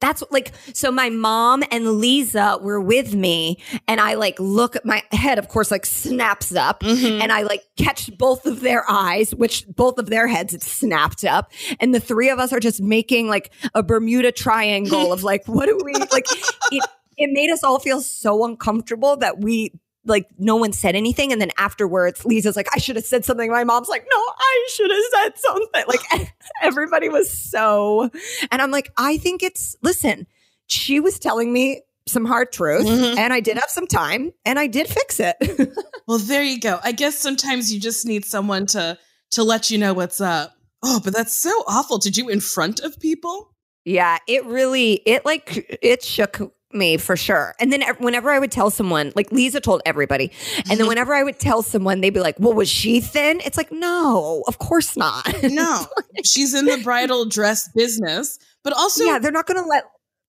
That's 0.00 0.22
like, 0.30 0.52
so 0.74 0.90
my 0.90 1.08
mom 1.08 1.62
and 1.70 1.92
Lisa 1.98 2.58
were 2.60 2.80
with 2.80 3.14
me, 3.14 3.62
and 3.88 4.00
I 4.02 4.14
like 4.14 4.38
look 4.38 4.76
at 4.76 4.84
my 4.84 5.02
head, 5.12 5.38
of 5.38 5.48
course, 5.48 5.70
like 5.70 5.86
snaps 5.86 6.54
up, 6.54 6.80
Mm-hmm. 6.80 7.22
and 7.22 7.32
I 7.32 7.42
like 7.42 7.62
catch 7.78 8.14
both 8.18 8.44
of 8.44 8.60
their 8.60 8.84
eyes, 8.90 9.34
which 9.34 9.66
both 9.66 9.96
of 9.98 10.10
their 10.10 10.26
heads 10.26 10.52
had 10.52 10.62
snapped 10.62 11.24
up. 11.24 11.50
And 11.80 11.94
the 11.94 12.00
three 12.00 12.28
of 12.28 12.38
us 12.38 12.52
are 12.52 12.60
just 12.60 12.82
making 12.82 13.28
like 13.28 13.50
a 13.72 13.82
Bermuda 13.82 14.30
triangle 14.32 15.10
of 15.10 15.22
like, 15.30 15.46
what 15.46 15.66
do 15.66 15.80
we 15.82 15.94
like? 15.94 16.26
It, 16.70 16.84
it 17.16 17.30
made 17.32 17.50
us 17.50 17.64
all 17.64 17.78
feel 17.78 18.02
so 18.02 18.44
uncomfortable 18.44 19.16
that 19.18 19.40
we 19.40 19.72
like 20.06 20.26
no 20.38 20.56
one 20.56 20.72
said 20.72 20.94
anything. 20.94 21.32
And 21.32 21.40
then 21.40 21.50
afterwards, 21.58 22.24
Lisa's 22.24 22.56
like, 22.56 22.68
I 22.74 22.78
should 22.78 22.96
have 22.96 23.04
said 23.04 23.24
something. 23.24 23.50
My 23.50 23.64
mom's 23.64 23.88
like, 23.88 24.04
no, 24.10 24.16
I 24.18 24.68
should 24.72 24.90
have 24.90 25.04
said 25.12 25.38
something. 25.38 25.84
Like 25.88 26.32
everybody 26.62 27.08
was 27.08 27.30
so, 27.30 28.10
and 28.50 28.60
I'm 28.62 28.70
like, 28.70 28.92
I 28.96 29.16
think 29.18 29.42
it's, 29.42 29.76
listen, 29.82 30.26
she 30.66 31.00
was 31.00 31.18
telling 31.18 31.52
me 31.52 31.82
some 32.06 32.26
hard 32.26 32.52
truth 32.52 32.84
Mhm. 32.86 33.16
and 33.16 33.32
I 33.32 33.40
did 33.40 33.56
have 33.56 33.70
some 33.70 33.86
time 33.86 34.32
and 34.44 34.58
I 34.58 34.66
did 34.66 34.86
fix 34.88 35.20
it. 35.20 35.36
Well, 36.06 36.18
there 36.18 36.42
you 36.42 36.60
go. 36.60 36.78
I 36.84 36.92
guess 36.92 37.18
sometimes 37.18 37.72
you 37.72 37.80
just 37.80 38.04
need 38.04 38.26
someone 38.26 38.66
to 38.66 38.98
to 39.30 39.42
let 39.42 39.70
you 39.70 39.78
know 39.78 39.94
what's 39.94 40.20
up. 40.20 40.52
Oh, 40.82 41.00
but 41.02 41.14
that's 41.14 41.34
so 41.34 41.50
awful 41.66 41.98
to 42.00 42.10
do 42.10 42.28
in 42.28 42.40
front 42.40 42.80
of 42.80 43.00
people. 43.00 43.50
yeah, 43.86 44.18
it 44.28 44.44
really, 44.44 45.00
it 45.06 45.24
like, 45.24 45.78
it 45.80 46.02
shook 46.04 46.52
me 46.74 46.96
for 46.96 47.16
sure. 47.16 47.54
And 47.60 47.72
then 47.72 47.82
whenever 47.98 48.30
I 48.30 48.38
would 48.38 48.50
tell 48.52 48.70
someone, 48.70 49.12
like 49.14 49.30
Lisa 49.32 49.60
told 49.60 49.82
everybody, 49.86 50.30
and 50.68 50.78
then 50.78 50.86
whenever 50.88 51.14
I 51.14 51.22
would 51.22 51.38
tell 51.38 51.62
someone, 51.62 52.00
they'd 52.00 52.10
be 52.10 52.20
like, 52.20 52.36
well, 52.38 52.52
was 52.54 52.68
she 52.68 53.00
thin? 53.00 53.40
It's 53.44 53.56
like, 53.56 53.70
no, 53.72 54.42
of 54.48 54.58
course 54.58 54.96
not. 54.96 55.32
No, 55.50 55.86
she's 56.24 56.54
in 56.54 56.64
the 56.66 56.78
bridal 56.84 57.24
dress 57.26 57.68
business, 57.74 58.38
but 58.62 58.72
also 58.72 59.04
yeah, 59.04 59.18
they're 59.18 59.30
not 59.30 59.46
going 59.46 59.62
to 59.62 59.68
let 59.68 59.84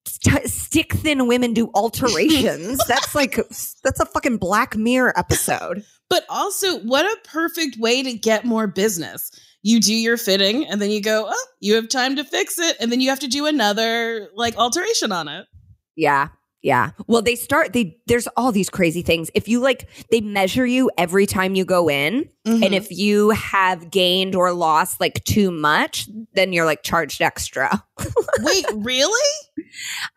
st- 0.07 0.49
stick 0.49 0.93
thin 0.93 1.27
women 1.27 1.53
do 1.53 1.69
alterations. 1.73 2.79
that's 2.87 3.15
like 3.15 3.35
that's 3.83 3.99
a 3.99 4.05
fucking 4.05 4.37
Black 4.37 4.75
Mirror 4.75 5.13
episode. 5.17 5.83
but 6.09 6.23
also 6.29 6.79
what 6.81 7.05
a 7.05 7.17
perfect 7.29 7.77
way 7.77 8.03
to 8.03 8.13
get 8.13 8.45
more 8.45 8.67
business. 8.67 9.31
You 9.63 9.79
do 9.79 9.95
your 9.95 10.17
fitting 10.17 10.65
and 10.67 10.79
then 10.79 10.91
you 10.91 11.01
go, 11.01 11.25
"Oh, 11.27 11.45
you 11.59 11.73
have 11.73 11.89
time 11.89 12.15
to 12.17 12.23
fix 12.23 12.59
it." 12.59 12.77
And 12.79 12.91
then 12.91 13.01
you 13.01 13.09
have 13.09 13.21
to 13.21 13.27
do 13.27 13.47
another 13.47 14.29
like 14.35 14.55
alteration 14.57 15.11
on 15.11 15.27
it. 15.27 15.47
Yeah. 15.95 16.29
Yeah. 16.61 16.91
Well, 17.05 17.21
they 17.21 17.35
start 17.35 17.73
they 17.73 17.99
there's 18.07 18.27
all 18.35 18.51
these 18.51 18.71
crazy 18.71 19.03
things. 19.03 19.29
If 19.35 19.47
you 19.47 19.59
like 19.59 19.87
they 20.09 20.19
measure 20.21 20.65
you 20.65 20.89
every 20.97 21.27
time 21.27 21.53
you 21.53 21.63
go 21.63 21.87
in 21.89 22.27
Mhm. 22.47 22.65
and 22.65 22.73
if 22.73 22.89
you 22.89 23.29
have 23.31 23.91
gained 23.91 24.33
or 24.35 24.51
lost 24.51 24.99
like 24.99 25.23
too 25.25 25.51
much, 25.51 26.07
then 26.33 26.53
you're 26.53 26.65
like 26.65 26.81
charged 26.81 27.21
extra. 27.21 27.83
Wait, 28.39 28.65
really? 28.73 29.29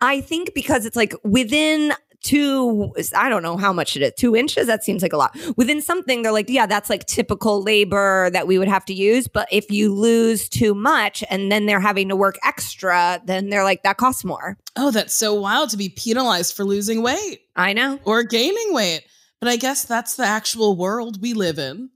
I 0.01 0.23
think 0.23 0.53
because 0.55 0.87
it's 0.87 0.97
like 0.97 1.13
within 1.23 1.93
two, 2.23 2.93
I 3.17 3.29
don't 3.29 3.43
know 3.43 3.57
how 3.57 3.73
much 3.73 3.97
it 3.97 4.03
is, 4.03 4.13
two 4.17 4.35
inches. 4.37 4.67
That 4.67 4.85
seems 4.85 5.03
like 5.03 5.13
a 5.13 5.17
lot. 5.17 5.37
Within 5.57 5.81
something, 5.81 6.23
they're 6.23 6.33
like, 6.33 6.49
yeah, 6.49 6.67
that's 6.67 6.91
like 6.91 7.07
typical 7.07 7.63
labor 7.63 8.31
that 8.31 8.47
we 8.47 8.59
would 8.59 8.69
have 8.69 8.85
to 8.87 8.95
use. 8.95 9.29
But 9.29 9.49
if 9.53 9.71
you 9.71 9.95
lose 9.95 10.49
too 10.49 10.75
much 10.75 11.23
and 11.31 11.51
then 11.51 11.67
they're 11.67 11.81
having 11.81 12.09
to 12.09 12.17
work 12.17 12.39
extra, 12.45 13.21
then 13.25 13.51
they're 13.51 13.65
like, 13.65 13.83
that 13.85 13.97
costs 13.97 14.25
more. 14.25 14.57
Oh, 14.77 14.91
that's 14.91 15.15
so 15.15 15.35
wild 15.35 15.71
to 15.71 15.77
be 15.77 15.89
penalized 15.89 16.55
for 16.55 16.65
losing 16.65 17.03
weight 17.03 17.41
I 17.57 17.73
know. 17.73 17.99
or 18.05 18.23
gaining 18.23 18.73
weight. 18.75 19.05
But 19.41 19.49
I 19.49 19.57
guess 19.57 19.85
that's 19.85 20.17
the 20.17 20.25
actual 20.25 20.77
world 20.77 21.23
we 21.23 21.33
live 21.35 21.59
in. 21.59 21.91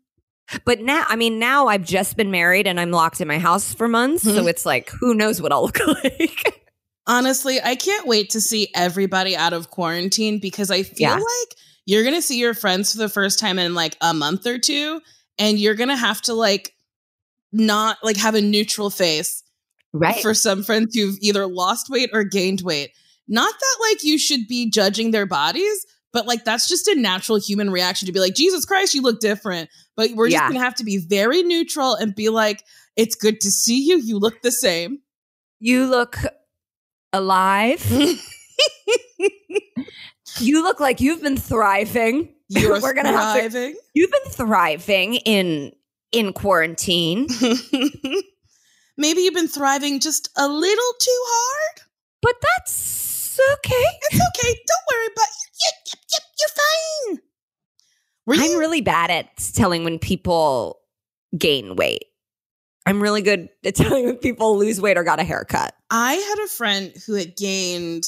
But 0.65 0.81
now, 0.81 1.05
I 1.09 1.17
mean, 1.17 1.39
now 1.39 1.67
I've 1.69 1.85
just 1.85 2.17
been 2.17 2.31
married 2.31 2.67
and 2.67 2.79
I'm 2.79 2.91
locked 2.91 3.21
in 3.21 3.27
my 3.29 3.39
house 3.39 3.73
for 3.75 3.89
months. 3.89 4.23
So 4.23 4.43
Mhm. 4.45 4.49
it's 4.49 4.67
like, 4.67 4.91
who 4.91 5.15
knows 5.15 5.41
what 5.41 5.51
I'll 5.51 5.63
look 5.63 5.79
like. 6.05 6.62
Honestly, 7.07 7.61
I 7.63 7.75
can't 7.75 8.07
wait 8.07 8.31
to 8.31 8.41
see 8.41 8.69
everybody 8.75 9.37
out 9.37 9.53
of 9.53 9.71
quarantine 9.71 10.39
because 10.39 10.71
I 10.71 10.83
feel 10.85 11.09
Yeah. 11.09 11.15
like 11.15 11.57
you're 11.85 12.03
going 12.05 12.15
to 12.15 12.23
see 12.23 12.39
your 12.39 12.55
friends 12.55 12.93
for 12.93 12.99
the 12.99 13.09
first 13.09 13.39
time 13.39 13.59
in 13.59 13.75
like 13.75 13.97
a 14.01 14.15
month 14.15 14.47
or 14.47 14.59
two 14.59 15.01
and 15.39 15.59
you're 15.59 15.75
going 15.75 15.89
to 15.89 15.97
have 15.97 16.23
to 16.23 16.35
like 16.35 16.75
not 17.53 17.99
like 18.03 18.17
have 18.17 18.35
a 18.35 18.41
neutral 18.41 18.89
face 18.89 19.43
right. 19.93 20.23
for 20.23 20.33
some 20.33 20.63
friends 20.63 20.95
who've 20.95 21.19
either 21.21 21.47
lost 21.47 21.91
weight 21.91 22.11
or 22.13 22.23
gained 22.25 22.61
weight. 22.63 22.91
Not 23.29 23.53
that 23.53 23.77
like 23.89 24.05
you 24.05 24.19
should 24.19 24.47
be 24.49 24.71
judging 24.71 25.11
their 25.11 25.27
bodies, 25.27 25.85
but 26.13 26.27
like 26.27 26.45
that's 26.45 26.69
just 26.69 26.87
a 26.89 26.95
natural 26.95 27.39
human 27.39 27.71
reaction 27.71 28.07
to 28.07 28.13
be 28.13 28.21
like, 28.21 28.35
Jesus 28.35 28.65
Christ, 28.65 28.95
you 28.95 29.03
look 29.03 29.21
different. 29.21 29.69
But 29.97 30.13
we're 30.13 30.31
just 30.31 30.43
gonna 30.43 30.61
have 30.65 30.75
to 30.77 30.85
be 30.85 30.99
very 30.99 31.43
neutral 31.43 31.95
and 31.95 32.15
be 32.15 32.29
like, 32.29 32.63
it's 32.97 33.15
good 33.15 33.41
to 33.41 33.51
see 33.51 33.83
you. 33.87 33.99
You 33.99 34.19
look 34.19 34.41
the 34.43 34.53
same. 34.53 34.99
you 35.59 35.87
look 35.87 36.17
alive. 37.13 37.85
you 40.39 40.63
look 40.63 40.81
like 40.81 41.01
you've 41.01 41.23
been 41.23 41.37
thriving. 41.37 42.35
You're 42.49 42.81
We're 42.81 42.95
gonna 42.95 43.13
have 43.13 43.35
to 43.35 43.51
thriving. 43.51 43.77
You've 43.95 44.11
been 44.11 44.33
thriving 44.33 45.15
in 45.15 45.73
in 46.13 46.33
quarantine, 46.33 47.27
Maybe 48.99 49.23
you've 49.23 49.35
been 49.35 49.49
thriving 49.49 49.99
just 49.99 50.29
a 50.37 50.47
little 50.47 50.93
too 51.01 51.21
hard. 51.25 51.89
but 52.21 52.35
that's 52.41 53.41
okay. 53.55 53.85
It's 54.03 54.21
okay. 54.21 54.61
Don't 54.67 54.85
worry 54.95 55.07
about 55.07 55.27
you. 55.27 55.49
Yep, 55.65 55.99
yep, 56.13 56.23
you're 56.39 58.37
fine. 58.37 58.53
I'm 58.53 58.59
really 58.59 58.83
bad 58.83 59.11
at 59.11 59.37
telling 59.55 59.85
when 59.85 59.99
people 59.99 60.81
gain 61.37 61.75
weight. 61.77 62.05
I'm 62.85 63.03
really 63.03 63.23
good 63.23 63.49
at 63.65 63.75
telling 63.75 64.05
when 64.05 64.17
people 64.17 64.59
lose 64.59 64.81
weight 64.81 64.99
or 64.99 65.05
got 65.05 65.19
a 65.19 65.25
haircut. 65.25 65.75
I 65.93 66.15
had 66.15 66.39
a 66.45 66.49
friend 66.49 66.93
who 67.07 67.15
had 67.15 67.37
gained, 67.37 68.05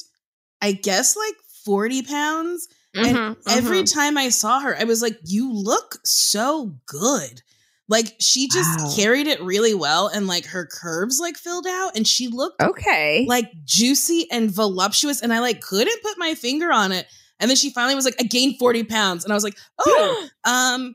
I 0.60 0.72
guess, 0.72 1.16
like 1.16 1.34
40 1.64 2.02
pounds. 2.02 2.66
And 2.94 3.06
Mhm, 3.06 3.36
every 3.48 3.82
mhm. 3.82 3.92
time 3.92 4.16
I 4.18 4.30
saw 4.30 4.60
her, 4.60 4.76
I 4.76 4.84
was 4.84 5.02
like, 5.02 5.18
you 5.24 5.52
look 5.52 5.98
so 6.04 6.74
good. 6.86 7.42
Like 7.88 8.14
she 8.18 8.48
just 8.48 8.78
Wow. 8.78 8.94
carried 8.96 9.26
it 9.26 9.42
really 9.42 9.74
well 9.74 10.06
and 10.08 10.26
like 10.26 10.46
her 10.46 10.64
curves 10.66 11.18
like 11.20 11.36
filled 11.36 11.66
out 11.66 11.94
and 11.96 12.06
she 12.08 12.28
looked 12.28 12.62
okay. 12.62 13.26
like 13.28 13.50
juicy 13.66 14.26
and 14.30 14.50
voluptuous. 14.50 15.20
And 15.20 15.34
I 15.34 15.40
like 15.40 15.60
couldn't 15.60 16.02
put 16.02 16.16
my 16.16 16.34
finger 16.34 16.72
on 16.72 16.92
it. 16.92 17.06
And 17.40 17.50
then 17.50 17.56
she 17.56 17.70
finally 17.70 17.94
was 17.94 18.06
like, 18.06 18.16
I 18.18 18.24
gained 18.24 18.58
40 18.58 18.84
pounds. 18.84 19.24
And 19.24 19.32
I 19.32 19.36
was 19.36 19.44
like, 19.44 19.58
oh, 19.78 20.28
um, 20.44 20.94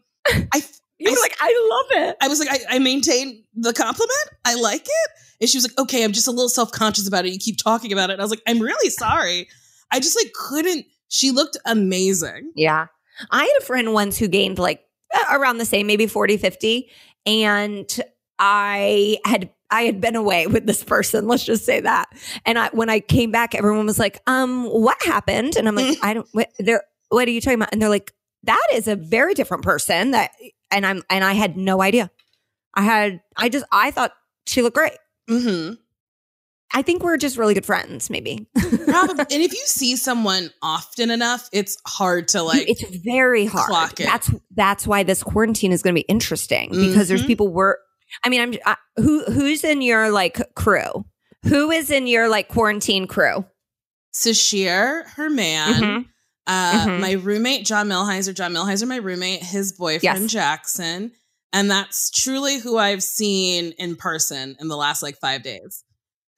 I 0.51 0.63
you 0.99 1.11
were 1.11 1.17
like, 1.21 1.35
I 1.39 1.69
love 1.69 2.03
it. 2.03 2.17
I 2.21 2.27
was 2.27 2.39
like, 2.39 2.49
I, 2.51 2.75
I 2.75 2.79
maintain 2.79 3.43
the 3.55 3.73
compliment. 3.73 4.29
I 4.45 4.55
like 4.55 4.85
it. 4.85 5.09
And 5.41 5.49
she 5.49 5.57
was 5.57 5.63
like, 5.63 5.79
okay, 5.79 6.03
I'm 6.03 6.11
just 6.11 6.27
a 6.27 6.31
little 6.31 6.49
self 6.49 6.71
conscious 6.71 7.07
about 7.07 7.25
it. 7.25 7.31
You 7.31 7.39
keep 7.39 7.57
talking 7.57 7.93
about 7.93 8.09
it. 8.09 8.13
And 8.13 8.21
I 8.21 8.25
was 8.25 8.31
like, 8.31 8.43
I'm 8.47 8.59
really 8.59 8.89
sorry. 8.89 9.47
I 9.91 9.99
just 9.99 10.15
like 10.15 10.33
couldn't. 10.33 10.85
She 11.07 11.31
looked 11.31 11.57
amazing. 11.65 12.51
Yeah. 12.55 12.87
I 13.31 13.43
had 13.43 13.53
a 13.59 13.65
friend 13.65 13.93
once 13.93 14.17
who 14.17 14.27
gained 14.27 14.59
like 14.59 14.81
around 15.31 15.57
the 15.57 15.65
same, 15.65 15.87
maybe 15.87 16.07
40, 16.07 16.37
50. 16.37 16.89
And 17.25 18.01
I 18.37 19.17
had 19.25 19.49
I 19.71 19.83
had 19.83 20.01
been 20.01 20.15
away 20.15 20.47
with 20.47 20.65
this 20.65 20.83
person, 20.83 21.27
let's 21.27 21.43
just 21.43 21.65
say 21.65 21.79
that. 21.81 22.09
And 22.45 22.57
I 22.57 22.69
when 22.69 22.89
I 22.89 22.99
came 22.99 23.31
back, 23.31 23.55
everyone 23.55 23.85
was 23.85 23.99
like, 23.99 24.21
um, 24.27 24.65
what 24.65 25.01
happened? 25.03 25.55
And 25.55 25.67
I'm 25.67 25.75
like, 25.75 25.97
I 26.03 26.13
don't 26.13 26.27
what 26.31 26.51
they're 26.59 26.83
what 27.09 27.27
are 27.27 27.31
you 27.31 27.41
talking 27.41 27.59
about? 27.59 27.71
And 27.71 27.81
they're 27.81 27.89
like, 27.89 28.13
that 28.43 28.67
is 28.73 28.87
a 28.87 28.95
very 28.95 29.33
different 29.33 29.63
person 29.63 30.11
that 30.11 30.31
and 30.71 30.85
I'm 30.85 31.03
and 31.09 31.23
I 31.23 31.33
had 31.33 31.57
no 31.57 31.81
idea. 31.81 32.11
I 32.73 32.81
had 32.83 33.21
I 33.35 33.49
just 33.49 33.65
I 33.71 33.91
thought 33.91 34.13
she 34.45 34.61
looked 34.61 34.75
great. 34.75 34.93
Mm-hmm. 35.29 35.73
I 36.71 36.83
think 36.83 37.01
we're 37.01 37.17
just 37.17 37.35
really 37.37 37.55
good 37.55 37.65
friends, 37.65 38.11
maybe. 38.11 38.47
Probably. 38.85 39.25
and 39.31 39.41
if 39.41 39.53
you 39.53 39.61
see 39.65 39.95
someone 39.95 40.51
often 40.61 41.09
enough, 41.09 41.49
it's 41.51 41.75
hard 41.87 42.27
to 42.29 42.43
like. 42.43 42.69
it's 42.69 42.83
very 43.03 43.45
hard. 43.47 43.99
it. 43.99 44.03
That's 44.03 44.29
that's 44.51 44.85
why 44.85 45.01
this 45.01 45.23
quarantine 45.23 45.71
is 45.71 45.81
going 45.81 45.95
to 45.95 45.99
be 45.99 46.05
interesting 46.07 46.69
because 46.69 47.07
there's 47.07 47.23
Mhm. 47.23 47.27
people 47.27 47.47
we're. 47.47 47.77
I 48.23 48.29
mean, 48.29 48.41
I'm 48.41 48.53
I, 48.65 48.75
who 48.97 49.23
who's 49.25 49.63
in 49.63 49.81
your 49.81 50.11
like 50.11 50.39
crew? 50.55 51.05
Who 51.47 51.71
is 51.71 51.89
in 51.89 52.05
your 52.05 52.29
like 52.29 52.49
quarantine 52.49 53.07
crew? 53.07 53.45
Sasheer, 54.13 55.07
her 55.15 55.29
man, 55.29 55.73
Mhm. 55.81 56.05
Uh, 56.49 56.85
Mhm. 56.87 56.99
my 56.99 57.11
roommate 57.11 57.63
John 57.65 57.87
Milhiser, 57.87 58.33
John 58.33 58.53
Milhiser, 58.53 58.87
my 58.87 58.95
roommate, 58.97 59.43
his 59.43 59.71
boyfriend 59.73 60.23
Yes. 60.23 60.31
Jackson, 60.31 61.11
and 61.53 61.69
that's 61.69 62.09
truly 62.09 62.57
who 62.59 62.77
I've 62.77 63.03
seen 63.03 63.73
in 63.77 63.95
person 63.95 64.55
in 64.59 64.67
the 64.67 64.75
last 64.75 65.03
like 65.03 65.17
five 65.19 65.43
days. 65.43 65.83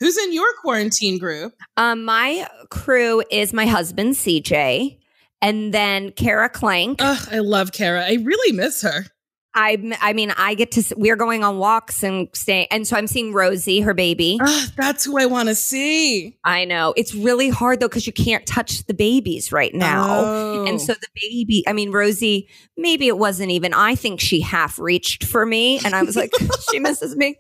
Who's 0.02 0.18
in 0.18 0.34
your 0.34 0.52
quarantine 0.62 1.18
group? 1.18 1.54
Um, 1.78 2.04
my 2.04 2.48
crew 2.70 3.24
is 3.32 3.54
my 3.54 3.66
husband 3.68 4.16
CJ, 4.18 4.98
and 5.42 5.74
then 5.74 6.12
Kara 6.12 6.50
Klenk. 6.50 6.98
Ugh, 7.00 7.28
I 7.32 7.40
love 7.40 7.72
Kara. 7.72 8.04
I 8.06 8.18
really 8.22 8.52
miss 8.52 8.82
her. 8.82 9.06
I 9.54 9.98
I 10.02 10.14
mean, 10.14 10.32
I 10.38 10.54
get 10.56 10.72
to. 10.74 10.96
We're 10.96 11.16
going 11.16 11.44
on 11.44 11.58
walks 11.58 12.04
and 12.04 12.30
staying, 12.34 12.68
and 12.72 12.88
so 12.88 12.96
I'm 12.96 13.08
seeing 13.08 13.34
Rosie, 13.34 13.82
her 13.82 13.94
baby. 13.94 14.40
Ugh, 14.42 14.70
that's 14.78 15.04
who 15.06 15.18
I 15.20 15.26
want 15.26 15.50
to 15.50 15.56
see 15.56 16.38
I 16.44 16.66
know 16.66 16.94
it's 16.98 17.14
really 17.14 17.50
hard 17.50 17.80
though 17.80 17.88
because 17.88 18.08
you 18.08 18.14
can't 18.14 18.46
touch 18.46 18.86
the 18.86 18.94
babies 18.94 19.52
right 19.52 19.74
now. 19.74 20.22
Oh. 20.24 20.66
And 20.66 20.82
so 20.82 20.94
the 20.94 21.08
baby, 21.16 21.64
I 21.68 21.74
mean, 21.74 21.92
Rosie, 21.92 22.50
maybe 22.78 23.08
it 23.08 23.18
wasn't 23.18 23.52
even, 23.52 23.74
I 23.74 23.96
think 23.96 24.20
she 24.20 24.42
half 24.42 24.80
reached 24.80 25.24
for 25.24 25.46
me. 25.46 25.80
And 25.84 25.96
I 25.96 26.04
was 26.04 26.16
like, 26.16 26.32
she 26.72 26.80
misses 26.80 27.16
me. 27.16 27.38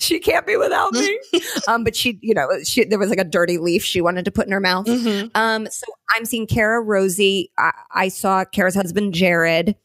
She 0.00 0.18
can't 0.18 0.46
be 0.46 0.56
without 0.56 0.92
me. 0.92 1.18
Um, 1.68 1.84
but 1.84 1.94
she, 1.94 2.18
you 2.22 2.34
know, 2.34 2.48
she, 2.64 2.84
there 2.84 2.98
was 2.98 3.10
like 3.10 3.20
a 3.20 3.24
dirty 3.24 3.58
leaf 3.58 3.84
she 3.84 4.00
wanted 4.00 4.24
to 4.24 4.30
put 4.32 4.46
in 4.46 4.52
her 4.52 4.60
mouth. 4.60 4.86
Mhm. 4.86 5.30
Um, 5.34 5.66
so 5.70 5.86
I'm 6.16 6.24
seeing 6.24 6.46
Kara, 6.46 6.80
Rosie. 6.80 7.52
I, 7.56 7.70
I 7.92 8.08
saw 8.08 8.44
Kara's 8.44 8.74
husband, 8.74 9.14
Jared. 9.14 9.76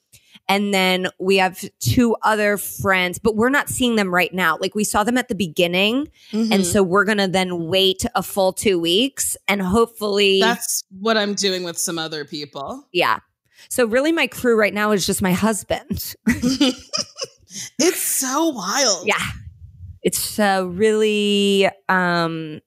And 0.47 0.73
then 0.73 1.07
we 1.19 1.37
have 1.37 1.63
two 1.79 2.15
other 2.21 2.57
friends, 2.57 3.17
but 3.17 3.35
we're 3.35 3.49
not 3.49 3.67
seeing 3.69 3.95
them 3.95 4.13
right 4.13 4.33
now. 4.33 4.57
Like 4.61 4.75
we 4.75 4.83
saw 4.83 5.03
them 5.03 5.17
at 5.17 5.27
the 5.27 5.33
beginning. 5.35 6.07
And 6.31 6.51
Mhm. 6.51 6.65
so 6.65 6.83
we're 6.83 7.03
going 7.05 7.17
to 7.17 7.27
then 7.27 7.65
wait 7.65 8.05
a 8.13 8.21
full 8.21 8.53
two 8.53 8.79
weeks 8.79 9.35
and 9.47 9.61
hopefully. 9.61 10.39
that's 10.39 10.83
what 10.99 11.17
I'm 11.17 11.33
doing 11.33 11.63
with 11.63 11.77
some 11.79 11.97
other 11.97 12.25
people. 12.25 12.87
Yeah. 12.93 13.19
So 13.69 13.85
really 13.85 14.11
my 14.11 14.27
crew 14.27 14.55
right 14.55 14.73
now 14.73 14.91
is 14.91 15.05
just 15.07 15.21
my 15.23 15.33
husband. 15.33 16.13
it's 17.79 18.01
so 18.01 18.49
wild. 18.49 19.07
yeah. 19.07 19.19
It's 20.03 20.37
uh, 20.39 20.63
really 20.67 21.67
um 21.89 22.61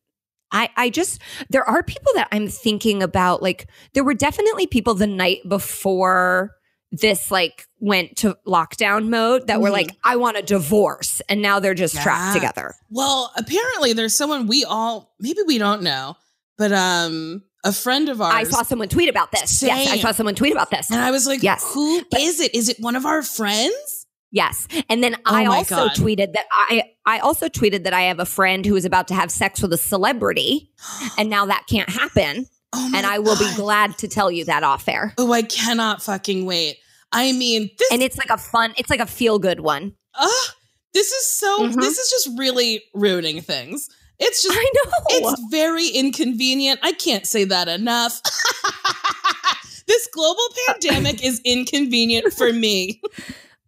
I 0.51 0.71
I 0.77 0.91
just 0.91 1.21
there 1.51 1.63
are 1.65 1.83
people 1.85 2.11
that 2.17 2.27
I'm 2.33 2.49
thinking 2.49 3.03
about 3.03 3.43
like 3.43 3.69
there 3.93 4.03
were 4.03 4.15
definitely 4.15 4.67
people 4.67 4.95
the 4.95 5.07
night 5.07 5.49
before 5.49 6.53
this 6.91 7.31
like 7.31 7.67
went 7.81 8.17
to 8.17 8.37
lockdown 8.47 9.09
mode 9.09 9.47
that 9.49 9.61
were 9.61 9.69
Mhm. 9.69 9.73
like 9.73 9.97
I 10.05 10.17
want 10.17 10.37
a 10.39 10.43
divorce 10.43 11.21
and 11.29 11.43
now 11.43 11.61
they're 11.61 11.75
just 11.75 11.95
Yeah. 11.95 12.03
trapped 12.03 12.35
together. 12.35 12.75
Well, 12.91 13.31
apparently 13.37 13.93
there's 13.93 14.17
someone 14.17 14.47
we 14.47 14.65
all 14.65 15.15
maybe 15.21 15.41
we 15.47 15.59
don't 15.59 15.83
know, 15.83 16.17
but 16.57 16.73
um 16.73 17.43
a 17.65 17.73
friend 17.73 18.09
of 18.09 18.21
ours 18.23 18.33
I 18.35 18.45
saw 18.45 18.63
someone 18.63 18.89
tweet 18.89 19.09
about 19.09 19.33
this. 19.33 19.63
Yes, 19.63 19.89
I 19.91 19.99
saw 19.99 20.13
someone 20.13 20.35
tweet 20.35 20.53
about 20.53 20.71
this. 20.71 20.91
and 20.91 21.01
I 21.01 21.11
was 21.11 21.27
like, 21.27 21.43
Yes. 21.43 21.63
who 21.75 21.97
is 21.99 22.05
But- 22.11 22.21
it? 22.21 22.55
Is 22.55 22.69
it 22.69 22.77
one 22.81 22.97
of 22.97 23.05
our 23.05 23.23
friends? 23.23 24.07
Yes. 24.31 24.67
And 24.89 25.03
then 25.03 25.15
Oh 25.27 25.35
I 25.35 25.47
also 25.47 25.77
God. 25.89 25.91
tweeted 25.97 26.33
that 26.35 26.47
I 26.53 26.85
I 27.05 27.19
also 27.21 27.49
tweeted 27.49 27.85
that 27.85 27.93
I 27.95 28.03
have 28.03 28.19
a 28.21 28.27
friend 28.27 28.65
who 28.65 28.77
is 28.77 28.85
about 28.85 29.09
to 29.09 29.15
have 29.15 29.31
sex 29.31 29.61
with 29.63 29.73
a 29.73 29.79
celebrity 29.79 30.71
and 31.19 31.29
now 31.29 31.47
that 31.47 31.65
can't 31.69 31.89
happen 31.91 32.47
Oh 32.73 32.93
and 32.95 33.07
I 33.07 33.19
will 33.19 33.39
be 33.39 33.51
glad 33.57 33.97
to 33.99 34.09
tell 34.09 34.31
you 34.31 34.45
that 34.47 34.63
off 34.63 34.89
air. 34.89 35.15
Oh, 35.19 35.33
I 35.33 35.43
cannot 35.43 36.03
fucking 36.03 36.45
wait. 36.45 36.77
I 37.13 37.33
mean, 37.33 37.71
this 37.79 37.91
And 37.93 38.03
it's 38.03 38.19
like 38.19 38.31
a 38.31 38.37
fun 38.39 38.75
it's 38.77 38.91
like 38.91 39.01
a 39.01 39.07
feel 39.07 39.39
good 39.39 39.61
one. 39.61 39.95
ah, 40.15 40.55
this 40.93 41.11
is 41.13 41.27
so 41.27 41.61
Mhm. 41.69 41.81
this 41.81 41.99
is 41.99 42.11
just 42.11 42.39
really 42.39 42.83
ruining 42.95 43.41
things. 43.41 43.89
It's 44.19 44.43
just 44.43 44.57
I 44.59 44.71
know. 44.75 44.93
it's 45.31 45.43
very 45.51 45.89
inconvenient. 45.89 46.81
I 46.83 46.93
can't 46.93 47.27
say 47.27 47.45
that 47.45 47.69
enough. 47.69 48.21
this 49.87 50.09
global 50.13 50.43
pandemic 50.67 51.25
is 51.25 51.41
inconvenient 51.45 52.33
for 52.33 52.53
me. 52.53 53.01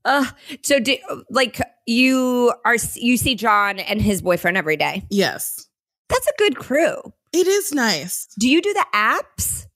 Uh, 0.03 0.24
so 0.62 0.80
do, 0.80 0.96
like 1.28 1.61
you 1.86 2.55
are 2.64 2.76
you 2.94 3.18
see 3.18 3.34
John 3.34 3.78
and 3.78 4.01
his 4.01 4.22
boyfriend 4.22 4.57
every 4.57 4.78
day. 4.78 5.05
Yes. 5.11 5.66
That's 6.09 6.26
a 6.26 6.32
good 6.38 6.57
crew. 6.57 6.96
It 7.32 7.46
is 7.46 7.72
nice. 7.72 8.26
Do 8.38 8.48
you 8.48 8.60
do 8.60 8.72
the 8.72 8.86
apps? 8.94 9.66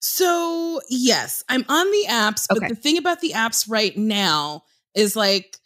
So, 0.00 0.80
yes, 0.88 1.44
I'm 1.48 1.64
on 1.68 1.90
the 1.90 2.06
apps, 2.08 2.46
but 2.48 2.58
Okay. 2.58 2.68
the 2.68 2.74
thing 2.76 2.96
about 2.98 3.20
the 3.20 3.32
apps 3.32 3.66
right 3.68 3.96
now 3.96 4.62
is 4.94 5.14
like 5.16 5.56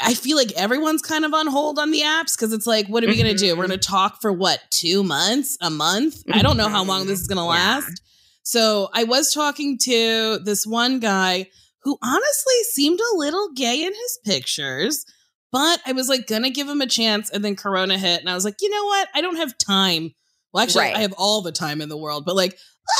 I 0.00 0.14
feel 0.14 0.36
like 0.36 0.52
everyone's 0.52 1.02
kind 1.02 1.24
of 1.24 1.34
on 1.34 1.48
hold 1.48 1.76
on 1.78 1.90
the 1.90 2.02
apps 2.02 2.36
because 2.36 2.52
it's 2.52 2.68
like, 2.68 2.86
what 2.86 3.02
are 3.02 3.08
we 3.08 3.16
going 3.20 3.34
to 3.34 3.38
do? 3.38 3.56
We're 3.56 3.66
going 3.66 3.78
to 3.80 3.88
talk 3.88 4.20
for 4.22 4.32
what, 4.32 4.60
two 4.70 5.02
months, 5.02 5.58
a 5.60 5.70
month? 5.70 6.22
I 6.32 6.40
don't 6.42 6.56
know 6.56 6.68
how 6.68 6.84
long 6.84 7.06
this 7.08 7.20
is 7.20 7.26
going 7.26 7.36
to 7.38 7.42
Mm-hmm. 7.42 7.56
Yeah. 7.58 7.74
last. 7.80 8.02
So 8.44 8.90
I 8.94 9.02
was 9.04 9.32
talking 9.34 9.76
to 9.82 10.38
this 10.38 10.64
one 10.64 11.00
guy 11.00 11.48
who 11.82 11.98
honestly 12.00 12.62
seemed 12.70 13.00
a 13.00 13.16
little 13.16 13.50
gay 13.54 13.82
in 13.84 13.92
his 13.92 14.18
pictures, 14.24 15.04
but 15.50 15.80
I 15.84 15.90
was 15.92 16.08
like, 16.08 16.28
going 16.28 16.44
to 16.44 16.50
give 16.50 16.68
him 16.68 16.80
a 16.80 16.86
chance. 16.86 17.28
And 17.30 17.44
then 17.44 17.56
Corona 17.56 17.98
hit. 17.98 18.20
And 18.20 18.30
I 18.30 18.34
was 18.34 18.44
like, 18.44 18.56
you 18.60 18.70
know 18.70 18.84
what? 18.84 19.08
I 19.14 19.20
don't 19.20 19.36
have 19.36 19.58
time. 19.58 20.14
Well, 20.52 20.62
actually, 20.62 20.84
Right. 20.84 20.96
I 20.96 21.00
have 21.00 21.12
all 21.18 21.42
the 21.42 21.52
time 21.52 21.80
in 21.80 21.88
the 21.88 21.96
world, 21.96 22.24
but 22.24 22.34
like, 22.36 22.56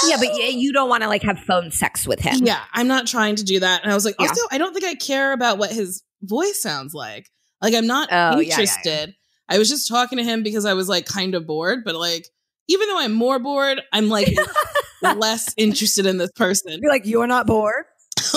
Yeah, 0.07 0.17
but 0.19 0.35
you 0.53 0.73
don't 0.73 0.89
want 0.89 1.03
to 1.03 1.09
like 1.09 1.23
have 1.23 1.39
phone 1.41 1.71
sex 1.71 2.07
with 2.07 2.21
him. 2.21 2.41
yeah, 2.45 2.61
I'm 2.73 2.89
not 2.89 3.07
trying 3.07 3.37
to 3.37 3.45
do 3.45 3.61
that. 3.61 3.83
And 3.83 3.91
I 3.91 3.95
was 3.95 4.05
like, 4.05 4.17
Yeah. 4.19 4.29
also, 4.29 4.43
I 4.51 4.59
don't 4.59 4.73
think 4.75 4.85
I 4.85 4.95
care 4.95 5.33
about 5.33 5.59
what 5.59 5.71
his 5.73 6.03
voice 6.23 6.61
sounds 6.61 6.93
like. 6.95 7.31
Like, 7.63 7.75
I'm 7.75 7.87
not 7.87 8.09
Oh, 8.13 8.15
yeah, 8.15 8.31
yeah, 8.31 8.37
yeah. 8.41 8.43
interested. 8.61 9.15
I 9.49 9.59
was 9.59 9.69
just 9.71 9.89
talking 9.89 10.19
to 10.19 10.25
him 10.25 10.43
because 10.43 10.65
I 10.67 10.75
was 10.75 10.89
like 10.89 11.07
kind 11.07 11.35
of 11.35 11.47
bored, 11.47 11.85
but 11.85 11.95
like, 11.95 12.27
even 12.69 12.87
though 12.89 12.99
I'm 13.01 13.13
more 13.15 13.39
bored, 13.39 13.81
I'm 13.95 14.09
like 14.11 14.29
less 15.03 15.55
interested 15.57 16.05
in 16.05 16.19
this 16.19 16.31
person. 16.33 16.79
Be 16.81 16.89
like, 16.89 17.07
you're 17.07 17.27
not 17.27 17.47
bored. 17.47 17.87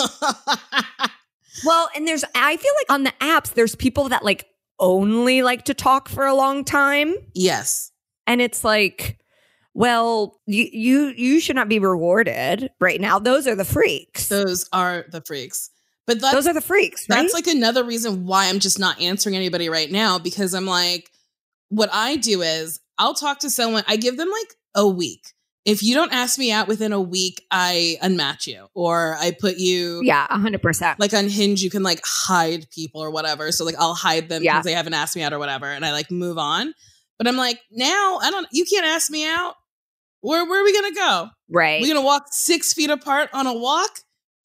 Well, 1.65 1.89
and 1.95 2.07
there's, 2.07 2.23
I 2.33 2.55
feel 2.57 2.71
like 2.79 2.91
on 2.91 3.03
the 3.03 3.13
apps, 3.19 3.53
there's 3.53 3.75
people 3.75 4.09
that 4.09 4.23
like 4.23 4.45
only 4.79 5.41
like 5.43 5.65
to 5.65 5.73
talk 5.73 6.07
for 6.09 6.25
a 6.25 6.33
long 6.33 6.63
time. 6.63 7.13
yes. 7.35 7.90
And 8.31 8.41
it's 8.41 8.63
like, 8.63 9.17
well, 9.73 10.39
you, 10.45 10.67
you, 10.71 11.13
you 11.17 11.39
should 11.41 11.55
not 11.57 11.67
be 11.69 11.79
rewarded 11.79 12.69
right 12.79 12.99
now. 13.01 13.19
Those 13.19 13.45
are 13.45 13.55
the 13.55 13.65
freaks. 13.65 14.29
Those 14.29 14.69
are 14.71 15.05
the 15.09 15.21
freaks. 15.21 15.69
But 16.07 16.21
that's, 16.21 16.33
Those 16.33 16.47
are 16.47 16.53
the 16.53 16.61
freaks, 16.61 17.05
right? 17.09 17.17
that's 17.21 17.33
like 17.33 17.47
another 17.47 17.83
reason 17.83 18.25
why 18.25 18.47
I'm 18.47 18.59
just 18.59 18.79
not 18.79 18.99
answering 19.01 19.35
anybody 19.35 19.69
right 19.69 19.91
now 19.91 20.17
because 20.17 20.53
I'm 20.53 20.65
like, 20.65 21.09
what 21.69 21.89
I 21.91 22.15
do 22.15 22.41
is 22.41 22.79
I'll 22.97 23.13
talk 23.13 23.39
to 23.39 23.49
someone, 23.49 23.83
I 23.87 23.97
give 23.97 24.17
them 24.17 24.29
like 24.29 24.55
a 24.75 24.87
week. 24.87 25.27
If 25.63 25.83
you 25.83 25.93
don't 25.93 26.11
ask 26.11 26.39
me 26.39 26.51
out 26.51 26.67
within 26.67 26.91
a 26.91 26.99
week, 26.99 27.45
I 27.51 27.97
unmatch 28.01 28.47
you 28.47 28.67
or 28.73 29.15
I 29.19 29.29
put 29.31 29.57
you 29.57 30.01
yeah, 30.03 30.25
hundred 30.27 30.61
percent. 30.63 30.99
like 30.99 31.13
on 31.13 31.29
Hinge, 31.29 31.61
you 31.61 31.69
can 31.69 31.83
like 31.83 32.01
hide 32.03 32.67
people 32.71 33.01
or 33.01 33.11
whatever. 33.11 33.51
So 33.51 33.63
like 33.65 33.75
I'll 33.77 33.93
hide 33.93 34.27
them 34.27 34.41
because 34.41 34.55
Yeah. 34.55 34.61
they 34.63 34.73
haven't 34.73 34.95
asked 34.95 35.15
me 35.15 35.21
out 35.21 35.33
or 35.33 35.39
whatever, 35.39 35.67
and 35.67 35.85
I 35.85 35.91
like 35.91 36.09
move 36.09 36.37
on. 36.39 36.73
But 37.21 37.27
I'm 37.27 37.37
like, 37.37 37.59
now 37.69 38.17
I 38.19 38.31
don't. 38.31 38.47
You 38.51 38.65
can't 38.65 38.83
ask 38.83 39.11
me 39.11 39.27
out. 39.27 39.53
Where 40.21 40.43
where 40.43 40.59
are 40.59 40.63
we 40.63 40.73
gonna 40.73 40.95
go? 40.95 41.29
Right. 41.51 41.79
We're 41.79 41.93
gonna 41.93 42.03
walk 42.03 42.25
six 42.31 42.73
feet 42.73 42.89
apart 42.89 43.29
on 43.31 43.45
a 43.45 43.53
walk. 43.53 43.91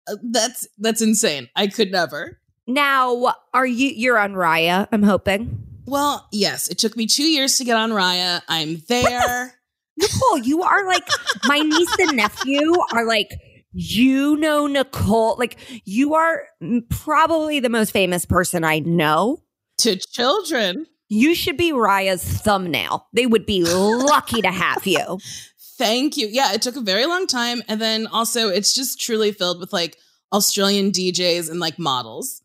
Uh, 0.06 0.16
that's 0.30 0.68
that's 0.76 1.00
insane. 1.00 1.48
I 1.56 1.68
could 1.68 1.90
never. 1.90 2.38
now, 2.66 3.32
are 3.54 3.64
you? 3.64 3.88
You're 3.96 4.18
on 4.18 4.34
Raya. 4.34 4.88
I'm 4.92 5.02
hoping. 5.02 5.62
Well, 5.86 6.28
yes, 6.32 6.68
it 6.68 6.76
took 6.76 6.98
me 6.98 7.06
two 7.06 7.24
years 7.24 7.56
to 7.56 7.64
get 7.64 7.78
on 7.78 7.92
Raya. 7.92 8.42
I'm 8.46 8.82
there. 8.88 9.54
Nicole, 9.96 10.38
you 10.38 10.62
are 10.62 10.86
like 10.86 11.08
my 11.44 11.60
niece 11.60 11.98
and 11.98 12.18
nephew 12.18 12.74
are 12.92 13.06
like 13.06 13.30
you 13.72 14.36
know 14.36 14.66
Nicole. 14.66 15.36
Like 15.38 15.56
you 15.86 16.12
are 16.12 16.42
probably 16.90 17.58
the 17.58 17.70
most 17.70 17.92
famous 17.92 18.26
person 18.26 18.64
I 18.64 18.80
know. 18.80 19.42
to 19.78 19.96
children. 19.96 20.86
You 21.08 21.34
should 21.34 21.56
be 21.56 21.72
Raya's 21.72 22.24
thumbnail. 22.24 23.06
They 23.12 23.26
would 23.26 23.46
be 23.46 23.64
lucky 23.64 24.42
to 24.42 24.50
have 24.50 24.86
you. 24.86 25.18
Thank 25.78 26.16
you. 26.16 26.26
Yeah, 26.26 26.52
it 26.52 26.62
took 26.62 26.76
a 26.76 26.80
very 26.80 27.06
long 27.06 27.26
time. 27.26 27.62
And 27.68 27.80
then 27.80 28.06
also, 28.06 28.48
it's 28.48 28.74
just 28.74 29.00
truly 29.00 29.30
filled 29.32 29.60
with 29.60 29.72
like 29.72 29.96
Australian 30.32 30.90
DJs 30.90 31.50
and 31.50 31.60
like 31.60 31.78
models. 31.78 32.42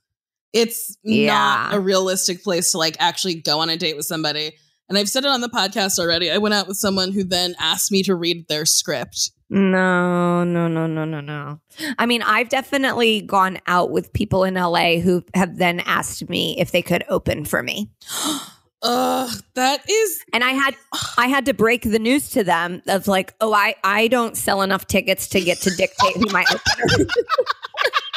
It's 0.53 0.97
not 1.03 1.73
a 1.73 1.79
realistic 1.79 2.43
place 2.43 2.71
to 2.73 2.77
like 2.77 2.97
actually 2.99 3.35
go 3.35 3.59
on 3.61 3.69
a 3.69 3.77
date 3.77 3.95
with 3.95 4.05
somebody. 4.05 4.53
And 4.91 4.97
I've 4.97 5.07
said 5.07 5.23
it 5.23 5.29
on 5.29 5.39
the 5.39 5.47
podcast 5.47 5.99
already. 5.99 6.29
I 6.29 6.37
went 6.37 6.53
out 6.53 6.67
with 6.67 6.75
someone 6.75 7.13
who 7.13 7.23
then 7.23 7.55
asked 7.61 7.93
me 7.93 8.03
to 8.03 8.13
read 8.13 8.49
their 8.49 8.65
script. 8.65 9.31
No, 9.49 10.43
no, 10.43 10.67
no, 10.67 10.85
no, 10.85 11.05
no, 11.05 11.21
no. 11.21 11.61
I 11.97 12.05
mean, 12.05 12.21
I've 12.21 12.49
definitely 12.49 13.21
gone 13.21 13.59
out 13.67 13.91
with 13.91 14.11
people 14.11 14.43
in 14.43 14.55
LA 14.55 14.97
who 14.97 15.23
have 15.33 15.59
then 15.59 15.79
asked 15.85 16.27
me 16.27 16.59
if 16.59 16.71
they 16.71 16.81
could 16.81 17.05
open 17.07 17.45
for 17.45 17.63
me. 17.63 17.89
Ugh, 18.83 19.29
that 19.53 19.89
is 19.89 20.25
And 20.33 20.43
I 20.43 20.51
had 20.51 20.75
I 21.15 21.27
had 21.27 21.45
to 21.45 21.53
break 21.53 21.83
the 21.83 21.99
news 21.99 22.31
to 22.31 22.43
them 22.43 22.81
of 22.87 23.07
like, 23.07 23.33
oh, 23.39 23.53
I 23.53 23.75
I 23.85 24.09
don't 24.09 24.35
sell 24.35 24.61
enough 24.61 24.87
tickets 24.87 25.29
to 25.29 25.39
get 25.39 25.59
to 25.59 25.69
dictate 25.69 26.17
who 26.17 26.25
my 26.33 26.43
opener. 26.51 27.07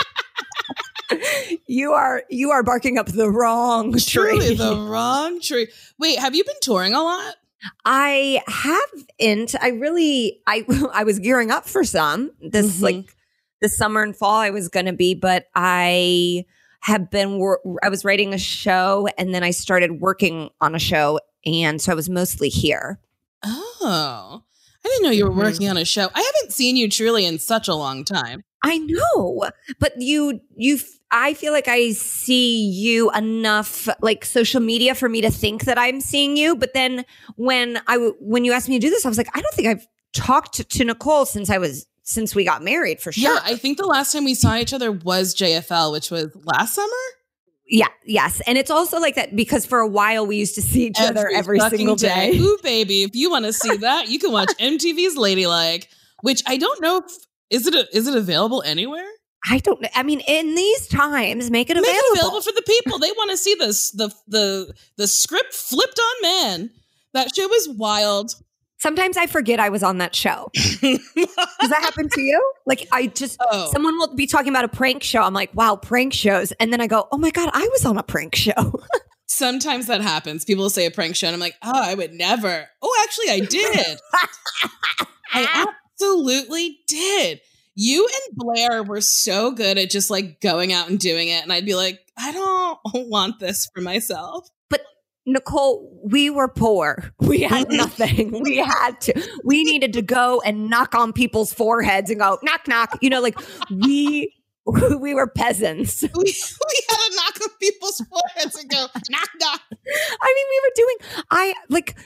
you 1.66 1.92
are 1.92 2.22
you 2.30 2.50
are 2.50 2.62
barking 2.62 2.98
up 2.98 3.06
the 3.06 3.30
wrong 3.30 3.92
truly 3.98 4.46
tree. 4.48 4.54
the 4.56 4.76
wrong 4.76 5.40
tree. 5.40 5.68
Wait, 5.98 6.18
have 6.18 6.34
you 6.34 6.44
been 6.44 6.54
touring 6.62 6.94
a 6.94 7.02
lot? 7.02 7.34
I 7.84 8.42
haven't. 8.46 9.54
I 9.60 9.68
really. 9.68 10.40
I 10.46 10.64
I 10.92 11.04
was 11.04 11.18
gearing 11.18 11.50
up 11.50 11.66
for 11.66 11.84
some 11.84 12.30
this 12.40 12.78
Mhm. 12.78 12.82
like 12.82 13.16
this 13.62 13.76
summer 13.76 14.02
and 14.02 14.14
fall. 14.16 14.36
I 14.36 14.50
was 14.50 14.68
going 14.68 14.86
to 14.86 14.92
be, 14.92 15.14
but 15.14 15.46
I 15.54 16.44
have 16.80 17.10
been. 17.10 17.38
wor- 17.38 17.60
I 17.82 17.88
was 17.88 18.04
writing 18.04 18.34
a 18.34 18.38
show, 18.38 19.08
and 19.16 19.34
then 19.34 19.42
I 19.42 19.50
started 19.50 20.00
working 20.00 20.50
on 20.60 20.74
a 20.74 20.78
show, 20.78 21.20
and 21.46 21.80
so 21.80 21.90
I 21.92 21.94
was 21.94 22.10
mostly 22.10 22.48
here. 22.50 23.00
Oh. 23.42 24.42
I 24.84 24.88
didn't 24.88 25.04
know 25.04 25.10
you 25.10 25.24
were 25.24 25.30
Mhm. 25.32 25.36
working 25.44 25.68
on 25.70 25.76
a 25.76 25.84
show. 25.84 26.10
I 26.14 26.20
haven't 26.20 26.52
seen 26.52 26.76
you 26.76 26.88
truly 26.90 27.24
in 27.24 27.38
such 27.38 27.68
a 27.68 27.74
long 27.74 28.04
time. 28.04 28.42
I 28.62 28.78
know, 28.78 29.50
but 29.78 29.92
you 30.00 30.40
you. 30.56 30.78
I 31.10 31.34
feel 31.34 31.52
like 31.52 31.68
I 31.68 31.92
see 31.92 32.64
you 32.66 33.10
enough, 33.12 33.88
like 34.00 34.24
social 34.24 34.60
media, 34.60 34.94
for 34.96 35.08
me 35.08 35.20
to 35.20 35.30
think 35.30 35.64
that 35.64 35.78
I'm 35.78 36.00
seeing 36.00 36.36
you. 36.36 36.56
But 36.56 36.74
then 36.74 37.04
when 37.36 37.80
I, 37.86 37.98
when 38.20 38.44
you 38.44 38.52
asked 38.52 38.68
me 38.68 38.78
to 38.80 38.84
do 38.86 38.90
this, 38.90 39.06
I 39.06 39.08
was 39.08 39.16
like, 39.18 39.28
I 39.36 39.40
don't 39.40 39.54
think 39.54 39.68
I've 39.68 39.86
talked 40.12 40.54
to, 40.56 40.64
to 40.64 40.84
Nicole 40.84 41.24
since 41.24 41.50
I 41.50 41.58
was 41.58 41.86
since 42.02 42.34
we 42.34 42.44
got 42.44 42.62
married 42.64 43.00
for 43.00 43.12
sure. 43.12 43.32
Yeah, 43.34 43.38
I 43.44 43.54
think 43.56 43.78
the 43.78 43.86
last 43.86 44.12
time 44.12 44.24
we 44.24 44.34
saw 44.34 44.56
each 44.56 44.72
other 44.74 44.90
was 44.92 45.34
JFL, 45.34 45.92
which 45.92 46.10
was 46.10 46.28
last 46.44 46.74
summer. 46.74 46.90
Yeah, 47.66 47.88
yes. 48.04 48.40
And 48.46 48.58
it's 48.58 48.70
also 48.70 49.00
like 49.00 49.14
that 49.14 49.34
because 49.34 49.64
for 49.64 49.78
a 49.80 49.88
while 49.88 50.26
we 50.26 50.36
used 50.36 50.54
to 50.56 50.62
see 50.62 50.86
each 50.86 51.00
other 51.00 51.28
every 51.34 51.58
single 51.60 51.96
day. 51.96 52.36
Ooh, 52.36 52.58
baby, 52.62 53.02
if 53.04 53.14
you 53.14 53.30
want 53.30 53.46
to 53.46 53.52
see 53.52 53.76
that, 53.78 54.08
you 54.08 54.18
can 54.18 54.32
watch 54.32 54.50
MTV's 54.60 55.16
Ladylike, 55.16 55.88
which 56.22 56.42
I 56.46 56.56
don't 56.58 56.80
know 56.82 56.98
if 56.98 57.04
is 57.50 57.66
it 57.66 57.74
a, 57.74 57.86
is 57.96 58.06
it 58.06 58.14
available 58.16 58.62
anywhere? 58.66 59.06
I 59.50 59.58
don't 59.58 59.80
know. 59.80 59.88
I 59.94 60.02
mean, 60.02 60.20
in 60.20 60.54
these 60.54 60.88
times, 60.88 61.50
make 61.50 61.68
it 61.70 61.74
Make 61.74 61.84
available. 61.84 61.98
it 62.06 62.18
available 62.18 62.40
for 62.42 62.52
the 62.52 62.62
people. 62.66 62.98
They 62.98 63.10
want 63.12 63.30
to 63.30 63.36
see 63.36 63.54
this 63.54 63.90
the 63.90 64.10
the 64.28 64.74
the 64.96 65.06
script 65.06 65.52
flipped 65.54 65.98
on 65.98 66.22
man. 66.22 66.70
That 67.12 67.34
show 67.34 67.46
was 67.46 67.68
wild. 67.70 68.34
Sometimes 68.84 69.16
I 69.16 69.26
forget 69.26 69.60
I 69.60 69.70
was 69.70 69.82
on 69.82 69.96
that 69.96 70.14
show. 70.14 70.50
Does 70.52 71.00
that 71.22 71.80
happen 71.80 72.06
to 72.10 72.20
you? 72.20 72.52
Like, 72.66 72.86
I 72.92 73.06
just, 73.06 73.38
oh, 73.50 73.70
someone 73.72 73.96
will 73.96 74.14
be 74.14 74.26
talking 74.26 74.50
about 74.50 74.66
a 74.66 74.68
prank 74.68 75.02
show. 75.02 75.22
I'm 75.22 75.32
like, 75.32 75.54
wow, 75.54 75.74
prank 75.74 76.12
shows. 76.12 76.52
And 76.60 76.70
then 76.70 76.82
I 76.82 76.86
go, 76.86 77.08
oh 77.10 77.16
my 77.16 77.30
God, 77.30 77.48
I 77.54 77.66
was 77.72 77.86
on 77.86 77.96
a 77.96 78.02
prank 78.02 78.34
show. 78.34 78.52
sometimes 79.26 79.86
that 79.86 80.02
happens. 80.02 80.44
People 80.44 80.68
say 80.68 80.84
a 80.84 80.90
prank 80.90 81.16
show, 81.16 81.28
and 81.28 81.32
I'm 81.32 81.40
like, 81.40 81.56
oh, 81.62 81.72
I 81.72 81.94
would 81.94 82.12
never. 82.12 82.68
Oh, 82.82 83.04
actually, 83.04 83.30
I 83.30 83.40
did. 83.40 83.98
I 85.32 85.66
absolutely 85.98 86.80
did. 86.86 87.40
You 87.74 88.06
and 88.06 88.36
Blair 88.36 88.82
were 88.82 89.00
so 89.00 89.52
good 89.52 89.78
at 89.78 89.88
just 89.88 90.10
like 90.10 90.42
going 90.42 90.74
out 90.74 90.90
and 90.90 90.98
doing 90.98 91.28
it. 91.28 91.42
And 91.42 91.50
I'd 91.54 91.64
be 91.64 91.74
like, 91.74 92.00
I 92.18 92.32
don't 92.32 93.08
want 93.08 93.40
this 93.40 93.66
for 93.74 93.80
myself. 93.80 94.46
Nicole, 95.26 95.90
we 96.04 96.30
were 96.30 96.48
poor. 96.48 97.12
We 97.20 97.40
had 97.42 97.70
nothing. 97.70 98.42
we 98.42 98.58
had 98.58 99.00
to. 99.02 99.28
We 99.44 99.64
needed 99.64 99.92
to 99.94 100.02
go 100.02 100.42
and 100.44 100.68
knock 100.68 100.94
on 100.94 101.12
people's 101.12 101.52
foreheads 101.52 102.10
and 102.10 102.20
go 102.20 102.38
knock 102.42 102.68
knock. 102.68 102.98
You 103.00 103.10
know, 103.10 103.20
like 103.20 103.38
we 103.70 104.34
we 104.66 105.14
were 105.14 105.26
peasants. 105.26 106.02
We, 106.14 106.22
we 106.24 106.84
had 106.88 106.96
to 106.96 107.16
knock 107.16 107.40
on 107.42 107.48
people's 107.60 108.00
foreheads 108.08 108.56
and 108.56 108.70
go, 108.70 108.86
knock, 109.10 109.28
knock. 109.40 109.60
I 109.70 110.34
mean, 110.34 110.46
we 110.50 110.60
were 110.62 110.72
doing. 110.74 110.96
I 111.30 111.54
like. 111.70 111.96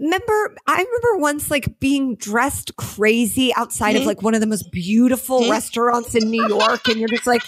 Remember, 0.00 0.54
I 0.66 0.74
remember 0.82 1.18
once 1.22 1.50
like 1.50 1.78
being 1.80 2.16
dressed 2.16 2.76
crazy 2.76 3.54
outside 3.54 3.94
of 3.96 4.02
Mhm. 4.02 4.06
like 4.06 4.20
one 4.22 4.34
of 4.34 4.40
the 4.40 4.46
most 4.46 4.70
beautiful 4.72 5.42
Mhm. 5.42 5.50
restaurants 5.50 6.14
in 6.14 6.28
New 6.30 6.46
York, 6.48 6.88
and 6.88 6.98
you're 6.98 7.08
just 7.08 7.26
like, 7.26 7.42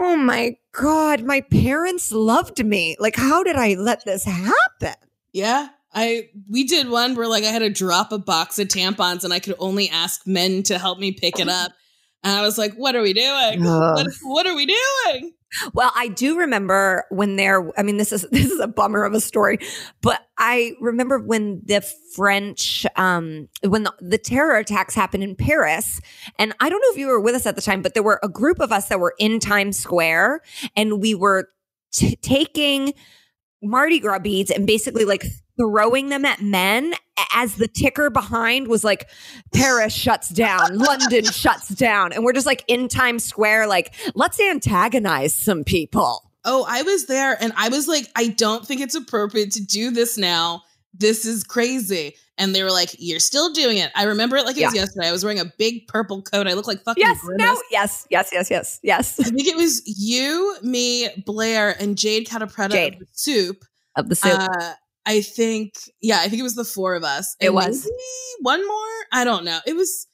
"Oh 0.00 0.16
my 0.16 0.56
god, 0.72 1.22
my 1.22 1.42
parents 1.42 2.10
loved 2.10 2.64
me. 2.64 2.96
Like, 2.98 3.16
how 3.16 3.42
did 3.42 3.56
I 3.56 3.74
let 3.74 4.04
this 4.04 4.24
happen?" 4.24 4.96
Yeah. 5.32 5.68
I 5.92 6.28
we 6.48 6.64
did 6.64 6.88
one 6.88 7.16
where 7.16 7.26
like 7.26 7.44
I 7.44 7.48
had 7.48 7.60
to 7.60 7.70
drop 7.70 8.12
a 8.12 8.18
box 8.18 8.58
of 8.58 8.68
tampons 8.68 9.24
and 9.24 9.32
I 9.32 9.40
could 9.40 9.56
only 9.58 9.90
ask 9.90 10.24
men 10.26 10.62
to 10.64 10.78
help 10.78 10.98
me 10.98 11.12
pick 11.12 11.40
it 11.40 11.48
up. 11.48 11.72
And 12.22 12.36
I 12.36 12.42
was 12.42 12.58
like, 12.58 12.74
what 12.74 12.94
are 12.94 13.02
we 13.02 13.12
doing? 13.12 13.64
What, 13.64 14.06
what 14.22 14.46
are 14.46 14.54
we 14.54 14.66
doing? 14.66 15.32
Well, 15.72 15.92
I 15.94 16.08
do 16.08 16.38
remember 16.38 17.04
when 17.10 17.36
there. 17.36 17.70
I 17.78 17.82
mean, 17.82 17.96
this 17.96 18.12
is 18.12 18.26
this 18.32 18.50
is 18.50 18.60
a 18.60 18.68
bummer 18.68 19.04
of 19.04 19.14
a 19.14 19.20
story, 19.20 19.58
but 20.00 20.20
I 20.38 20.72
remember 20.80 21.18
when 21.18 21.62
the 21.64 21.80
French, 22.14 22.86
um, 22.96 23.48
when 23.66 23.84
the, 23.84 23.94
the 24.00 24.18
terror 24.18 24.56
attacks 24.56 24.94
happened 24.94 25.22
in 25.22 25.36
Paris, 25.36 26.00
and 26.38 26.54
I 26.60 26.68
don't 26.68 26.80
know 26.80 26.92
if 26.92 26.98
you 26.98 27.08
were 27.08 27.20
with 27.20 27.34
us 27.34 27.46
at 27.46 27.56
the 27.56 27.62
time, 27.62 27.82
but 27.82 27.94
there 27.94 28.02
were 28.02 28.20
a 28.22 28.28
group 28.28 28.60
of 28.60 28.72
us 28.72 28.88
that 28.88 29.00
were 29.00 29.14
in 29.18 29.40
Times 29.40 29.78
Square, 29.78 30.42
and 30.76 31.00
we 31.00 31.14
were 31.14 31.48
t- 31.92 32.16
taking 32.16 32.94
Mardi 33.62 34.00
Gras 34.00 34.20
beads 34.20 34.50
and 34.50 34.66
basically 34.66 35.04
like 35.04 35.24
throwing 35.58 36.08
them 36.08 36.24
at 36.24 36.40
men 36.40 36.94
as 37.34 37.56
the 37.56 37.68
ticker 37.68 38.10
behind 38.10 38.68
was 38.68 38.84
like 38.84 39.08
Paris 39.54 39.92
shuts 39.94 40.28
down, 40.28 40.78
London 40.78 41.24
shuts 41.32 41.68
down. 41.68 42.12
And 42.12 42.24
we're 42.24 42.32
just 42.32 42.46
like 42.46 42.64
in 42.68 42.88
Times 42.88 43.24
Square, 43.24 43.66
like, 43.68 43.94
let's 44.14 44.40
antagonize 44.40 45.34
some 45.34 45.64
people. 45.64 46.30
Oh, 46.44 46.64
I 46.68 46.82
was 46.82 47.06
there 47.06 47.36
and 47.42 47.52
I 47.56 47.68
was 47.68 47.86
like, 47.88 48.06
I 48.16 48.28
don't 48.28 48.66
think 48.66 48.80
it's 48.80 48.94
appropriate 48.94 49.50
to 49.52 49.64
do 49.64 49.90
this 49.90 50.16
now. 50.16 50.62
This 50.94 51.24
is 51.26 51.44
crazy. 51.44 52.14
And 52.38 52.54
they 52.54 52.62
were 52.62 52.70
like, 52.70 52.96
You're 52.98 53.20
still 53.20 53.52
doing 53.52 53.76
it. 53.76 53.92
I 53.94 54.04
remember 54.04 54.36
it 54.36 54.46
like 54.46 54.56
it 54.56 54.64
was 54.64 54.74
yesterday. 54.74 55.08
I 55.08 55.12
was 55.12 55.22
wearing 55.22 55.38
a 55.40 55.44
big 55.58 55.86
purple 55.86 56.22
coat. 56.22 56.46
I 56.46 56.54
look 56.54 56.66
like 56.66 56.82
fucking 56.82 57.02
Yes, 57.02 57.20
Grimace. 57.20 57.44
no, 57.44 57.62
yes, 57.70 58.06
yes, 58.10 58.30
yes, 58.32 58.50
yes, 58.50 58.80
yes. 58.82 59.20
I 59.20 59.24
think 59.24 59.46
it 59.46 59.56
was 59.56 59.82
you, 59.84 60.56
me, 60.62 61.10
Blair, 61.26 61.76
and 61.78 61.98
Jade 61.98 62.26
Catta-Preta 62.26 62.70
Jade. 62.70 62.94
of 62.94 63.00
the 63.00 63.06
soup. 63.12 63.64
Of 63.96 64.08
the 64.08 64.14
soup. 64.14 64.32
Uh, 64.32 64.72
I 65.06 65.22
think, 65.22 65.74
yeah, 66.00 66.20
I 66.20 66.28
think 66.28 66.40
it 66.40 66.44
was 66.44 66.54
the 66.54 66.64
four 66.64 66.94
of 66.94 67.04
us. 67.04 67.36
It 67.40 67.46
And 67.46 67.54
was. 67.54 67.90
one 68.42 68.66
more. 68.66 68.86
I 69.12 69.24
don't 69.24 69.44
know. 69.44 69.58
It 69.66 69.74
was 69.74 70.06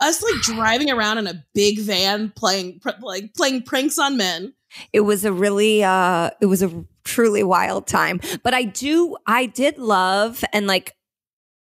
us 0.00 0.22
like 0.22 0.34
driving 0.42 0.90
around 0.90 1.18
in 1.18 1.26
a 1.26 1.44
big 1.54 1.78
van 1.80 2.30
playing 2.36 2.80
pr- 2.80 2.90
like 3.00 3.32
playing 3.34 3.62
pranks 3.62 3.98
on 3.98 4.16
men. 4.16 4.52
it 4.92 5.00
was 5.00 5.24
a 5.24 5.32
really 5.32 5.82
uh 5.84 6.30
it 6.40 6.46
was 6.46 6.62
a 6.62 6.84
truly 7.04 7.44
wild 7.44 7.86
time 7.86 8.20
but 8.42 8.52
i 8.52 8.64
do 8.64 9.16
i 9.24 9.46
did 9.46 9.78
love 9.78 10.42
and 10.52 10.66
like 10.66 10.96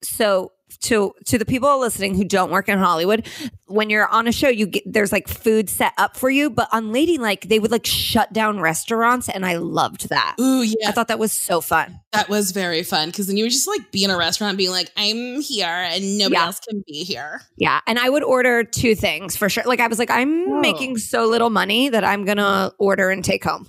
so 0.03 0.51
to 0.82 1.13
to 1.26 1.38
the 1.38 1.45
people 1.45 1.80
listening 1.80 2.15
who 2.15 2.23
don't 2.23 2.51
work 2.51 2.67
in 2.69 2.78
hollywood 2.80 3.28
when 3.67 3.89
you're 3.89 4.07
on 4.07 4.28
a 4.28 4.32
show 4.32 4.47
you 4.47 4.67
get 4.67 4.84
there's 4.86 5.11
like 5.11 5.28
food 5.28 5.69
set 5.69 5.93
up 5.97 6.15
for 6.17 6.30
you 6.30 6.49
but 6.49 6.67
on 6.71 6.91
ladylike 6.91 7.47
they 7.47 7.59
would 7.59 7.71
like 7.71 7.86
shut 7.86 8.32
down 8.34 8.59
restaurants 8.59 9.28
and 9.30 9.45
i 9.45 9.55
loved 9.57 10.09
that 10.09 10.36
Ooh, 10.39 10.61
yeah, 10.61 10.89
i 10.89 10.91
thought 10.91 11.07
that 11.07 11.19
was 11.19 11.32
so 11.32 11.61
fun 11.61 11.99
that 12.11 12.30
was 12.30 12.51
very 12.51 12.84
fun 12.84 13.09
because 13.09 13.28
then 13.28 13.38
you 13.38 13.43
would 13.45 13.51
just 13.51 13.67
like 13.67 13.91
be 13.91 14.03
in 14.03 14.09
a 14.09 14.17
restaurant 14.17 14.57
being 14.57 14.71
like, 14.71 14.89
I'm 14.95 15.41
here 15.41 15.67
and 15.67 16.17
nobody 16.17 16.36
Yeah. 16.36 16.45
else 16.45 16.59
can 16.61 16.84
be 16.88 17.03
here. 17.03 17.41
yeah 17.57 17.82
and 17.88 17.97
i 17.99 18.09
would 18.09 18.23
order 18.23 18.63
two 18.63 18.95
things 18.95 19.36
for 19.36 19.49
sure 19.49 19.63
like 19.65 19.80
i 19.80 19.88
was 19.88 19.99
like 19.99 20.11
i'm 20.11 20.45
Oh. 20.51 20.59
making 20.61 20.97
so 20.97 21.26
little 21.26 21.49
money 21.49 21.89
that 21.89 22.03
i'm 22.03 22.23
gonna 22.26 22.71
order 22.80 23.09
and 23.09 23.23
take 23.23 23.43
home 23.43 23.67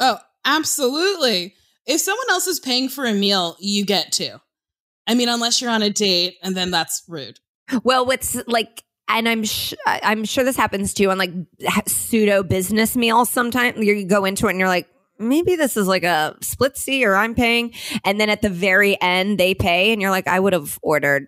Oh, 0.00 0.18
absolutely. 0.44 1.54
If 1.86 2.00
someone 2.00 2.26
else 2.30 2.46
is 2.48 2.58
paying 2.58 2.88
for 2.88 3.04
a 3.04 3.12
meal, 3.12 3.56
you 3.60 3.84
get 3.84 4.10
to. 4.12 4.40
I 5.06 5.14
mean, 5.14 5.28
unless 5.28 5.60
you're 5.60 5.70
on 5.70 5.82
a 5.82 5.90
date, 5.90 6.36
and 6.42 6.56
then 6.56 6.70
that's 6.70 7.02
rude. 7.08 7.38
Well, 7.84 8.06
what's 8.06 8.36
like, 8.46 8.84
and 9.08 9.28
I'm 9.28 9.44
sh- 9.44 9.74
I'm 9.86 10.24
sure 10.24 10.44
this 10.44 10.56
happens 10.56 10.94
to 10.94 11.02
you 11.02 11.10
on 11.10 11.18
like 11.18 11.32
pseudo 11.86 12.42
business 12.42 12.96
meals. 12.96 13.30
Sometimes 13.30 13.78
you 13.78 14.04
go 14.06 14.24
into 14.24 14.46
it 14.46 14.50
and 14.50 14.58
you're 14.58 14.68
like, 14.68 14.88
maybe 15.18 15.56
this 15.56 15.76
is 15.76 15.86
like 15.86 16.04
a 16.04 16.36
split 16.40 16.76
C 16.76 17.04
or 17.04 17.14
I'm 17.16 17.34
paying, 17.34 17.72
and 18.04 18.20
then 18.20 18.30
at 18.30 18.42
the 18.42 18.50
very 18.50 19.00
end 19.00 19.38
they 19.38 19.54
pay, 19.54 19.92
and 19.92 20.00
you're 20.00 20.10
like, 20.10 20.28
I 20.28 20.38
would 20.38 20.52
have 20.52 20.78
ordered 20.82 21.26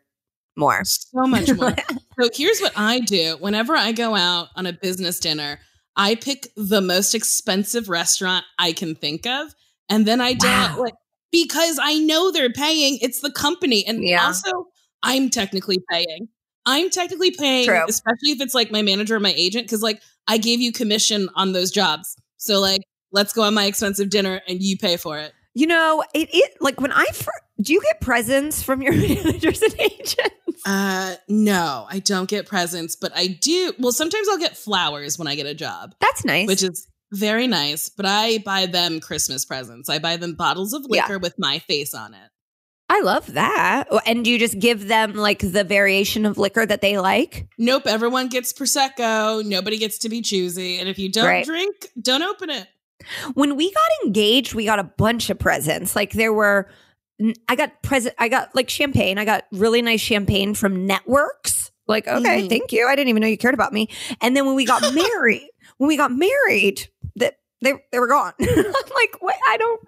more. 0.57 0.83
So 0.85 1.27
much 1.27 1.53
more. 1.55 1.75
so 2.21 2.31
here's 2.33 2.61
what 2.61 2.73
I 2.77 3.01
do 3.01 3.37
whenever 3.41 3.75
I 3.75 3.93
go 3.93 4.15
out 4.15 4.49
on 4.57 4.67
a 4.67 4.73
business 4.73 5.19
dinner, 5.19 5.59
I 5.97 6.15
pick 6.15 6.49
the 6.57 6.81
most 6.81 7.15
expensive 7.15 7.89
restaurant 7.89 8.45
I 8.59 8.73
can 8.73 8.95
think 8.95 9.27
of. 9.27 9.53
And 9.89 10.07
then 10.07 10.21
I 10.21 10.33
don't 10.35 10.51
Wow. 10.51 10.77
like 10.79 10.95
because 11.35 11.79
I 11.83 11.99
know 11.99 12.31
they're 12.31 12.53
paying. 12.53 12.99
It's 13.03 13.21
the 13.21 13.33
company. 13.33 13.85
And 13.87 14.03
Yeah. 14.07 14.25
also 14.27 14.69
I'm 15.03 15.29
technically 15.31 15.79
paying. 15.91 16.29
I'm 16.65 16.89
technically 16.91 17.33
paying, 17.33 17.67
True. 17.67 17.85
especially 17.89 18.31
if 18.31 18.41
it's 18.41 18.55
like 18.55 18.71
my 18.71 18.81
manager 18.83 19.17
or 19.17 19.21
my 19.21 19.35
agent, 19.37 19.67
because 19.67 19.83
like 19.83 20.01
I 20.29 20.39
gave 20.39 20.61
you 20.61 20.73
commission 20.73 21.29
on 21.35 21.53
those 21.53 21.71
jobs. 21.73 22.17
So 22.39 22.61
like 22.61 22.83
let's 23.13 23.33
go 23.33 23.43
on 23.43 23.53
my 23.55 23.67
expensive 23.67 24.09
dinner 24.11 24.41
and 24.49 24.63
you 24.63 24.79
pay 24.79 24.97
for 24.97 25.19
it. 25.19 25.33
You 25.55 25.67
know, 25.67 26.05
it, 26.15 26.29
it 26.33 26.55
like 26.61 26.81
when 26.81 26.93
I 26.93 27.05
fir- 27.07 27.33
Do 27.61 27.73
you 27.73 27.83
get 27.83 28.01
presents 28.01 28.63
from 28.63 28.81
your 28.81 28.93
managers 28.97 29.61
and 29.61 29.81
agents? 29.81 30.21
Uh, 30.65 31.17
no, 31.29 31.87
I 31.91 31.99
don't 31.99 32.29
get 32.29 32.47
presents, 32.47 32.97
but 32.97 33.13
I 33.15 33.27
do. 33.27 33.73
Well, 33.79 33.93
sometimes 33.93 34.29
I'll 34.29 34.39
get 34.39 34.57
flowers 34.57 35.19
when 35.19 35.29
I 35.29 35.35
get 35.35 35.47
a 35.47 35.55
job, 35.55 35.95
That's 36.01 36.25
nice. 36.25 36.47
which 36.47 36.63
is 36.63 36.87
very 37.15 37.47
nice. 37.47 37.89
But 37.89 38.07
I 38.07 38.39
buy 38.39 38.67
them 38.67 39.01
Christmas 39.01 39.45
presents. 39.45 39.89
I 39.89 39.99
buy 39.99 40.17
them 40.17 40.35
bottles 40.35 40.73
of 40.73 40.85
Yeah. 40.89 41.03
liquor 41.03 41.19
with 41.19 41.35
my 41.39 41.59
face 41.61 41.95
on 41.95 42.15
it. 42.15 42.31
I 42.91 43.01
love 43.01 43.33
that. 43.33 43.89
And 44.07 44.25
do 44.25 44.31
you 44.31 44.39
just 44.39 44.59
give 44.59 44.89
them 44.89 45.15
like 45.15 45.39
the 45.41 45.65
variation 45.65 46.27
of 46.27 46.37
liquor 46.37 46.67
that 46.67 46.83
they 46.83 46.99
like? 46.99 47.49
Nope, 47.59 47.87
everyone 47.87 48.29
gets 48.29 48.53
prosecco. 48.53 49.45
Nobody 49.45 49.79
gets 49.79 49.99
to 49.99 50.09
be 50.11 50.21
choosy, 50.21 50.79
and 50.79 50.89
if 50.89 50.99
you 50.99 51.09
don't 51.11 51.25
Right. 51.27 51.45
drink, 51.47 51.89
don't 52.01 52.23
open 52.23 52.51
it. 52.51 52.67
When 53.35 53.57
we 53.57 53.73
got 53.73 54.07
engaged, 54.07 54.55
we 54.55 54.65
got 54.67 54.79
a 54.79 54.85
bunch 54.85 55.31
of 55.31 55.39
presents. 55.39 55.97
Like 55.97 56.13
there 56.13 56.33
were 56.33 56.69
I 57.49 57.55
got 57.57 57.83
present 57.83 58.15
I 58.19 58.29
got 58.29 58.55
like 58.55 58.69
champagne. 58.69 59.19
I 59.19 59.25
got 59.25 59.45
really 59.53 59.81
nice 59.83 60.01
champagne 60.01 60.53
from 60.55 60.87
Networks. 60.87 61.71
Like, 61.87 62.07
okay, 62.09 62.43
Mhm. 62.43 62.49
thank 62.49 62.73
you. 62.73 62.87
I 62.89 62.97
didn't 62.97 63.09
even 63.11 63.21
know 63.21 63.27
you 63.29 63.37
cared 63.39 63.55
about 63.55 63.73
me. 63.73 63.89
And 64.23 64.35
then 64.37 64.47
when 64.47 64.55
we 64.55 64.65
got 64.65 64.95
married, 64.95 65.49
when 65.79 65.89
we 65.89 65.97
got 65.97 66.13
married, 66.13 66.89
they 67.65 67.73
they 67.93 67.99
were 67.99 68.09
gone. 68.09 68.33
I'm 68.41 68.57
like, 68.57 69.23
wait, 69.23 69.37
I 69.49 69.57
don't 69.57 69.81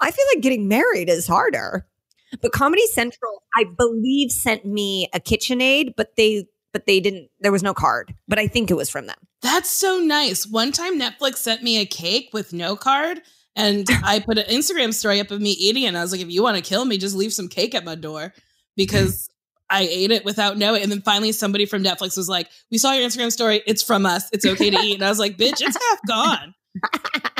I 0.00 0.10
feel 0.10 0.24
like 0.34 0.42
getting 0.42 0.68
married 0.68 1.08
is 1.08 1.26
harder. 1.26 1.86
But 2.40 2.52
Comedy 2.52 2.86
Central, 2.86 3.42
I 3.56 3.64
believe, 3.76 4.30
sent 4.30 4.64
me 4.64 5.08
a 5.12 5.20
KitchenAid, 5.20 5.94
but 5.96 6.16
they 6.16 6.46
but 6.72 6.86
they 6.86 7.00
didn't 7.00 7.28
there 7.40 7.52
was 7.52 7.62
no 7.62 7.74
card. 7.74 8.14
But 8.28 8.38
I 8.38 8.46
think 8.46 8.70
it 8.70 8.74
was 8.74 8.90
from 8.90 9.06
them. 9.06 9.16
That's 9.42 9.70
so 9.70 9.98
nice. 9.98 10.46
One 10.46 10.72
time 10.72 11.00
Netflix 11.00 11.36
sent 11.36 11.62
me 11.62 11.80
a 11.80 11.86
cake 11.86 12.30
with 12.32 12.52
no 12.52 12.76
card, 12.76 13.20
and 13.56 13.86
I 14.04 14.20
put 14.20 14.38
an 14.38 14.44
Instagram 14.46 14.94
story 14.94 15.20
up 15.20 15.30
of 15.30 15.40
me 15.40 15.50
eating 15.52 15.84
it. 15.84 15.88
And 15.88 15.98
I 15.98 16.02
was 16.02 16.12
like, 16.12 16.20
if 16.20 16.30
you 16.30 16.42
want 16.42 16.56
to 16.56 16.62
kill 16.62 16.84
me, 16.84 16.98
just 16.98 17.16
leave 17.16 17.32
some 17.32 17.48
cake 17.48 17.74
at 17.74 17.84
my 17.84 17.94
door 17.94 18.32
because 18.76 19.28
I 19.68 19.82
ate 19.82 20.10
it 20.10 20.24
without 20.24 20.58
knowing. 20.58 20.82
And 20.82 20.90
then 20.90 21.00
finally, 21.00 21.32
somebody 21.32 21.64
from 21.64 21.82
Netflix 21.82 22.16
was 22.16 22.28
like, 22.28 22.48
We 22.70 22.78
saw 22.78 22.92
your 22.92 23.08
Instagram 23.08 23.32
story. 23.32 23.62
It's 23.66 23.82
from 23.82 24.06
us. 24.06 24.28
It's 24.32 24.46
okay 24.46 24.70
to 24.70 24.78
eat. 24.78 24.94
And 24.94 25.04
I 25.04 25.08
was 25.08 25.18
like, 25.18 25.36
Bitch, 25.36 25.60
it's 25.60 25.76
half 25.88 26.00
gone. 26.06 26.54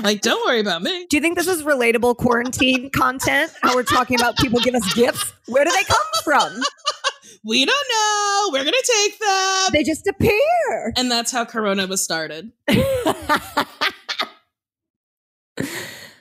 Like, 0.03 0.20
don't 0.20 0.45
worry 0.47 0.61
about 0.61 0.82
me. 0.82 1.07
Do 1.09 1.16
you 1.16 1.20
think 1.20 1.36
this 1.36 1.47
is 1.49 1.62
relatable 1.62 2.16
quarantine 2.16 2.91
content? 2.91 3.53
How 3.62 3.74
we're 3.74 3.82
talking 3.82 4.18
about 4.18 4.36
people 4.38 4.61
give 4.61 4.74
us 4.74 4.95
gifts? 4.95 5.32
Where 5.49 5.64
do 5.64 5.70
they 5.70 5.84
come 5.84 5.99
from? 6.24 6.62
We 7.45 7.64
don't 7.64 7.86
know. 7.95 8.51
We're 8.53 8.64
going 8.64 8.74
to 8.74 8.93
take 9.03 9.18
them. 9.18 9.68
They 9.72 9.82
just 9.82 10.07
appear. 10.07 10.93
And 10.97 11.11
that's 11.11 11.32
how 11.32 11.45
Corona 11.47 11.86
was 11.86 12.03
started. 12.05 12.53
Uh, 12.68 13.55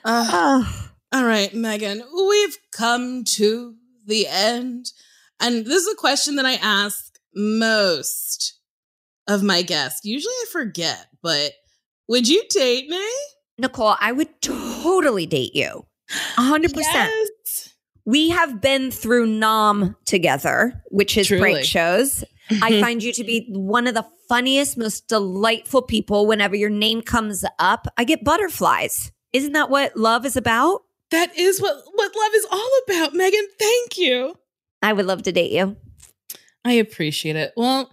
Oh, 0.04 0.86
All 1.12 1.24
right, 1.26 1.52
Megan, 1.52 2.02
we've 2.28 2.56
come 2.72 3.24
to 3.24 3.74
the 4.06 4.26
end. 4.28 4.92
And 5.38 5.66
this 5.66 5.84
is 5.84 5.92
a 5.92 5.96
question 5.96 6.36
that 6.36 6.46
I 6.46 6.54
ask 6.54 7.18
most 7.34 8.58
of 9.28 9.42
my 9.42 9.60
guests. 9.62 10.04
Usually 10.04 10.32
I 10.32 10.44
forget, 10.52 11.08
but 11.22 11.52
would 12.10 12.28
you 12.28 12.42
date 12.50 12.88
me? 12.88 13.08
Nicole, 13.58 13.94
I 14.00 14.12
would 14.12 14.28
totally 14.42 15.26
date 15.26 15.54
you. 15.54 15.86
100%. 16.36 16.74
Yes. 16.76 17.74
We 18.04 18.28
have 18.30 18.60
been 18.60 18.90
through 18.90 19.26
NOM 19.26 19.96
together, 20.04 20.82
which 20.90 21.16
is 21.16 21.28
Truly. 21.28 21.40
prank 21.40 21.64
shows. 21.64 22.24
I 22.50 22.72
mm-hmm. 22.72 22.80
find 22.80 23.02
you 23.02 23.12
to 23.12 23.24
be 23.24 23.46
one 23.50 23.86
of 23.86 23.94
the 23.94 24.04
funniest, 24.28 24.76
most 24.76 25.08
delightful 25.08 25.82
people. 25.82 26.26
Whenever 26.26 26.56
your 26.56 26.70
name 26.70 27.00
comes 27.00 27.44
up, 27.58 27.86
I 27.96 28.04
get 28.04 28.24
butterflies. 28.24 29.12
Isn't 29.32 29.52
that 29.52 29.70
what 29.70 29.96
love 29.96 30.26
is 30.26 30.36
about? 30.36 30.82
that 31.10 31.36
is 31.36 31.60
what, 31.60 31.76
what 31.92 32.12
love 32.16 32.32
is 32.34 32.46
all 32.50 32.70
about, 32.86 33.14
Megan. 33.14 33.46
Thank 33.58 33.98
you. 33.98 34.34
I 34.82 34.92
would 34.92 35.06
love 35.06 35.22
to 35.24 35.32
date 35.32 35.52
you. 35.52 35.76
I 36.64 36.72
appreciate 36.72 37.36
it. 37.36 37.52
Well, 37.56 37.92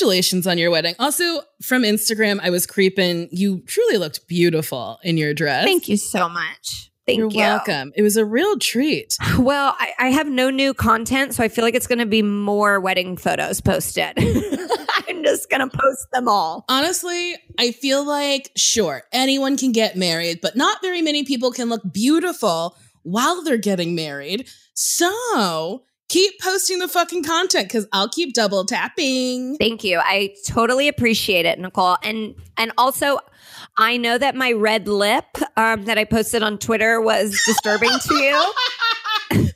congratulations 0.00 0.46
on 0.46 0.56
your 0.56 0.70
wedding. 0.70 0.94
Also, 0.98 1.42
from 1.62 1.82
Instagram, 1.82 2.40
I 2.42 2.48
was 2.50 2.66
creeping. 2.66 3.28
You 3.30 3.60
truly 3.66 3.98
looked 3.98 4.26
beautiful 4.26 4.98
in 5.02 5.18
your 5.18 5.34
dress. 5.34 5.64
Thank 5.64 5.88
you 5.88 5.98
so 5.98 6.28
much. 6.28 6.90
Thank 7.06 7.18
You're 7.18 7.30
you. 7.30 7.38
welcome. 7.38 7.92
It 7.94 8.02
was 8.02 8.16
a 8.16 8.24
real 8.24 8.58
treat. 8.58 9.16
Well, 9.38 9.74
I, 9.78 9.92
I 9.98 10.08
have 10.08 10.26
no 10.28 10.48
new 10.48 10.72
content, 10.72 11.34
so 11.34 11.42
I 11.42 11.48
feel 11.48 11.64
like 11.64 11.74
it's 11.74 11.86
going 11.86 11.98
to 11.98 12.06
be 12.06 12.22
more 12.22 12.80
wedding 12.80 13.16
photos 13.16 13.60
posted. 13.60 14.14
I'm 14.18 15.24
just 15.24 15.50
going 15.50 15.68
to 15.68 15.76
post 15.76 16.06
them 16.12 16.28
all. 16.28 16.64
Honestly, 16.68 17.36
I 17.58 17.72
feel 17.72 18.04
like, 18.04 18.50
sure, 18.56 19.02
anyone 19.12 19.56
can 19.56 19.72
get 19.72 19.96
married, 19.96 20.40
but 20.40 20.56
not 20.56 20.80
very 20.82 21.02
many 21.02 21.24
people 21.24 21.52
can 21.52 21.68
look 21.68 21.82
beautiful 21.92 22.76
while 23.02 23.42
they're 23.42 23.56
getting 23.56 23.94
married. 23.94 24.48
So 24.74 25.84
keep 26.10 26.38
posting 26.40 26.80
the 26.80 26.88
fucking 26.88 27.24
content 27.24 27.68
because 27.68 27.86
I'll 27.92 28.08
keep 28.08 28.34
double 28.34 28.66
tapping. 28.66 29.56
Thank 29.56 29.84
you. 29.84 30.00
I 30.00 30.34
totally 30.46 30.88
appreciate 30.88 31.46
it, 31.46 31.58
Nicole. 31.58 31.96
And 32.02 32.34
and 32.58 32.72
also, 32.76 33.20
I 33.78 33.96
know 33.96 34.18
that 34.18 34.34
my 34.34 34.52
red 34.52 34.86
lip 34.86 35.24
um, 35.56 35.84
that 35.84 35.96
I 35.96 36.04
posted 36.04 36.42
on 36.42 36.58
Twitter 36.58 37.00
was 37.00 37.40
disturbing 37.46 37.90
to 37.90 38.14
you. 38.14 38.52
Megan! 39.30 39.48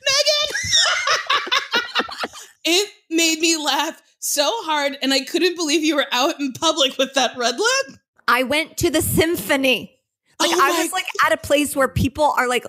it 2.65 2.89
made 3.11 3.39
me 3.39 3.57
laugh 3.57 4.01
so 4.19 4.49
hard, 4.63 4.97
and 5.03 5.13
I 5.13 5.19
couldn't 5.19 5.55
believe 5.55 5.83
you 5.83 5.97
were 5.97 6.07
out 6.11 6.39
in 6.39 6.53
public 6.53 6.97
with 6.97 7.13
that 7.13 7.37
red 7.37 7.59
lip. 7.59 7.99
I 8.27 8.43
went 8.43 8.77
to 8.77 8.89
the 8.89 9.01
symphony. 9.01 9.91
Like 10.39 10.49
Oh 10.51 10.59
I 10.61 10.81
was 10.81 10.91
like 10.91 11.05
at 11.25 11.33
a 11.33 11.37
place 11.37 11.75
where 11.75 11.87
people 11.87 12.33
are 12.37 12.47
like, 12.47 12.65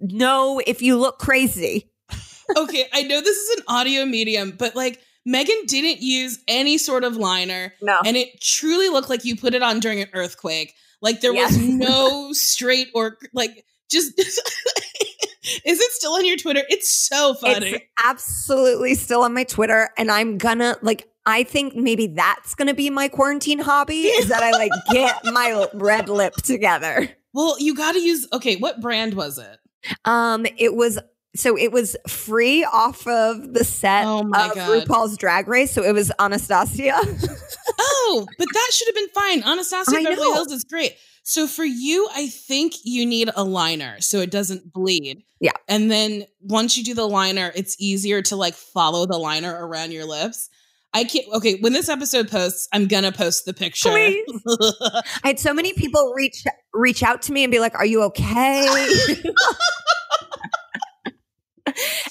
"No, 0.00 0.60
if 0.66 0.82
you 0.82 0.96
look 0.96 1.18
crazy." 1.18 1.90
Okay, 2.56 2.86
I 2.92 3.02
know 3.02 3.20
this 3.20 3.36
is 3.36 3.58
an 3.58 3.64
audio 3.68 4.04
medium, 4.04 4.52
but 4.56 4.74
like 4.76 5.00
Megan 5.24 5.64
didn't 5.66 6.02
use 6.02 6.38
any 6.46 6.78
sort 6.78 7.04
of 7.04 7.16
liner. 7.16 7.74
No. 7.82 8.00
And 8.04 8.16
it 8.16 8.40
truly 8.40 8.88
looked 8.88 9.10
like 9.10 9.24
you 9.24 9.36
put 9.36 9.54
it 9.54 9.62
on 9.62 9.80
during 9.80 10.00
an 10.00 10.08
earthquake. 10.12 10.74
Like 11.00 11.20
there 11.20 11.32
was 11.32 11.56
no 11.58 12.32
straight 12.32 12.88
or 12.94 13.18
like 13.32 13.64
just 13.90 14.12
Is 15.64 15.78
it 15.78 15.92
still 15.92 16.12
on 16.14 16.26
your 16.26 16.36
Twitter? 16.36 16.62
It's 16.68 16.92
so 16.92 17.34
funny. 17.34 17.70
It's 17.70 17.84
absolutely 18.04 18.94
still 18.94 19.22
on 19.22 19.32
my 19.32 19.44
Twitter, 19.44 19.90
and 19.96 20.10
I'm 20.10 20.38
gonna 20.38 20.76
like. 20.82 21.08
I 21.28 21.42
think 21.42 21.74
maybe 21.74 22.06
that's 22.06 22.54
gonna 22.54 22.74
be 22.74 22.88
my 22.88 23.08
quarantine 23.08 23.58
hobby 23.58 24.02
is 24.02 24.28
that 24.28 24.44
I 24.44 24.52
like 24.52 24.70
get 24.92 25.24
my 25.24 25.66
red 25.74 26.08
lip 26.08 26.34
together. 26.34 27.08
well, 27.32 27.56
you 27.58 27.74
got 27.74 27.92
to 27.92 28.00
use 28.00 28.28
Okay, 28.32 28.54
what 28.56 28.80
brand 28.80 29.14
was 29.14 29.38
it? 29.38 29.58
Um, 30.04 30.46
it 30.56 30.74
was 30.74 31.00
so 31.36 31.56
it 31.56 31.72
was 31.72 31.96
free 32.08 32.64
off 32.64 33.06
of 33.06 33.52
the 33.54 33.64
set 33.64 34.04
Oh 34.06 34.20
of 34.20 34.30
God. 34.30 34.56
RuPaul's 34.56 35.16
Drag 35.16 35.48
Race, 35.48 35.70
so 35.70 35.82
it 35.82 35.92
was 35.92 36.12
Anastasia. 36.18 37.00
Oh, 37.78 38.26
but 38.38 38.46
that 38.52 38.70
should 38.72 38.86
have 38.88 38.94
been 38.94 39.08
fine. 39.08 39.42
Anastasia 39.42 39.96
I 39.96 40.02
Beverly 40.04 40.28
know. 40.28 40.34
Hills 40.34 40.52
is 40.52 40.64
great. 40.64 40.94
So 41.24 41.48
for 41.48 41.64
you, 41.64 42.08
I 42.14 42.28
think 42.28 42.74
you 42.84 43.04
need 43.04 43.30
a 43.34 43.42
liner 43.42 44.00
so 44.00 44.20
it 44.20 44.30
doesn't 44.30 44.72
bleed. 44.72 45.24
Yeah. 45.40 45.52
And 45.68 45.90
then 45.90 46.24
once 46.40 46.76
you 46.76 46.84
do 46.84 46.94
the 46.94 47.06
liner, 47.06 47.50
it's 47.56 47.76
easier 47.80 48.22
to 48.22 48.36
like 48.36 48.54
follow 48.54 49.06
the 49.06 49.18
liner 49.18 49.52
around 49.52 49.90
your 49.90 50.04
lips. 50.04 50.48
I 50.94 51.04
can't. 51.04 51.26
Okay, 51.34 51.58
when 51.60 51.72
this 51.72 51.88
episode 51.88 52.30
posts, 52.30 52.68
I'm 52.72 52.86
gonna 52.86 53.12
post 53.12 53.44
the 53.44 53.52
picture. 53.52 53.90
I 53.90 55.02
had 55.24 55.38
so 55.38 55.52
many 55.52 55.74
people 55.74 56.12
reach 56.16 56.44
reach 56.72 57.02
out 57.02 57.22
to 57.22 57.32
me 57.32 57.44
and 57.44 57.50
be 57.50 57.58
like, 57.58 57.74
"Are 57.74 57.84
you 57.84 58.02
okay?" 58.04 58.66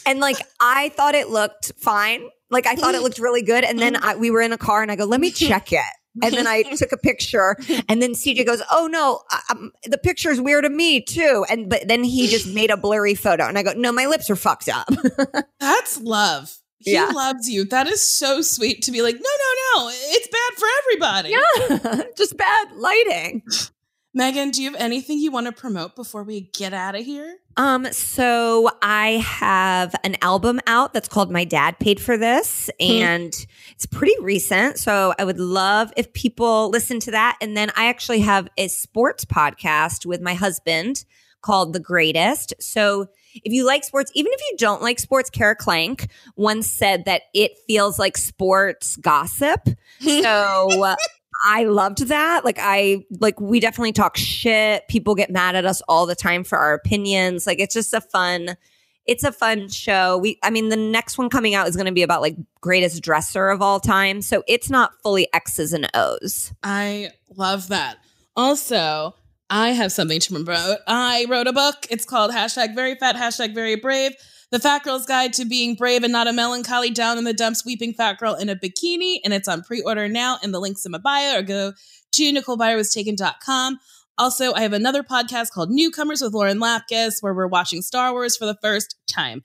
And 0.05 0.19
like 0.19 0.37
I 0.59 0.89
thought 0.89 1.15
it 1.15 1.29
looked 1.29 1.71
fine. 1.77 2.29
Like 2.49 2.67
I 2.67 2.75
thought 2.75 2.95
it 2.95 3.01
looked 3.01 3.19
really 3.19 3.41
good, 3.41 3.63
and 3.63 3.79
then 3.79 3.95
I, 3.95 4.15
we 4.15 4.29
were 4.31 4.41
in 4.41 4.53
a 4.53 4.57
car, 4.57 4.81
and 4.81 4.91
I 4.91 4.95
go, 4.95 5.05
"Let 5.05 5.19
me 5.19 5.31
check 5.31 5.71
it." 5.73 5.79
And 6.23 6.33
then 6.33 6.47
I 6.47 6.61
took 6.63 6.93
a 6.93 6.97
picture, 6.97 7.57
and 7.89 8.01
then 8.01 8.13
CJ 8.13 8.45
goes, 8.45 8.61
"Oh 8.71 8.87
no, 8.87 9.21
um, 9.49 9.71
the 9.83 9.97
picture's 9.97 10.39
weird 10.39 10.63
to 10.63 10.69
me 10.69 11.01
too." 11.01 11.45
And 11.49 11.69
but 11.69 11.87
then 11.87 12.03
he 12.03 12.27
just 12.27 12.47
made 12.53 12.69
a 12.71 12.77
blurry 12.77 13.15
photo, 13.15 13.45
and 13.47 13.57
I 13.57 13.63
go, 13.63 13.73
"No, 13.75 13.91
my 13.91 14.05
lips 14.05 14.29
are 14.29 14.35
fucked 14.37 14.69
up." 14.69 14.87
That's 15.59 15.99
love. 15.99 16.55
He 16.79 16.93
Yeah. 16.93 17.07
loves 17.07 17.49
you. 17.49 17.65
That 17.65 17.87
is 17.87 18.03
so 18.03 18.41
sweet 18.41 18.83
to 18.83 18.91
be 18.91 19.01
like, 19.01 19.15
no, 19.15 19.19
no, 19.21 19.79
no, 19.85 19.89
it's 19.91 20.27
bad 20.27 20.53
for 20.59 20.67
everybody. 20.83 21.29
yeah, 21.31 22.03
just 22.17 22.37
bad 22.37 22.71
lighting. 22.75 23.41
Megan, 24.17 24.49
do 24.51 24.63
you 24.63 24.71
have 24.71 24.79
anything 24.79 25.19
you 25.19 25.29
want 25.29 25.45
to 25.47 25.51
promote 25.51 25.93
before 25.93 26.23
we 26.23 26.49
get 26.53 26.73
out 26.73 26.95
of 26.95 27.03
here? 27.03 27.35
Um, 27.57 27.91
so 27.91 28.69
I 28.81 29.17
have 29.17 29.93
an 30.05 30.15
album 30.21 30.61
out 30.67 30.93
that's 30.93 31.09
called 31.09 31.29
My 31.29 31.43
Dad 31.43 31.79
Paid 31.79 31.99
for 31.99 32.15
This, 32.15 32.69
and 32.79 33.33
it's 33.71 33.85
pretty 33.85 34.15
recent. 34.21 34.79
So 34.79 35.13
I 35.19 35.25
would 35.25 35.37
love 35.37 35.91
if 35.97 36.13
people 36.13 36.69
listen 36.69 37.01
to 37.01 37.11
that. 37.11 37.37
And 37.41 37.57
then 37.57 37.71
I 37.75 37.87
actually 37.87 38.21
have 38.21 38.47
a 38.57 38.69
sports 38.69 39.25
podcast 39.25 40.05
with 40.05 40.21
my 40.21 40.33
husband 40.33 41.03
called 41.41 41.73
The 41.73 41.81
Greatest. 41.81 42.53
So 42.61 43.07
if 43.33 43.51
you 43.51 43.65
like 43.65 43.83
sports, 43.83 44.13
even 44.15 44.31
if 44.31 44.39
you 44.49 44.55
don't 44.57 44.81
like 44.81 44.99
sports, 44.99 45.29
Kara 45.29 45.57
Klenk 45.57 46.09
once 46.37 46.71
said 46.71 47.03
that 47.03 47.23
it 47.33 47.57
feels 47.67 47.99
like 47.99 48.15
sports 48.15 48.95
gossip. 48.95 49.67
So 50.01 50.95
I 51.47 51.65
loved 51.65 52.07
that. 52.07 52.43
Like 52.43 52.57
I 52.59 53.05
like 53.19 53.39
we 53.39 53.59
definitely 53.59 53.91
talk 53.91 54.17
shit. 54.17 54.87
People 54.87 55.13
get 55.13 55.29
mad 55.29 55.55
at 55.55 55.65
us 55.65 55.81
all 55.87 56.05
the 56.05 56.15
time 56.15 56.43
for 56.43 56.57
our 56.57 56.73
opinions. 56.73 57.45
Like 57.45 57.59
it's 57.59 57.75
just 57.75 57.93
a 57.93 58.01
fun 58.01 58.57
it's 59.05 59.23
a 59.23 59.31
fun 59.31 59.69
show. 59.69 60.17
We, 60.17 60.39
I 60.41 60.49
mean, 60.49 60.69
the 60.69 60.75
next 60.75 61.17
one 61.17 61.29
coming 61.29 61.53
out 61.53 61.67
is 61.67 61.75
going 61.75 61.85
to 61.85 61.91
be 61.91 62.01
about 62.03 62.21
like 62.21 62.35
greatest 62.59 63.03
dresser 63.03 63.49
of 63.49 63.61
all 63.61 63.79
time. 63.79 64.21
So 64.21 64.43
it's 64.47 64.69
not 64.69 64.91
fully 65.03 65.31
X's 65.33 65.73
and 65.73 65.89
O's. 65.93 66.51
I 66.63 67.11
love 67.35 67.67
that. 67.67 67.97
Also, 68.35 69.15
I 69.49 69.69
have 69.71 69.91
something 69.91 70.19
to 70.19 70.33
promote. 70.33 70.79
I 70.87 71.25
wrote 71.29 71.47
a 71.47 71.53
book. 71.53 71.85
It's 71.89 72.05
called 72.05 72.31
hashtag 72.31 72.73
very 72.73 72.95
fat, 72.95 73.15
hashtag 73.15 73.53
very 73.53 73.75
brave. 73.75 74.13
The 74.51 74.59
Fat 74.59 74.83
Girl's 74.83 75.05
Guide 75.05 75.33
to 75.33 75.45
Being 75.45 75.75
Brave 75.75 76.03
and 76.03 76.13
Not 76.13 76.27
a 76.27 76.33
Melancholy 76.33 76.91
Down 76.91 77.17
in 77.17 77.23
the 77.23 77.33
Dumps 77.33 77.65
Weeping 77.65 77.93
Fat 77.93 78.19
Girl 78.19 78.35
in 78.35 78.49
a 78.49 78.55
Bikini. 78.55 79.17
And 79.23 79.33
it's 79.33 79.47
on 79.47 79.63
pre 79.63 79.81
order 79.81 80.07
now, 80.07 80.37
and 80.43 80.53
the 80.53 80.59
link's 80.59 80.85
in 80.85 80.91
my 80.91 80.97
bio, 80.97 81.39
or 81.39 81.41
go 81.41 81.73
to 82.13 82.33
NicoleByerWasTaken.com. 82.33 83.79
Also, 84.17 84.53
I 84.53 84.61
have 84.61 84.73
another 84.73 85.03
podcast 85.03 85.51
called 85.51 85.71
Newcomers 85.71 86.21
with 86.21 86.33
Lauren 86.33 86.59
Lapkus, 86.59 87.15
where 87.21 87.33
we're 87.33 87.47
watching 87.47 87.81
Star 87.81 88.13
Wars 88.13 88.37
for 88.37 88.45
the 88.45 88.57
first 88.61 88.95
time. 89.11 89.43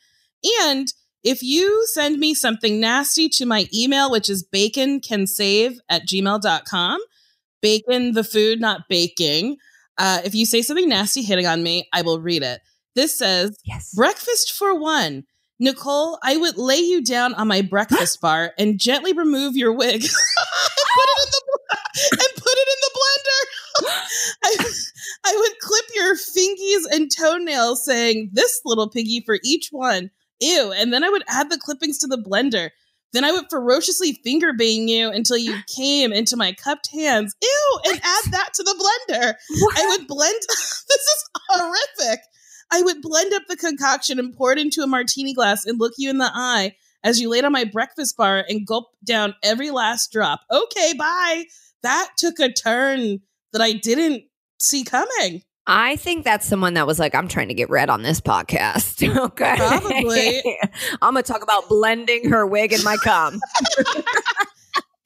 And 0.62 0.86
if 1.24 1.42
you 1.42 1.86
send 1.92 2.18
me 2.18 2.34
something 2.34 2.78
nasty 2.78 3.28
to 3.30 3.46
my 3.46 3.66
email, 3.74 4.11
which 4.11 4.28
is 4.28 4.46
baconcansave 4.55 5.76
at 5.88 6.07
gmail.com, 6.07 7.01
bacon, 7.61 8.12
the 8.12 8.24
food, 8.24 8.61
not 8.61 8.82
baking. 8.88 9.57
Uh, 9.98 10.20
if 10.24 10.34
you 10.34 10.46
say 10.46 10.62
something 10.62 10.88
nasty 10.88 11.22
hitting 11.22 11.46
on 11.46 11.62
me, 11.62 11.88
I 11.92 12.03
will 12.03 12.20
read 12.20 12.42
it. 12.42 12.61
This 12.95 13.16
says, 13.16 13.57
Yes. 13.64 13.95
Breakfast 13.95 14.53
for 14.53 14.78
one. 14.78 15.24
Nicole, 15.62 16.18
I 16.24 16.38
would 16.38 16.57
lay 16.57 16.78
you 16.78 17.05
down 17.05 17.34
on 17.34 17.47
my 17.47 17.61
breakfast 17.61 18.20
bar 18.22 18.53
and 18.59 18.80
gently 18.80 19.12
remove 19.12 19.57
your 19.57 19.72
wig 19.72 20.03
and 20.03 20.03
put 20.03 21.05
it 21.05 21.18
in 21.22 21.30
the 21.30 21.41
and 22.12 22.28
put 22.36 22.53
it 22.55 22.68
in 22.68 22.80
the 22.80 23.01
blender. 23.01 23.41
I, 24.45 24.72
I 25.26 25.36
would 25.36 25.59
clip 25.61 25.84
your 25.95 26.14
fingies 26.16 26.97
and 26.97 27.11
toenails, 27.11 27.84
saying, 27.84 28.30
"This 28.32 28.61
little 28.64 28.88
piggy 28.88 29.22
for 29.24 29.38
each 29.45 29.68
one." 29.70 30.11
Ew, 30.41 30.72
and 30.72 30.93
then 30.93 31.05
I 31.05 31.11
would 31.11 31.24
add 31.28 31.51
the 31.51 31.59
clippings 31.59 31.99
to 31.99 32.07
the 32.07 32.16
blender. 32.16 32.70
Then 33.12 33.24
I 33.24 33.32
would 33.32 33.47
ferociously 33.51 34.20
finger 34.24 34.53
bang 34.53 34.88
you 34.88 35.11
until 35.11 35.36
you 35.36 35.57
came 35.76 36.12
into 36.12 36.36
my 36.36 36.53
cupped 36.53 36.88
hands. 36.93 37.34
Ew, 37.43 37.80
and 37.86 38.01
add 38.03 38.32
that 38.32 38.51
to 38.55 38.62
the 38.62 39.05
blender. 39.11 39.34
I 39.76 39.86
would 39.88 40.07
blend. 40.07 40.41
this 40.49 40.88
is 40.88 41.24
horrific. 41.49 42.20
I 42.73 42.83
would 42.83 43.03
blend 43.03 43.33
up 43.33 43.43
the 43.49 43.57
concoction 43.57 44.18
and 44.18 44.35
pour 44.35 44.53
it 44.53 44.59
into 44.59 44.83
a 44.83 44.87
martini 44.87 45.35
glass 45.35 45.64
and 45.66 45.79
look 45.79 45.93
you 45.99 46.11
in 46.11 46.18
the 46.18 46.31
eye 46.33 46.77
as 47.03 47.21
you 47.21 47.29
laid 47.29 47.45
on 47.45 47.53
my 47.53 47.64
breakfast 47.64 48.16
bar 48.16 48.45
and 48.49 48.66
gulp 48.66 48.89
down 49.05 49.35
every 49.43 49.71
last 49.71 50.12
drop. 50.12 50.41
Okay, 50.51 50.93
bye. 50.99 51.45
That 51.83 52.11
took 52.18 52.39
a 52.39 52.53
turn 52.53 53.21
that 53.53 53.62
I 53.62 53.73
didn't 53.73 54.25
see 54.61 54.85
coming. 54.85 55.43
I 55.66 55.97
think 55.97 56.25
that's 56.25 56.47
someone 56.47 56.75
that 56.75 56.87
was 56.87 56.99
like, 56.99 57.14
I'm 57.14 57.29
trying 57.29 57.49
to 57.49 57.55
get 57.55 57.71
red 57.71 57.91
on 57.91 58.03
this 58.03 58.21
podcast. 58.21 58.99
Okay. 59.21 59.55
Probably. 59.57 60.59
I'm 61.03 61.14
going 61.14 61.23
to 61.23 61.33
talk 61.33 61.43
about 61.43 61.68
blending 61.68 62.31
her 62.31 62.47
wig 62.47 62.73
and 62.73 62.83
my 62.85 62.97
cum. 62.97 63.41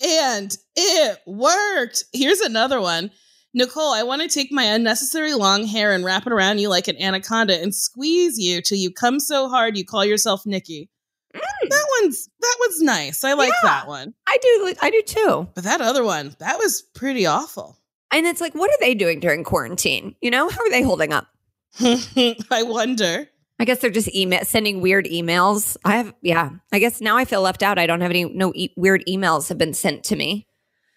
And 0.05 0.55
it 0.77 1.19
worked. 1.27 2.05
Here's 2.13 2.41
another 2.41 2.81
one. 2.81 3.11
Nicole, 3.55 3.93
I 3.93 4.03
want 4.03 4.21
to 4.23 4.29
take 4.29 4.51
my 4.53 4.65
unnecessary 4.65 5.33
long 5.35 5.65
hair 5.65 5.93
and 5.93 6.05
wrap 6.05 6.27
it 6.27 6.33
around 6.33 6.59
you 6.59 6.69
like 6.69 6.89
an 6.89 7.01
anaconda 7.01 7.61
and 7.61 7.75
squeeze 7.75 8.37
you 8.39 8.61
till 8.61 8.79
you 8.79 8.91
come 8.93 9.21
so 9.21 9.49
hard 9.49 9.77
you 9.79 9.85
call 9.85 10.05
yourself 10.05 10.45
Nikki. 10.45 10.91
That 11.33 11.87
one's 12.03 12.29
that 12.41 12.57
was 12.61 12.81
nice. 12.83 13.25
I 13.25 13.33
like 13.33 13.51
Mm. 13.53 13.57
Yeah. 13.65 13.71
that 13.71 13.89
one. 13.89 14.15
I 14.27 14.39
do. 14.43 14.75
I 14.83 14.91
do 14.91 15.03
too. 15.03 15.49
But 15.55 15.65
that 15.65 15.81
other 15.81 16.05
one, 16.05 16.35
that 16.41 16.59
was 16.59 16.83
pretty 16.95 17.27
awful. 17.27 17.79
And 18.13 18.27
it's 18.27 18.41
like, 18.41 18.55
what 18.55 18.71
are 18.71 18.77
they 18.81 18.95
doing 18.95 19.19
during 19.19 19.43
quarantine? 19.45 20.15
You 20.21 20.31
know, 20.31 20.49
how 20.49 20.61
are 20.61 20.71
they 20.71 20.83
holding 20.83 21.13
up? 21.13 21.27
I 21.81 22.63
wonder. 22.63 23.29
I 23.59 23.65
guess 23.65 23.79
they're 23.79 23.91
just 23.91 24.15
email 24.15 24.45
sending 24.45 24.81
weird 24.81 25.07
emails. 25.07 25.77
I 25.85 25.97
have, 25.97 26.15
yeah. 26.23 26.51
I 26.73 26.79
guess 26.81 27.01
now 27.01 27.17
I 27.17 27.25
feel 27.25 27.41
left 27.41 27.63
out. 27.63 27.79
I 27.79 27.87
don't 27.87 28.01
have 28.01 28.11
any 28.11 28.25
no 28.25 28.53
e- 28.55 28.73
weird 28.77 29.05
emails 29.09 29.49
have 29.49 29.59
been 29.59 29.75
sent 29.75 30.05
to 30.05 30.17
me. 30.17 30.47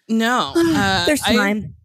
No. 0.10 0.54
Uh, 0.56 1.06
There's 1.06 1.22
time. 1.22 1.76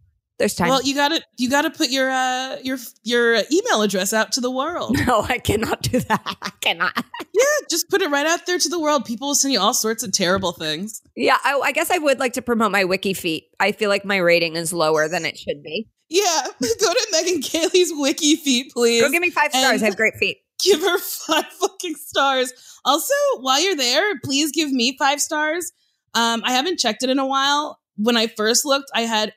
There's 0.43 0.55
time. 0.55 0.67
well, 0.67 0.83
you 0.83 0.93
got 0.93 1.07
to 1.07 1.21
you 1.37 1.49
got 1.49 1.61
to 1.61 1.69
put 1.69 1.89
your 1.89 2.11
uh 2.11 2.57
your 2.61 2.77
your 3.03 3.35
email 3.49 3.81
address 3.81 4.11
out 4.11 4.33
to 4.33 4.41
the 4.41 4.51
world. 4.51 4.97
no, 5.07 5.21
I 5.21 5.37
cannot 5.37 5.83
do 5.83 6.01
that. 6.01 6.21
I 6.41 6.49
cannot. 6.59 6.91
yeah, 7.33 7.43
just 7.69 7.89
put 7.89 8.01
it 8.01 8.09
right 8.09 8.25
out 8.25 8.45
there 8.45 8.57
to 8.57 8.67
the 8.67 8.77
world. 8.77 9.05
People 9.05 9.29
will 9.29 9.35
send 9.35 9.53
you 9.53 9.61
all 9.61 9.73
sorts 9.73 10.03
of 10.03 10.11
terrible 10.11 10.51
things. 10.51 11.01
Yeah, 11.15 11.37
I, 11.45 11.57
I 11.63 11.71
guess 11.71 11.89
I 11.91 11.97
would 11.97 12.19
like 12.19 12.33
to 12.33 12.41
promote 12.41 12.73
my 12.73 12.83
wiki 12.83 13.13
feet. 13.13 13.45
I 13.57 13.71
feel 13.71 13.87
like 13.87 14.03
my 14.03 14.17
rating 14.17 14.57
is 14.57 14.73
lower 14.73 15.07
than 15.07 15.23
it 15.23 15.37
should 15.37 15.63
be. 15.63 15.87
Yeah, 16.09 16.47
go 16.61 16.93
to 16.93 17.07
Megan 17.13 17.39
Gailey's 17.39 17.93
wiki 17.95 18.35
feet, 18.35 18.73
please. 18.73 19.01
Go 19.01 19.09
give 19.09 19.21
me 19.21 19.29
five 19.29 19.51
stars. 19.53 19.81
I 19.81 19.85
have 19.85 19.95
great 19.95 20.15
feet. 20.15 20.39
give 20.61 20.81
her 20.81 20.97
five 20.99 21.45
fucking 21.45 21.95
stars. 21.95 22.51
Also, 22.83 23.13
while 23.39 23.61
you're 23.61 23.77
there, 23.77 24.19
please 24.25 24.51
give 24.51 24.73
me 24.73 24.97
five 24.97 25.21
stars. 25.21 25.71
Um, 26.13 26.41
I 26.43 26.51
haven't 26.51 26.79
checked 26.79 27.01
it 27.01 27.09
in 27.09 27.17
a 27.17 27.25
while. 27.25 27.79
When 27.95 28.17
I 28.17 28.27
first 28.27 28.65
looked, 28.65 28.91
I 28.93 29.01
had, 29.03 29.33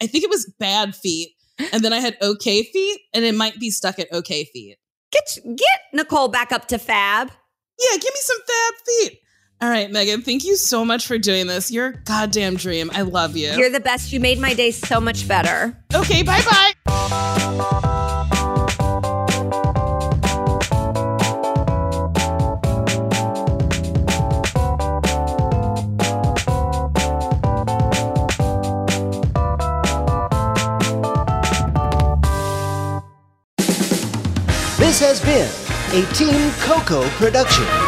I 0.00 0.06
think 0.06 0.24
it 0.24 0.30
was 0.30 0.52
bad 0.58 0.94
feet, 0.94 1.30
and 1.72 1.84
then 1.84 1.92
I 1.92 1.98
had 1.98 2.16
okay 2.22 2.62
feet, 2.62 3.00
and 3.12 3.24
it 3.24 3.34
might 3.34 3.58
be 3.58 3.70
stuck 3.70 3.98
at 3.98 4.12
okay 4.12 4.44
feet. 4.44 4.76
Get 5.10 5.38
get 5.56 5.80
Nicole 5.92 6.28
back 6.28 6.52
up 6.52 6.68
to 6.68 6.78
fab. 6.78 7.30
Yeah, 7.78 7.96
give 7.96 8.12
me 8.12 8.20
some 8.20 8.38
fab 8.46 8.74
feet. 8.86 9.20
All 9.60 9.68
right, 9.68 9.90
Megan, 9.90 10.22
thank 10.22 10.44
you 10.44 10.54
so 10.56 10.84
much 10.84 11.06
for 11.06 11.18
doing 11.18 11.48
this. 11.48 11.70
You're 11.70 11.88
a 11.88 12.02
goddamn 12.04 12.56
dream. 12.56 12.90
I 12.94 13.02
love 13.02 13.36
you. 13.36 13.50
You're 13.52 13.70
the 13.70 13.80
best. 13.80 14.12
You 14.12 14.20
made 14.20 14.38
my 14.38 14.54
day 14.54 14.70
so 14.70 15.00
much 15.00 15.26
better. 15.26 15.76
okay, 15.94 16.22
bye 16.22 16.72
bye. 16.86 17.80
Has 35.08 35.20
been 35.22 35.48
a 35.98 36.12
Team 36.12 36.50
Coco 36.60 37.08
production. 37.16 37.87